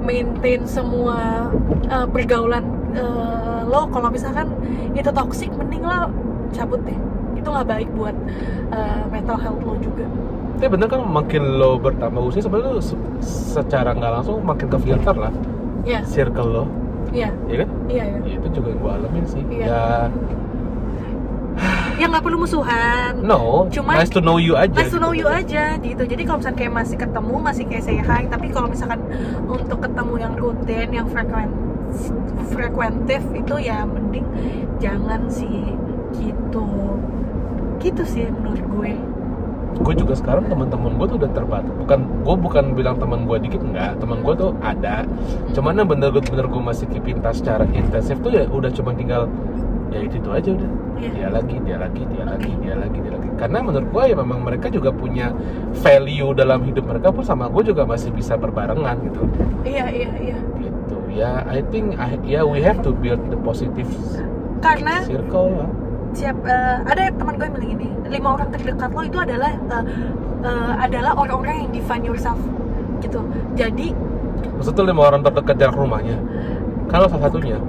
maintain 0.00 0.62
semua 0.62 1.48
uh, 1.88 2.06
pergaulan 2.06 2.62
uh, 2.94 3.62
lo 3.64 3.86
kalau 3.88 4.10
misalkan 4.10 4.50
itu 4.92 5.10
toxic 5.10 5.50
mending 5.52 5.82
lo 5.82 6.10
cabut 6.50 6.78
deh 6.82 6.94
itu 7.34 7.46
nggak 7.46 7.66
baik 7.66 7.88
buat 7.94 8.14
uh, 8.70 9.02
mental 9.08 9.38
health 9.38 9.62
lo 9.62 9.74
juga 9.78 10.06
Tapi 10.60 10.68
bener 10.68 10.86
kan 10.86 11.00
makin 11.00 11.56
lo 11.56 11.80
bertambah 11.80 12.20
usia 12.20 12.44
sebenarnya 12.44 12.84
se- 12.84 13.00
secara 13.56 13.96
nggak 13.96 14.12
langsung 14.20 14.44
makin 14.44 14.66
ke 14.68 14.78
filter 14.78 15.16
lah 15.16 15.32
Iya, 15.80 16.04
circle 16.04 16.48
lo, 16.52 16.64
iya, 17.08 17.32
ya 17.48 17.64
kan? 17.64 17.68
iya, 17.88 18.04
iya. 18.04 18.18
Ya, 18.20 18.34
itu 18.36 18.48
juga 18.52 18.68
yang 18.68 18.80
gue 18.84 18.92
alamin 19.00 19.24
sih. 19.24 19.40
Iya. 19.48 19.64
Ya, 19.64 19.84
Ya 22.00 22.08
nggak 22.08 22.24
perlu 22.24 22.40
musuhan. 22.40 23.12
no, 23.20 23.68
Cuman- 23.68 24.00
nice 24.00 24.08
to 24.08 24.24
know 24.24 24.40
you 24.40 24.56
aja. 24.56 24.72
Nice 24.72 24.88
to 24.88 24.96
gitu. 24.96 25.04
know 25.04 25.12
you 25.12 25.28
aja 25.28 25.76
gitu. 25.76 26.02
Jadi 26.08 26.22
kalau 26.24 26.40
misalkan 26.40 26.58
kayak 26.64 26.72
masih 26.72 26.96
ketemu, 26.96 27.34
masih 27.44 27.64
kayak 27.68 27.84
say 27.84 28.00
hi. 28.00 28.24
Tapi 28.24 28.46
kalau 28.48 28.72
misalkan 28.72 29.04
untuk 29.44 29.84
ketemu 29.84 30.14
yang 30.16 30.32
rutin, 30.32 30.88
yang 30.88 31.06
frekuen 31.12 31.52
frekuentif 32.48 33.20
itu 33.36 33.54
ya 33.60 33.84
mending 33.84 34.24
jangan 34.80 35.28
sih 35.28 35.76
gitu. 36.16 36.66
Gitu 37.80 38.02
sih 38.08 38.24
menurut 38.32 38.64
gue. 38.64 38.92
gue 39.80 39.94
juga 39.96 40.12
sekarang 40.12 40.44
teman-teman 40.44 40.92
gue 41.00 41.06
tuh 41.08 41.16
udah 41.24 41.32
terbatas 41.32 41.72
bukan 41.72 42.04
gue 42.20 42.36
bukan 42.36 42.64
bilang 42.76 43.00
teman 43.00 43.24
gue 43.24 43.48
dikit 43.48 43.64
enggak 43.64 43.96
teman 43.96 44.20
gue 44.20 44.34
tuh 44.36 44.52
ada 44.60 45.08
cuman 45.56 45.72
yang 45.72 45.88
bener-bener 45.88 46.44
gue 46.44 46.60
masih 46.60 46.84
touch 47.24 47.40
secara 47.40 47.64
intensif 47.72 48.20
tuh 48.20 48.28
ya 48.28 48.44
udah 48.52 48.68
cuma 48.76 48.92
tinggal 48.92 49.24
ya 49.90 49.98
itu, 50.06 50.16
itu 50.22 50.30
aja 50.30 50.50
udah. 50.54 50.70
Iya. 51.00 51.10
dia 51.16 51.28
lagi 51.32 51.56
dia 51.64 51.76
lagi 51.80 52.02
dia 52.12 52.24
lagi 52.28 52.52
dia 52.60 52.74
lagi 52.76 52.98
dia 53.00 53.12
lagi. 53.16 53.28
Karena 53.40 53.58
menurut 53.64 53.88
gue 53.88 54.04
ya 54.12 54.16
memang 54.20 54.38
mereka 54.44 54.66
juga 54.68 54.92
punya 54.92 55.32
value 55.80 56.36
dalam 56.36 56.60
hidup 56.68 56.84
mereka 56.84 57.08
pun 57.08 57.24
sama 57.24 57.48
gue 57.48 57.72
juga 57.72 57.88
masih 57.88 58.12
bisa 58.12 58.36
berbarengan 58.36 59.00
gitu. 59.08 59.22
Iya 59.64 59.86
iya 59.88 60.10
iya. 60.20 60.38
gitu. 60.60 60.96
Ya 61.08 61.42
I 61.48 61.64
think 61.72 61.96
I, 61.96 62.20
ya 62.22 62.44
we 62.44 62.60
have 62.60 62.84
to 62.84 62.92
build 62.92 63.20
the 63.32 63.38
positive 63.40 63.88
Karena 64.60 65.00
circle 65.08 65.64
lah. 65.64 65.70
siap 66.12 66.36
eh, 66.44 66.76
ada 66.84 67.08
teman 67.16 67.38
gue 67.38 67.46
yang 67.48 67.54
bilang 67.54 67.70
gini, 67.78 67.88
lima 68.12 68.28
orang 68.36 68.48
terdekat 68.52 68.90
lo 68.92 69.02
itu 69.06 69.18
adalah 69.22 69.50
eh, 69.56 69.84
eh, 70.44 70.72
adalah 70.84 71.12
orang-orang 71.16 71.64
yang 71.64 71.70
define 71.72 72.04
yourself 72.04 72.38
gitu. 73.00 73.24
Jadi 73.56 73.96
maksudnya 74.60 74.84
lima 74.92 75.02
orang 75.08 75.24
terdekat 75.24 75.56
jarak 75.56 75.76
rumahnya 75.80 76.20
Kalau 76.90 77.06
salah 77.06 77.22
satunya. 77.30 77.56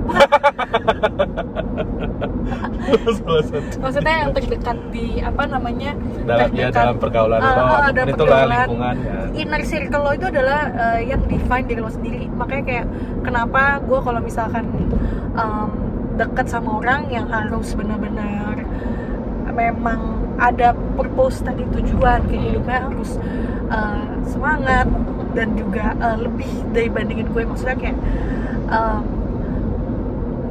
salah 3.22 3.44
satu. 3.46 3.76
maksudnya 3.80 4.16
yang 4.26 4.32
terdekat 4.34 4.78
di 4.92 5.22
apa 5.22 5.44
namanya 5.48 5.92
Dalam 6.26 6.50
ya 6.52 6.68
dalam 6.74 6.96
pergaulan 6.98 7.40
Ah, 7.40 7.46
lo, 7.46 7.62
ah, 7.62 7.62
apa 7.62 7.76
pun 7.78 7.94
dalam 7.96 8.08
itulah 8.10 8.28
pergaulan. 8.42 8.58
lingkungan 8.68 8.96
ya. 9.00 9.18
inner 9.38 9.62
circle 9.64 10.02
lo 10.04 10.12
itu 10.12 10.26
adalah 10.28 10.60
uh, 10.74 11.00
yang 11.00 11.22
define 11.30 11.66
diri 11.66 11.80
lo 11.80 11.92
sendiri 11.92 12.24
makanya 12.34 12.64
kayak 12.66 12.86
kenapa 13.22 13.62
gue 13.86 14.00
kalau 14.02 14.20
misalkan 14.20 14.66
um, 15.38 15.70
deket 16.18 16.48
sama 16.50 16.82
orang 16.82 17.08
yang 17.10 17.26
harus 17.30 17.72
benar-benar 17.74 18.56
memang 19.52 20.00
ada 20.42 20.74
purpose 20.98 21.44
tadi 21.44 21.64
tujuan 21.70 22.26
kayak 22.28 22.44
hidupnya 22.52 22.80
harus 22.90 23.16
uh, 23.70 24.04
semangat 24.26 24.88
dan 25.32 25.54
juga 25.54 25.96
uh, 25.98 26.18
lebih 26.18 26.46
dari 26.70 26.88
bandingin 26.88 27.28
gue 27.28 27.44
maksudnya 27.44 27.76
kayak 27.76 27.98
um, 28.68 29.02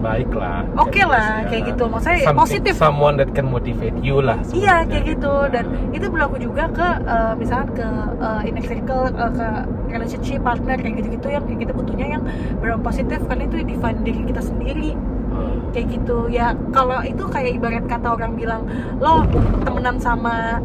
Baik 0.01 0.33
lah. 0.33 0.65
Oke 0.81 0.97
Kayak 0.97 1.13
lah, 1.13 1.21
gitu 1.21 1.45
kayak 1.45 1.61
ya. 1.61 1.69
gitu. 1.69 1.85
Maksudnya 1.85 2.17
Something- 2.19 2.41
positif. 2.41 2.73
Someone 2.75 3.15
that 3.15 3.31
can 3.31 3.47
motivate 3.47 3.93
you 4.01 4.17
lah. 4.19 4.41
Iya 4.41 4.81
sebenarnya. 4.81 4.89
kayak 4.89 5.05
gitu 5.07 5.33
dan 5.53 5.65
itu 5.93 6.07
berlaku 6.09 6.37
juga 6.41 6.65
ke 6.73 6.89
uh, 7.05 7.37
misalkan 7.37 7.69
ke 7.77 7.89
uh, 8.17 8.41
inner 8.41 8.65
circle 8.65 9.13
uh, 9.13 9.29
ke 9.29 9.47
relationship 9.91 10.41
partner 10.41 10.81
kayak 10.81 10.95
gitu-gitu 10.97 11.29
yang 11.29 11.45
kayak 11.45 11.61
kita 11.61 11.73
butuhnya 11.75 12.07
yang 12.09 12.23
benar 12.57 12.81
positif 12.81 13.21
karena 13.23 13.45
itu 13.45 13.57
define 13.63 14.01
diri 14.01 14.21
kita 14.25 14.41
sendiri 14.41 14.93
Hmm. 15.31 15.63
kayak 15.71 15.95
gitu 15.95 16.27
ya 16.27 16.51
kalau 16.69 16.99
itu 17.03 17.23
kayak 17.23 17.55
ibarat 17.55 17.87
kata 17.87 18.09
orang 18.11 18.35
bilang 18.35 18.67
lo 18.99 19.23
temenan 19.61 19.95
sama 19.95 20.59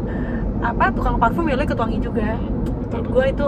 apa 0.58 0.90
tukang 0.90 1.14
parfum 1.16 1.46
ya 1.46 1.54
lo 1.54 1.62
ikut 1.62 1.78
wangi 1.78 2.02
juga 2.02 2.34
menurut 2.90 3.06
gue 3.06 3.24
itu 3.30 3.46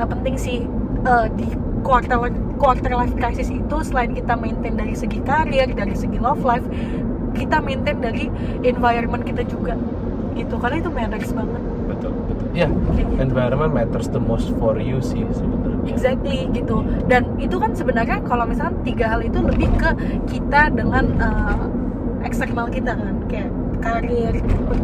uh, 0.00 0.06
penting 0.08 0.34
sih 0.40 0.64
uh, 1.04 1.28
di 1.36 1.44
quarter 1.84 2.16
quarter 2.56 2.92
life 2.92 3.12
crisis 3.16 3.52
itu 3.52 3.76
selain 3.84 4.16
kita 4.16 4.36
maintain 4.36 4.76
dari 4.76 4.96
segi 4.96 5.20
karir 5.24 5.68
dari 5.76 5.92
segi 5.92 6.16
love 6.16 6.40
life 6.44 6.64
kita 7.36 7.60
maintain 7.60 8.00
dari 8.00 8.32
environment 8.64 9.22
kita 9.24 9.44
juga 9.44 9.76
gitu 10.36 10.56
karena 10.56 10.76
itu 10.80 10.90
matters 10.90 11.32
banget 11.36 11.62
Betul, 11.90 12.14
betul. 12.30 12.46
Ya, 12.54 12.70
gitu. 12.94 13.18
environment 13.18 13.74
matters 13.74 14.06
the 14.14 14.22
most 14.22 14.54
for 14.62 14.78
you 14.78 15.02
sih 15.02 15.26
sebenarnya. 15.34 15.90
Exactly 15.90 16.46
gitu 16.54 16.86
dan 17.10 17.26
itu 17.42 17.58
kan 17.58 17.74
sebenarnya 17.74 18.22
kalau 18.24 18.46
misalnya 18.46 18.78
tiga 18.86 19.10
hal 19.10 19.20
itu 19.26 19.42
lebih 19.42 19.68
ke 19.74 19.90
kita 20.30 20.70
dengan 20.70 21.04
uh, 21.18 21.66
eksternal 22.22 22.70
kita 22.70 22.94
kan 22.94 23.09
karir 23.80 24.34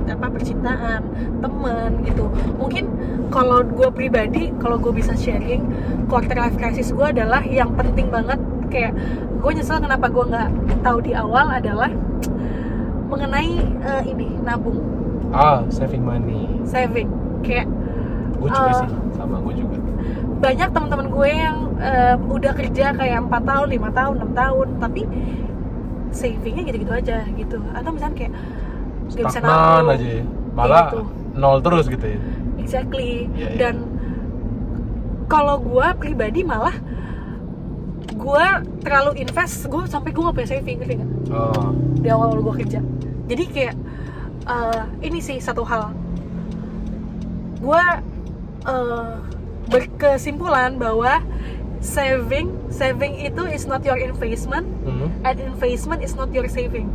apa 0.06 0.26
percintaan 0.26 1.02
teman 1.38 2.02
gitu 2.02 2.26
mungkin 2.56 2.88
kalau 3.28 3.60
gue 3.62 3.88
pribadi 3.90 4.50
kalau 4.56 4.76
gue 4.76 4.90
bisa 4.90 5.12
sharing 5.12 5.68
quarter 6.06 6.34
life 6.34 6.56
crisis 6.56 6.90
gue 6.90 7.06
adalah 7.06 7.40
yang 7.42 7.72
penting 7.72 8.08
banget 8.08 8.40
kayak 8.66 8.92
gue 9.36 9.50
nyesel 9.52 9.78
kenapa 9.78 10.08
gue 10.08 10.24
nggak 10.24 10.48
tahu 10.80 10.98
di 11.00 11.12
awal 11.12 11.46
adalah 11.46 11.92
mengenai 13.06 13.52
uh, 13.80 14.02
ini 14.02 14.34
nabung 14.40 14.82
Ah, 15.28 15.58
saving 15.68 16.00
money. 16.00 16.46
saving 16.62 17.10
kayak 17.42 17.66
Gue 18.36 18.46
juga 18.46 18.70
Ah. 18.70 18.78
sih, 18.78 18.90
sama 19.12 19.42
gue 19.42 19.54
juga. 19.58 19.76
banyak 20.36 20.68
teman-teman 20.70 21.08
gue 21.08 21.30
yang 21.30 21.58
eh, 21.76 22.14
udah 22.14 22.52
kerja 22.52 22.92
kayak 22.92 23.26
empat 23.26 23.42
tahun, 23.42 23.66
lima 23.68 23.90
tahun, 23.90 24.14
enam 24.16 24.32
tahun, 24.32 24.68
tapi 24.78 25.02
savingnya 26.10 26.62
gitu-gitu 26.64 26.92
aja 26.94 27.24
gitu. 27.26 27.58
Atau 27.72 27.90
misalnya 27.90 28.16
kayak 28.16 28.32
nggak 29.12 29.24
bisa 29.26 29.38
aja. 29.42 29.94
ya. 29.96 30.24
Malah 30.56 30.86
gitu. 30.90 31.00
nol 31.36 31.58
terus 31.60 31.84
gitu 31.86 32.06
ya. 32.06 32.18
Exactly. 32.60 33.30
Iya, 33.36 33.46
iya. 33.46 33.58
Dan 33.58 33.76
kalau 35.26 35.58
gue 35.62 35.86
pribadi 35.98 36.42
malah 36.46 36.74
gue 38.16 38.46
terlalu 38.82 39.22
invest, 39.22 39.66
gue 39.68 39.82
sampai 39.86 40.10
gue 40.10 40.22
gak 40.24 40.34
punya 40.34 40.48
saving, 40.48 40.76
ngerti 40.80 40.94
nggak? 40.98 41.10
Oh, 41.30 41.70
Di 42.00 42.08
awal 42.08 42.38
gue 42.40 42.54
kerja. 42.64 42.80
Jadi 43.26 43.44
kayak 43.50 43.76
eh, 44.46 44.82
ini 45.04 45.18
sih 45.20 45.38
satu 45.42 45.62
hal. 45.66 45.92
Gue 47.60 47.84
eh, 48.66 49.12
berkesimpulan 49.66 50.78
bahwa 50.78 51.22
saving 51.82 52.48
saving 52.72 53.14
itu 53.20 53.46
is 53.46 53.68
not 53.68 53.84
your 53.84 54.00
investment 54.00 54.66
hmm. 54.82 55.12
and 55.22 55.36
investment 55.38 56.00
is 56.02 56.14
not 56.16 56.30
your 56.32 56.46
saving. 56.48 56.88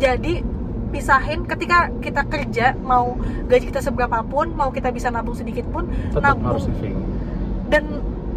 Jadi 0.00 0.44
pisahin 0.90 1.42
ketika 1.44 1.78
kita 1.96 2.22
kerja 2.24 2.66
mau 2.76 3.14
gaji 3.46 3.66
kita 3.66 3.80
seberapa 3.80 4.20
pun 4.22 4.50
mau 4.52 4.68
kita 4.68 4.90
bisa 4.90 5.08
nabung 5.08 5.32
sedikit 5.32 5.64
pun 5.66 5.86
tetap 6.10 6.34
nabung 6.34 6.46
harus 6.50 6.66
saving. 6.66 6.96
dan 7.66 7.84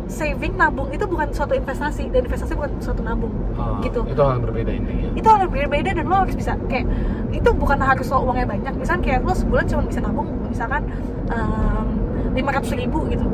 saving 0.06 0.54
nabung 0.54 0.89
itu 0.89 1.01
bukan 1.04 1.32
suatu 1.32 1.51
investasi 1.51 2.08
dan 2.08 2.24
investasi 2.24 2.54
bukan 2.54 2.72
suatu 2.78 3.01
nabung 3.01 3.34
Ah, 3.54 3.78
gitu 3.82 4.01
Itu 4.04 4.18
hal 4.18 4.38
yang 4.38 4.43
berbeda 4.43 4.72
intinya. 4.72 5.10
itu 5.12 5.28
hal 5.28 5.39
yang 5.41 5.51
berbeda 5.51 5.89
dan 5.91 6.06
lo 6.06 6.16
harus 6.20 6.34
bisa 6.34 6.54
kayak 6.66 6.86
itu 7.30 7.49
bukan 7.51 7.78
harus 7.78 8.06
lo 8.08 8.22
uangnya 8.22 8.45
banyak 8.47 8.74
misalkan 8.76 9.01
kayak 9.01 9.20
lo 9.22 9.34
sebulan 9.34 9.66
cuma 9.66 9.82
bisa 9.84 9.99
nabung 9.99 10.28
misalkan 10.45 10.82
lima 12.34 12.49
ratus 12.51 12.74
ribu 12.74 13.06
gitu 13.08 13.26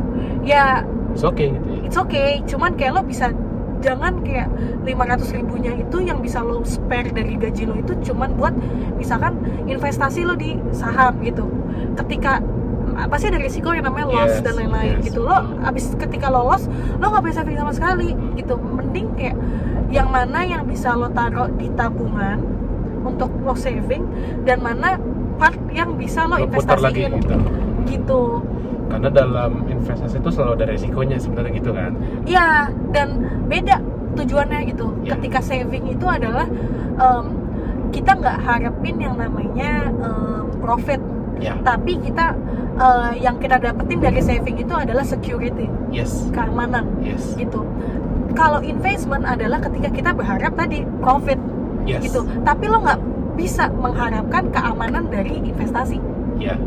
ya 0.41 0.83
It's 1.09 1.25
okay 1.25 1.49
gitu 1.49 1.67
ya. 1.67 1.79
it's 1.83 1.97
okay 1.97 2.29
cuman 2.45 2.75
kayak 2.75 2.93
lo 2.93 3.01
bisa 3.01 3.31
jangan 3.79 4.19
kayak 4.23 4.51
500 4.83 5.37
ribunya 5.39 5.71
itu 5.75 5.97
yang 6.03 6.19
bisa 6.19 6.43
lo 6.43 6.63
spare 6.67 7.11
dari 7.15 7.39
gaji 7.39 7.63
lo 7.67 7.75
itu 7.79 7.95
cuman 8.11 8.35
buat 8.35 8.53
misalkan 8.99 9.39
investasi 9.67 10.27
lo 10.27 10.35
di 10.35 10.59
saham 10.75 11.15
gitu 11.23 11.47
ketika 11.95 12.43
pasti 13.07 13.31
ada 13.31 13.39
risiko 13.39 13.71
yang 13.71 13.87
namanya 13.87 14.11
loss 14.11 14.33
Yes, 14.35 14.43
dan 14.43 14.53
lain-lain 14.59 14.99
yes. 14.99 15.05
gitu 15.07 15.23
lo 15.23 15.37
abis 15.63 15.95
ketika 15.95 16.27
lo 16.27 16.43
loss 16.51 16.67
lo 16.99 17.05
nggak 17.07 17.23
bisa 17.23 17.41
saving 17.41 17.55
sama 17.55 17.71
sekali 17.71 18.11
gitu 18.35 18.59
mending 18.59 19.07
kayak 19.15 19.39
yang 19.89 20.11
mana 20.11 20.43
yang 20.43 20.67
bisa 20.67 20.91
lo 20.93 21.07
taruh 21.15 21.47
di 21.55 21.71
tabungan 21.79 22.43
untuk 23.07 23.31
lo 23.39 23.55
saving 23.55 24.03
dan 24.43 24.59
mana 24.59 24.99
part 25.39 25.55
yang 25.71 25.95
bisa 25.95 26.27
lo, 26.27 26.35
Lo 26.35 26.43
lagi 26.43 26.51
investasiin 26.51 27.11
gitu. 27.23 27.35
gitu 27.87 28.21
Karena 28.89 29.09
dalam 29.13 29.51
investasi 29.69 30.17
itu 30.17 30.29
selalu 30.33 30.51
ada 30.59 30.65
resikonya 30.73 31.17
sebenarnya 31.21 31.51
gitu 31.61 31.71
kan. 31.71 31.93
Iya, 32.25 32.73
dan 32.89 33.07
beda 33.45 33.77
tujuannya 34.17 34.59
gitu. 34.73 34.89
Iya. 35.05 35.15
Ketika 35.15 35.39
saving 35.45 35.85
itu 35.93 36.05
adalah 36.09 36.49
em, 36.97 37.25
kita 37.93 38.17
nggak 38.17 38.37
harapin 38.41 38.97
yang 38.97 39.15
namanya 39.15 39.93
em, 39.93 40.49
profit, 40.59 40.99
Ya, 41.39 41.55
tapi 41.63 41.95
kita 41.95 42.35
eh, 42.75 43.11
yang 43.23 43.39
kita 43.39 43.63
dapetin 43.63 44.03
dari 44.03 44.19
saving 44.19 44.59
itu 44.59 44.75
adalah 44.75 45.07
security, 45.07 45.71
yes, 45.87 46.27
keamanan. 46.35 46.83
Yes, 46.99 47.31
gitu. 47.39 47.63
Kalau 48.35 48.59
investment 48.59 49.23
adalah 49.23 49.63
ketika 49.63 49.87
kita 49.87 50.11
berharap 50.11 50.53
tadi 50.59 50.83
profit. 50.99 51.39
Yes. 51.87 52.03
gitu, 52.05 52.27
tapi 52.43 52.67
lo 52.67 52.83
nggak 52.83 53.01
bisa 53.39 53.71
mengharapkan 53.71 54.51
keamanan 54.51 55.07
dari 55.07 55.39
investasi. 55.41 55.97
Ya, 56.37 56.59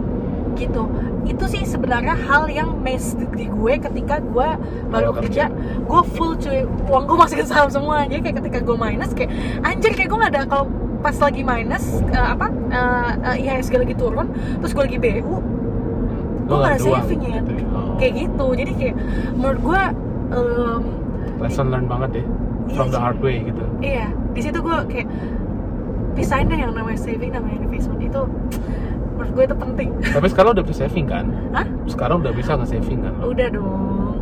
gitu 0.57 0.89
itu 1.23 1.45
sih 1.47 1.63
sebenarnya 1.63 2.19
hal 2.27 2.51
yang 2.51 2.83
mes 2.83 3.15
di 3.39 3.47
gue 3.47 3.75
ketika 3.79 4.19
gue 4.19 4.49
baru 4.91 5.11
kerja. 5.15 5.47
gue 5.87 6.03
full 6.19 6.35
cuy. 6.39 6.67
Uang 6.91 7.05
gue 7.07 7.17
masukin 7.17 7.47
saham 7.47 7.71
semua. 7.71 8.05
Jadi 8.11 8.21
kayak 8.27 8.37
ketika 8.43 8.59
gue 8.63 8.77
minus 8.77 9.11
kayak 9.15 9.31
anjir 9.63 9.95
kayak 9.95 10.09
gue 10.11 10.19
nggak 10.19 10.33
ada. 10.35 10.43
Kalau 10.51 10.67
pas 11.03 11.17
lagi 11.19 11.43
minus 11.43 11.99
eh, 12.15 12.27
apa 12.39 12.47
uh, 12.71 13.35
IHSG 13.35 13.75
lagi 13.75 13.95
turun 13.99 14.31
terus 14.63 14.71
gue 14.71 14.87
lagi 14.87 14.99
BU 15.03 15.19
Lo 15.27 15.39
gue 16.47 16.57
nggak 16.63 16.63
ada 16.63 16.79
nggak 16.79 16.79
doang 16.79 17.03
saving 17.03 17.21
ya. 17.23 17.31
gitu 17.43 17.51
ya. 17.55 17.65
Oh. 17.75 17.95
kayak 17.99 18.13
gitu. 18.23 18.47
Jadi 18.55 18.73
kayak 18.79 18.97
menurut 19.35 19.61
gue 19.63 19.83
em, 20.33 20.83
lesson 21.43 21.67
learn 21.75 21.87
banget 21.91 22.23
deh 22.23 22.27
Iya 22.63 22.79
from 22.79 22.89
the 22.95 23.01
hard 23.03 23.19
way 23.19 23.43
gitu. 23.43 23.65
iya. 23.83 24.07
Di 24.33 24.41
situ 24.47 24.59
gue 24.63 24.77
kayak 24.87 25.09
pisahin 26.15 26.47
deh 26.47 26.59
yang 26.63 26.71
namanya 26.71 26.99
saving 26.99 27.35
namanya 27.35 27.59
investment. 27.59 27.99
Itu 27.99 28.31
menurut 29.23 29.33
gue 29.33 29.45
itu 29.45 29.57
penting 29.57 29.89
Tapi 30.03 30.27
sekarang 30.27 30.51
udah 30.53 30.65
bisa 30.65 30.79
saving 30.83 31.07
kan? 31.07 31.25
Hah? 31.51 31.67
Sekarang 31.87 32.17
udah 32.19 32.33
bisa 32.33 32.53
nge-saving 32.53 32.99
kan? 33.01 33.13
lo? 33.15 33.31
udah 33.31 33.49
dong 33.49 34.15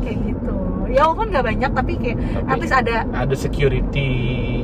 kayak 0.00 0.16
gitu 0.24 0.56
ya 0.90 1.06
walaupun 1.06 1.30
nggak 1.30 1.44
banyak 1.46 1.70
tapi 1.70 1.92
kayak 1.94 2.16
Tapi 2.18 2.48
at 2.48 2.56
least 2.58 2.74
ada 2.74 2.94
ada 3.14 3.34
security 3.36 4.10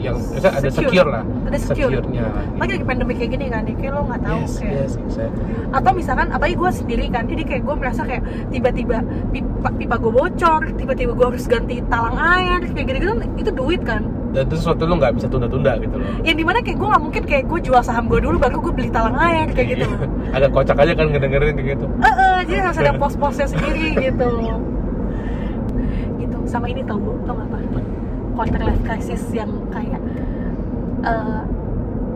yang 0.01 0.19
bisa 0.19 0.49
ada 0.49 0.67
Secure. 0.67 0.91
secure 0.91 1.09
lah. 1.09 1.23
Ada 1.47 1.59
secure. 1.61 1.91
Secure-nya. 1.93 2.27
lagi 2.57 2.73
lagi 2.73 2.85
pandemi 2.85 3.13
kayak 3.15 3.31
gini 3.31 3.47
kan 3.47 3.63
kayak 3.63 3.93
lo 3.93 4.01
nggak 4.03 4.23
tahu 4.25 4.41
Yes, 4.41 4.55
kayak 4.59 4.75
yes, 4.75 4.93
exactly. 4.99 5.45
atau 5.71 5.91
misalkan 5.93 6.27
apalagi 6.33 6.55
gue 6.57 6.71
sendiri 6.73 7.07
kan 7.09 7.25
jadi 7.27 7.43
kayak 7.45 7.63
gue 7.63 7.75
merasa 7.77 8.03
kayak 8.03 8.23
tiba-tiba 8.49 8.99
pipa, 9.31 9.69
pipa 9.71 9.97
gue 9.97 10.13
bocor 10.13 10.61
tiba-tiba 10.75 11.13
gue 11.15 11.27
harus 11.29 11.45
ganti 11.47 11.77
talang 11.87 12.17
air 12.19 12.59
kayak 12.65 12.85
gitu-gitu 12.87 13.07
kan 13.07 13.19
itu 13.37 13.51
duit 13.53 13.83
kan 13.85 14.03
Dan 14.37 14.53
itu 14.53 14.57
sesuatu 14.61 14.85
lo 14.85 15.01
nggak 15.01 15.17
bisa 15.17 15.33
tunda-tunda 15.33 15.81
gitu 15.81 15.97
loh. 15.97 16.09
yang 16.21 16.37
di 16.37 16.45
mana 16.45 16.61
kayak 16.61 16.77
gue 16.77 16.89
nggak 16.93 17.03
mungkin 17.09 17.23
kayak 17.25 17.45
gue 17.49 17.61
jual 17.65 17.81
saham 17.81 18.05
gue 18.05 18.21
dulu 18.21 18.37
baru 18.37 18.61
gue 18.61 18.73
beli 18.77 18.93
talang 18.93 19.17
air 19.17 19.49
kayak 19.49 19.69
gitu. 19.81 19.89
Iya. 19.89 20.37
Agak 20.37 20.51
kocak 20.53 20.77
aja 20.77 20.93
kan 20.93 21.09
ngedengerin 21.09 21.57
kayak 21.57 21.69
gitu. 21.73 21.87
Eh, 22.05 22.39
jadi 22.45 22.61
harus 22.69 22.79
ada 22.85 22.93
pos-posnya 23.01 23.49
sendiri 23.49 23.97
gitu. 23.97 24.29
Gitu. 26.21 26.37
Sama 26.45 26.69
ini 26.69 26.85
tau 26.85 27.01
tau 27.25 27.33
nggak 27.33 27.49
apa? 27.49 27.59
Quarter 28.37 28.61
life 28.61 28.83
crisis 28.85 29.25
yang 29.33 29.49
kayak 29.73 30.05
eh, 31.01 31.43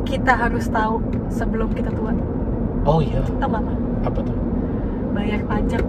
kita 0.05 0.37
harus 0.37 0.69
tahu 0.69 1.01
sebelum 1.33 1.73
kita 1.73 1.89
tua. 1.97 2.13
Oh 2.85 3.01
iya, 3.01 3.25
tau 3.41 3.49
apa 3.49 3.73
apa 4.05 4.21
tuh? 4.21 4.37
bayar 5.17 5.41
pajak. 5.49 5.85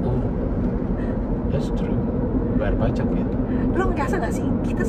Oh, 0.00 0.16
that's 1.52 1.68
true. 1.76 1.92
bayar 2.56 2.72
pajak 2.80 3.04
ya 3.12 3.39
lo 3.74 3.84
ngerasa 3.94 4.16
gak 4.18 4.34
sih 4.34 4.46
kita 4.66 4.82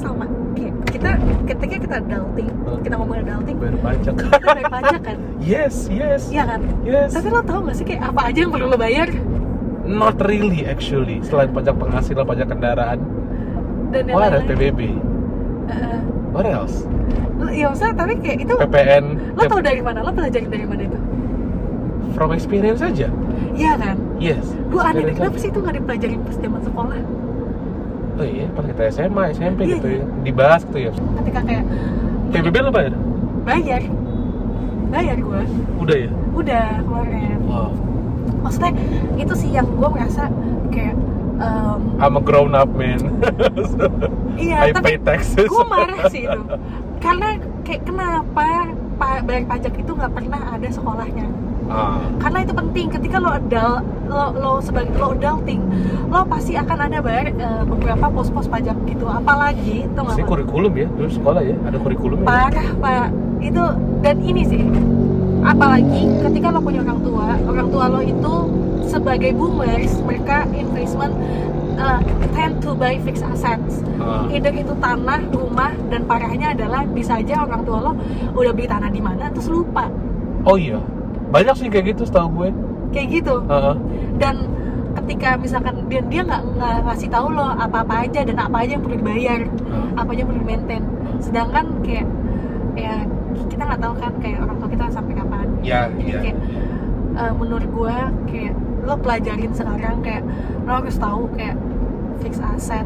kayak 0.57 0.73
kita 0.89 1.09
ketika 1.47 1.75
kita 1.87 1.95
adulting 2.01 2.49
kita 2.81 2.95
ngomong 2.97 3.17
adulting 3.21 3.57
bayar 3.61 3.77
pajak. 3.79 4.13
kita 4.17 4.37
bayar 4.53 4.71
pajak 4.71 5.01
kan? 5.05 5.17
Yes 5.51 5.89
yes. 5.89 6.29
Iya 6.29 6.43
kan? 6.45 6.61
Yes. 6.85 7.09
Tapi 7.17 7.27
lo 7.33 7.41
tau 7.41 7.59
gak 7.65 7.75
sih 7.77 7.85
kayak 7.85 8.01
apa 8.13 8.21
aja 8.29 8.39
yang 8.45 8.51
perlu 8.53 8.67
lo 8.69 8.77
bayar? 8.77 9.09
Not 9.81 10.21
really 10.21 10.69
actually. 10.69 11.17
Selain 11.25 11.49
pajak 11.49 11.73
penghasilan 11.81 12.25
pajak 12.25 12.47
kendaraan. 12.49 12.99
Dan 13.89 14.03
else? 14.07 14.17
lain-lain. 14.21 14.45
PBB 14.47 14.79
Eh, 15.71 15.99
what 16.33 16.45
else? 16.45 16.85
ya 17.51 17.73
maksudnya 17.73 17.95
tapi 17.97 18.13
kayak 18.21 18.37
itu 18.45 18.53
PPN 18.53 19.05
lo 19.33 19.41
tau 19.49 19.59
dari 19.65 19.81
mana? 19.81 20.05
Lo 20.05 20.13
pelajarin 20.13 20.49
dari 20.49 20.65
mana 20.69 20.81
itu? 20.85 20.99
From 22.13 22.29
experience 22.37 22.85
aja. 22.85 23.09
Iya 23.57 23.73
kan? 23.81 23.95
Yes. 24.21 24.45
Gue 24.69 24.81
aneh 24.83 25.09
deh 25.09 25.15
kenapa 25.17 25.37
sih 25.41 25.49
itu 25.49 25.59
gak 25.59 25.75
dipelajarin 25.75 26.19
pas 26.21 26.35
zaman 26.37 26.61
sekolah 26.61 26.99
oh 28.21 28.27
iya 28.27 28.45
pas 28.47 28.63
kita 28.63 28.81
SMA 28.89 29.23
SMP 29.33 29.59
Iya, 29.63 29.73
gitu 29.75 29.87
iya. 29.89 29.97
ya 29.97 30.05
dibahas 30.21 30.61
gitu 30.63 30.77
ya. 30.79 30.91
Ketika 30.93 31.39
kayak 31.41 31.63
PBB 32.29 32.55
lo 32.59 32.69
bayar 32.69 32.93
bayar. 33.41 33.81
Bayar 34.87 35.17
gue 35.17 35.41
udah 35.79 35.97
ya? 35.97 36.09
Udah 36.31 36.65
kemarin 36.79 37.37
wow. 37.43 37.71
Maksudnya 38.41 38.71
itu 39.15 39.33
sih 39.35 39.49
yang 39.51 39.65
gue 39.65 39.89
merasa 39.89 40.29
kayak 40.67 40.95
em, 41.37 41.79
I'm 41.97 42.15
a 42.15 42.21
grown 42.21 42.53
up 42.53 42.69
man. 42.69 43.01
Iya 44.33 44.57
I 44.63 44.71
pay 44.71 44.73
tapi 44.73 44.91
taxes. 45.01 45.45
gue 45.45 45.63
marah 45.65 46.07
sih 46.07 46.23
itu. 46.23 46.41
Karena 46.97 47.35
kayak 47.61 47.81
kenapa 47.83 48.47
pa- 48.95 49.21
bayar 49.21 49.43
pajak 49.45 49.73
itu 49.75 49.91
nggak 49.91 50.11
pernah 50.11 50.41
ada 50.51 50.67
sekolahnya 50.67 51.25
ah. 51.71 51.97
Karena 52.19 52.37
itu 52.43 52.53
penting 52.53 52.85
ketika 52.91 53.17
lo 53.23 53.31
adult 53.31 53.81
lo, 54.11 54.23
lo 54.35 54.51
sebagai 54.59 54.91
lo 54.99 55.15
adulting 55.15 55.61
lo 56.11 56.27
pasti 56.27 56.59
akan 56.59 56.77
ada 56.91 56.99
bayar 56.99 57.31
eh, 57.31 57.63
beberapa 57.63 58.11
pos-pos 58.11 58.51
pajak 58.51 58.75
gitu. 58.85 59.07
Apalagi 59.07 59.87
tuh 59.95 60.11
sih 60.11 60.27
kurikulum 60.27 60.73
ya 60.75 60.87
dulu 60.91 61.09
sekolah 61.09 61.41
ya 61.41 61.55
ada 61.63 61.77
kurikulum 61.79 62.17
ya. 62.21 62.27
Parah 62.27 62.69
pak. 62.77 63.07
Itu 63.41 63.63
dan 64.03 64.17
ini 64.21 64.43
sih 64.45 64.61
apalagi 65.41 66.05
ketika 66.21 66.53
lo 66.53 66.61
punya 66.61 66.85
orang 66.85 67.01
tua 67.01 67.33
orang 67.49 67.67
tua 67.73 67.85
lo 67.89 68.01
itu 68.05 68.33
sebagai 68.85 69.33
boomers 69.33 69.97
mereka 70.05 70.45
investment 70.53 71.17
uh, 71.81 71.97
tend 72.37 72.61
to 72.61 72.77
buy 72.77 72.99
fixed 73.01 73.25
assets. 73.25 73.81
Ah. 74.01 74.25
either 74.33 74.53
itu 74.53 74.73
tanah 74.81 75.21
rumah 75.29 75.73
dan 75.93 76.05
parahnya 76.09 76.57
adalah 76.57 76.85
bisa 76.89 77.21
aja 77.21 77.45
orang 77.45 77.61
tua 77.65 77.79
lo 77.89 77.91
udah 78.33 78.53
beli 78.53 78.69
tanah 78.69 78.89
di 78.89 79.01
mana 79.01 79.29
terus 79.33 79.49
lupa. 79.49 79.89
Oh 80.45 80.57
iya 80.57 80.81
banyak 81.31 81.55
sih 81.57 81.67
kayak 81.71 81.95
gitu 81.95 82.03
setahu 82.05 82.27
gue. 82.37 82.49
Kayak 82.91 83.07
gitu? 83.23 83.35
Heeh. 83.47 83.75
dan 84.19 84.35
ketika 84.91 85.39
misalkan 85.39 85.87
dia 85.87 86.03
dia 86.11 86.21
nggak 86.21 86.43
ngasih 86.83 87.07
tahu 87.07 87.31
lo 87.31 87.47
apa 87.47 87.81
apa 87.81 88.03
aja 88.05 88.27
dan 88.27 88.35
apa 88.37 88.67
aja 88.67 88.75
yang 88.75 88.83
perlu 88.83 88.99
dibayar 88.99 89.39
Ah. 89.71 90.03
apa 90.03 90.11
aja 90.11 90.19
yang 90.19 90.29
perlu 90.29 90.41
di 90.43 90.49
maintain 90.51 90.83
sedangkan 91.23 91.65
kayak 91.79 92.05
ya 92.75 93.07
kita 93.47 93.63
nggak 93.63 93.79
tahu 93.79 93.93
kan 93.97 94.13
kayak 94.19 94.37
orang 94.43 94.55
tua 94.59 94.69
kita 94.69 94.83
sampai 94.91 95.13
kapan. 95.15 95.47
Ya 95.63 95.87
jadi 95.95 96.03
iya 96.03 96.19
kayak 96.19 96.37
eh, 97.15 97.33
menurut 97.39 97.67
gua 97.71 97.95
kayak 98.27 98.53
lo 98.83 98.93
pelajarin 98.99 99.51
sekarang 99.55 99.97
kayak 100.03 100.23
lo 100.67 100.71
harus 100.83 100.95
tahu 100.99 101.31
kayak 101.39 101.55
fix 102.19 102.43
aset 102.43 102.83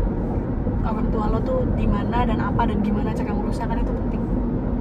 orang 0.86 1.10
tua 1.10 1.26
lo 1.34 1.40
tuh 1.42 1.66
di 1.74 1.90
mana 1.90 2.22
dan 2.30 2.38
apa 2.38 2.70
dan 2.70 2.86
gimana 2.86 3.18
cara 3.18 3.34
ngurusnya 3.34 3.66
kan 3.66 3.82
itu 3.82 3.92
penting. 3.92 4.22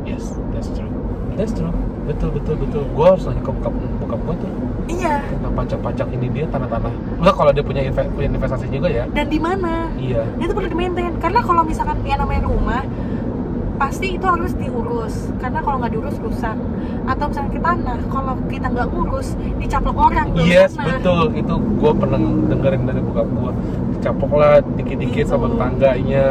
Yes 0.04 0.24
that's 0.52 0.68
true. 0.76 0.92
That's 1.40 1.56
true 1.56 1.72
betul 2.04 2.28
betul 2.32 2.54
betul. 2.60 2.82
Gue 2.86 3.06
harus 3.06 3.24
nanya 3.24 3.40
ke 3.40 3.50
bokap 3.50 3.72
bokap 3.98 4.20
gue 4.20 4.34
tuh. 4.38 4.50
Iya. 4.84 5.14
Tentang 5.24 5.54
pajak-pajak 5.54 6.08
ini 6.12 6.26
dia 6.28 6.44
tanah-tanah. 6.46 6.92
Enggak 7.16 7.34
kalau 7.34 7.50
dia 7.50 7.64
punya, 7.64 7.82
inve- 7.82 8.12
punya 8.12 8.28
investasi 8.30 8.66
juga 8.68 8.88
ya? 8.88 9.04
Dan 9.08 9.26
di 9.26 9.40
mana? 9.40 9.88
Iya. 9.96 10.22
Dia 10.36 10.44
tuh 10.44 10.54
perlu 10.54 10.68
di 10.68 10.76
maintain 10.76 11.12
karena 11.16 11.40
kalau 11.40 11.62
misalkan 11.64 11.96
yang 12.04 12.20
namanya 12.20 12.44
rumah 12.44 12.84
pasti 13.74 14.14
itu 14.14 14.22
harus 14.22 14.52
diurus. 14.54 15.32
Karena 15.40 15.58
kalau 15.58 15.80
nggak 15.80 15.92
diurus 15.92 16.16
rusak. 16.20 16.56
Atau 17.04 17.24
misalnya 17.26 17.50
kita 17.50 17.64
tanah 17.66 17.98
kalau 18.06 18.34
kita 18.46 18.66
nggak 18.68 18.88
ngurus 18.88 19.28
dicaplok 19.56 19.96
orang 19.98 20.26
yes 20.38 20.76
tanah. 20.76 21.00
betul. 21.00 21.24
Itu 21.32 21.54
gue 21.56 21.92
pernah 21.96 22.18
dengerin 22.20 22.82
dari 22.84 23.00
bokap 23.00 23.26
gue 23.26 23.52
capok 24.04 24.32
lah 24.36 24.54
dikit-dikit 24.76 25.26
sama 25.26 25.48
Gitu. 25.48 25.56
tetangganya. 25.56 26.28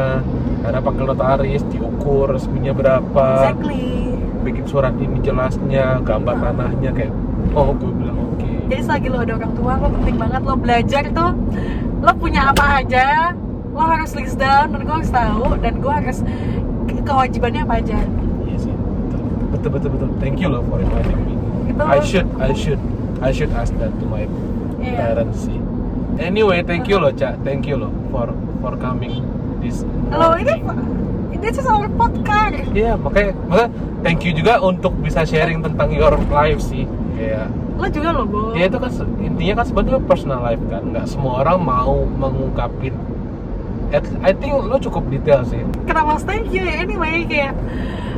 Ada 0.64 0.78
panggil 0.80 1.04
notaris 1.04 1.62
diukur 1.68 2.30
resminya 2.30 2.72
berapa. 2.72 3.26
Exactly 3.44 3.93
surat 4.74 4.90
ini 4.98 5.22
jelasnya 5.22 6.02
gambar 6.02 6.34
tanahnya 6.34 6.90
kayak 6.90 7.14
oh 7.54 7.70
gue 7.70 7.94
bilang 7.94 8.18
oke. 8.26 8.50
Jadi 8.66 8.82
selagi 8.82 9.06
lo 9.06 9.22
ada 9.22 9.38
orang 9.38 9.52
tua 9.54 9.72
lo 9.78 9.86
penting 9.94 10.16
banget 10.18 10.42
lo 10.42 10.54
belajar 10.58 11.02
tuh 11.14 11.30
lo 12.02 12.12
punya 12.18 12.50
apa 12.50 12.82
aja 12.82 13.30
lo 13.70 13.78
harus 13.78 14.18
list 14.18 14.34
down 14.34 14.74
dan 14.74 14.82
gue 14.82 14.94
harus 14.98 15.12
tahu 15.14 15.46
dan 15.62 15.78
gue 15.78 15.92
harus 15.94 16.18
ke- 16.90 17.02
kewajibannya 17.06 17.62
apa 17.62 17.74
aja. 17.78 17.98
Iya 18.42 18.56
sih 18.58 18.74
betul. 19.54 19.70
Betul 19.70 19.88
betul 19.94 20.08
thank 20.18 20.42
you 20.42 20.50
loh 20.50 20.66
for 20.66 20.82
inviting 20.82 21.22
me. 21.22 21.34
Itu 21.70 21.82
I 21.86 21.98
should 22.02 22.26
I 22.42 22.50
should 22.50 22.82
I 23.22 23.30
should 23.30 23.54
ask 23.54 23.70
that 23.78 23.94
to 23.94 24.04
my 24.10 24.26
Iya. 24.82 24.98
parents 25.14 25.46
sih. 25.46 25.58
Anyway 26.18 26.66
thank 26.66 26.90
you 26.90 26.98
loh 26.98 27.14
cak. 27.14 27.38
Thank 27.46 27.70
you 27.70 27.78
loh 27.78 27.94
for 28.10 28.26
for 28.58 28.74
coming 28.74 29.22
this 29.62 29.86
lo 30.10 30.34
ini. 30.34 30.66
This 31.40 31.56
is 31.56 31.66
our 31.66 31.88
podcast. 31.90 32.66
Iya, 32.70 32.94
makanya, 32.94 33.32
makanya 33.46 33.70
thank 34.02 34.22
you 34.22 34.32
juga 34.32 34.58
untuk 34.58 34.94
bisa 34.98 35.22
sharing 35.22 35.60
tentang 35.60 35.90
your 35.90 36.14
life 36.28 36.58
sih. 36.58 36.84
Kayak, 37.14 37.46
lo 37.74 37.86
juga 37.88 38.08
lo 38.10 38.22
bo. 38.26 38.40
Ya 38.52 38.66
itu 38.66 38.76
kan 38.76 38.90
intinya 39.18 39.62
kan 39.62 39.66
sebenarnya 39.66 40.02
personal 40.02 40.40
life 40.42 40.62
kan, 40.66 40.82
nggak 40.90 41.06
semua 41.06 41.42
orang 41.42 41.58
mau 41.58 42.02
mengungkapin. 42.04 42.94
At- 43.90 44.10
I 44.26 44.34
think 44.34 44.50
lo 44.52 44.74
cukup 44.76 45.06
detail 45.06 45.46
sih. 45.46 45.62
kenapa 45.86 46.18
thank 46.22 46.50
you 46.50 46.62
ya? 46.62 46.82
Anyway 46.82 47.22
kayak 47.24 47.54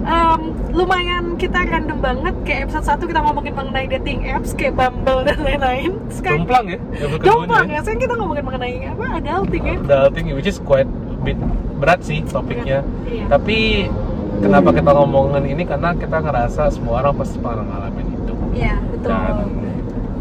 em, 0.01 0.41
lumayan 0.73 1.37
kita 1.37 1.69
random 1.69 2.01
banget. 2.01 2.33
Kayak 2.49 2.73
episode 2.73 3.05
1 3.05 3.11
kita 3.13 3.21
ngomongin 3.21 3.53
mengenai 3.53 3.85
dating 3.91 4.25
apps 4.25 4.57
kayak 4.57 4.73
Bumble 4.73 5.29
dan 5.29 5.37
lain-lain. 5.45 6.01
Sekarang 6.09 6.49
Jomplang 6.49 6.67
ya, 6.73 6.79
jomplang 7.21 7.67
ya? 7.69 7.81
sekarang 7.85 8.01
kita 8.01 8.15
ngomongin 8.17 8.45
mengenai 8.49 8.75
apa? 8.89 9.05
Adulting 9.21 9.65
ya? 9.69 9.77
Adulting 9.85 10.25
which 10.33 10.49
is 10.49 10.57
quite 10.57 10.89
bit 11.27 11.39
berat 11.77 12.01
sih 12.01 12.23
topiknya. 12.23 12.87
Iya. 13.05 13.27
Tapi 13.27 13.91
kenapa 14.39 14.71
kita 14.71 14.91
ngomongin 14.93 15.45
ini 15.49 15.67
karena 15.67 15.91
kita 15.93 16.23
ngerasa 16.23 16.71
semua 16.71 17.03
orang 17.03 17.17
pasti 17.17 17.37
pernah 17.37 17.67
ngalamin 17.67 18.07
itu. 18.15 18.35
iya 18.55 18.77
betul 18.87 19.11
Dan 19.11 19.37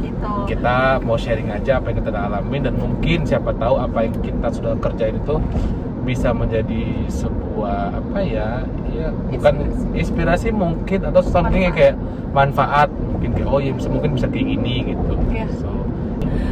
gitu 0.02 0.30
kita 0.48 0.76
mau 1.00 1.16
sharing 1.16 1.52
aja 1.52 1.78
apa 1.78 1.92
yang 1.92 1.98
kita 2.02 2.10
udah 2.10 2.24
alamin 2.28 2.62
dan 2.64 2.76
mungkin 2.76 3.24
siapa 3.24 3.52
tahu 3.54 3.76
apa 3.76 3.98
yang 4.04 4.14
kita 4.20 4.48
sudah 4.50 4.74
kerjain 4.78 5.16
itu 5.16 5.36
bisa 6.04 6.32
menjadi 6.32 6.84
sebuah 7.10 7.98
apa 7.98 8.20
ya 8.22 8.62
ya 8.94 9.08
bukan 9.32 9.56
inspirasi 9.92 10.54
mungkin 10.54 11.02
atau 11.04 11.22
something 11.22 11.66
yang 11.66 11.74
kayak 11.74 11.98
manfaat 12.30 12.88
mungkin 12.94 13.34
kayak 13.34 13.50
oh 13.50 13.60
ya 13.60 13.72
bisa 13.74 13.90
mungkin 13.90 14.14
bisa 14.14 14.28
kayak 14.30 14.48
gini 14.48 14.94
gitu 14.94 15.14
Iya. 15.30 15.46
so 15.52 15.70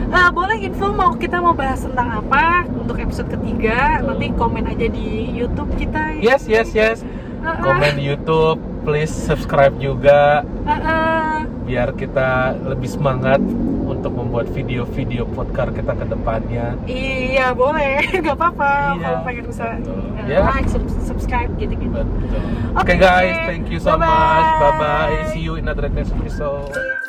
Eh, 0.06 0.30
boleh 0.30 0.58
info 0.60 0.88
mau 0.90 1.12
kita 1.14 1.38
mau 1.38 1.52
bahas 1.52 1.82
tentang 1.82 2.22
apa 2.22 2.64
untuk 2.70 2.96
episode 2.96 3.30
ketiga? 3.30 3.98
Nanti 4.00 4.30
komen 4.32 4.66
aja 4.66 4.86
di 4.86 5.08
YouTube 5.32 5.74
kita. 5.74 6.18
Yes 6.18 6.46
yes 6.46 6.70
yes. 6.72 7.02
Eh, 7.40 7.56
komen 7.60 7.98
di 7.98 8.06
YouTube 8.06 8.62
please 8.84 9.10
subscribe 9.10 9.74
juga. 9.76 10.44
Eh, 10.64 10.72
eh, 10.72 11.36
biar 11.64 11.92
kita 11.94 12.30
lebih 12.62 12.88
semangat 12.88 13.40
untuk 13.84 14.12
membuat 14.12 14.48
video-video 14.50 15.24
podcast 15.26 15.72
kita 15.72 15.96
ke 15.96 16.06
depannya. 16.06 16.76
Iya 16.86 17.52
boleh. 17.52 18.04
Nggak 18.22 18.36
apa-apa. 18.36 18.74
Iya. 18.94 19.02
kalau 19.02 19.20
pengen 19.24 19.44
bisa 19.48 19.66
eh, 19.76 20.30
Ya. 20.30 20.40
like 20.48 20.68
sub- 20.68 20.88
subscribe 21.02 21.52
gitu 21.58 21.74
gitu 21.74 21.90
betul. 21.92 22.42
Oke 22.74 22.94
Oke, 22.94 22.94
guys. 22.96 23.36
thank 23.44 23.68
you 23.68 23.80
so 23.80 23.96
bye-bye. 23.96 24.08
much. 24.08 24.50
Bye 24.56 24.74
bye 24.78 25.18
see 25.32 25.42
you 25.42 25.58
in 25.58 25.66
another 25.66 25.90
next 25.90 26.14
episode 26.14 27.03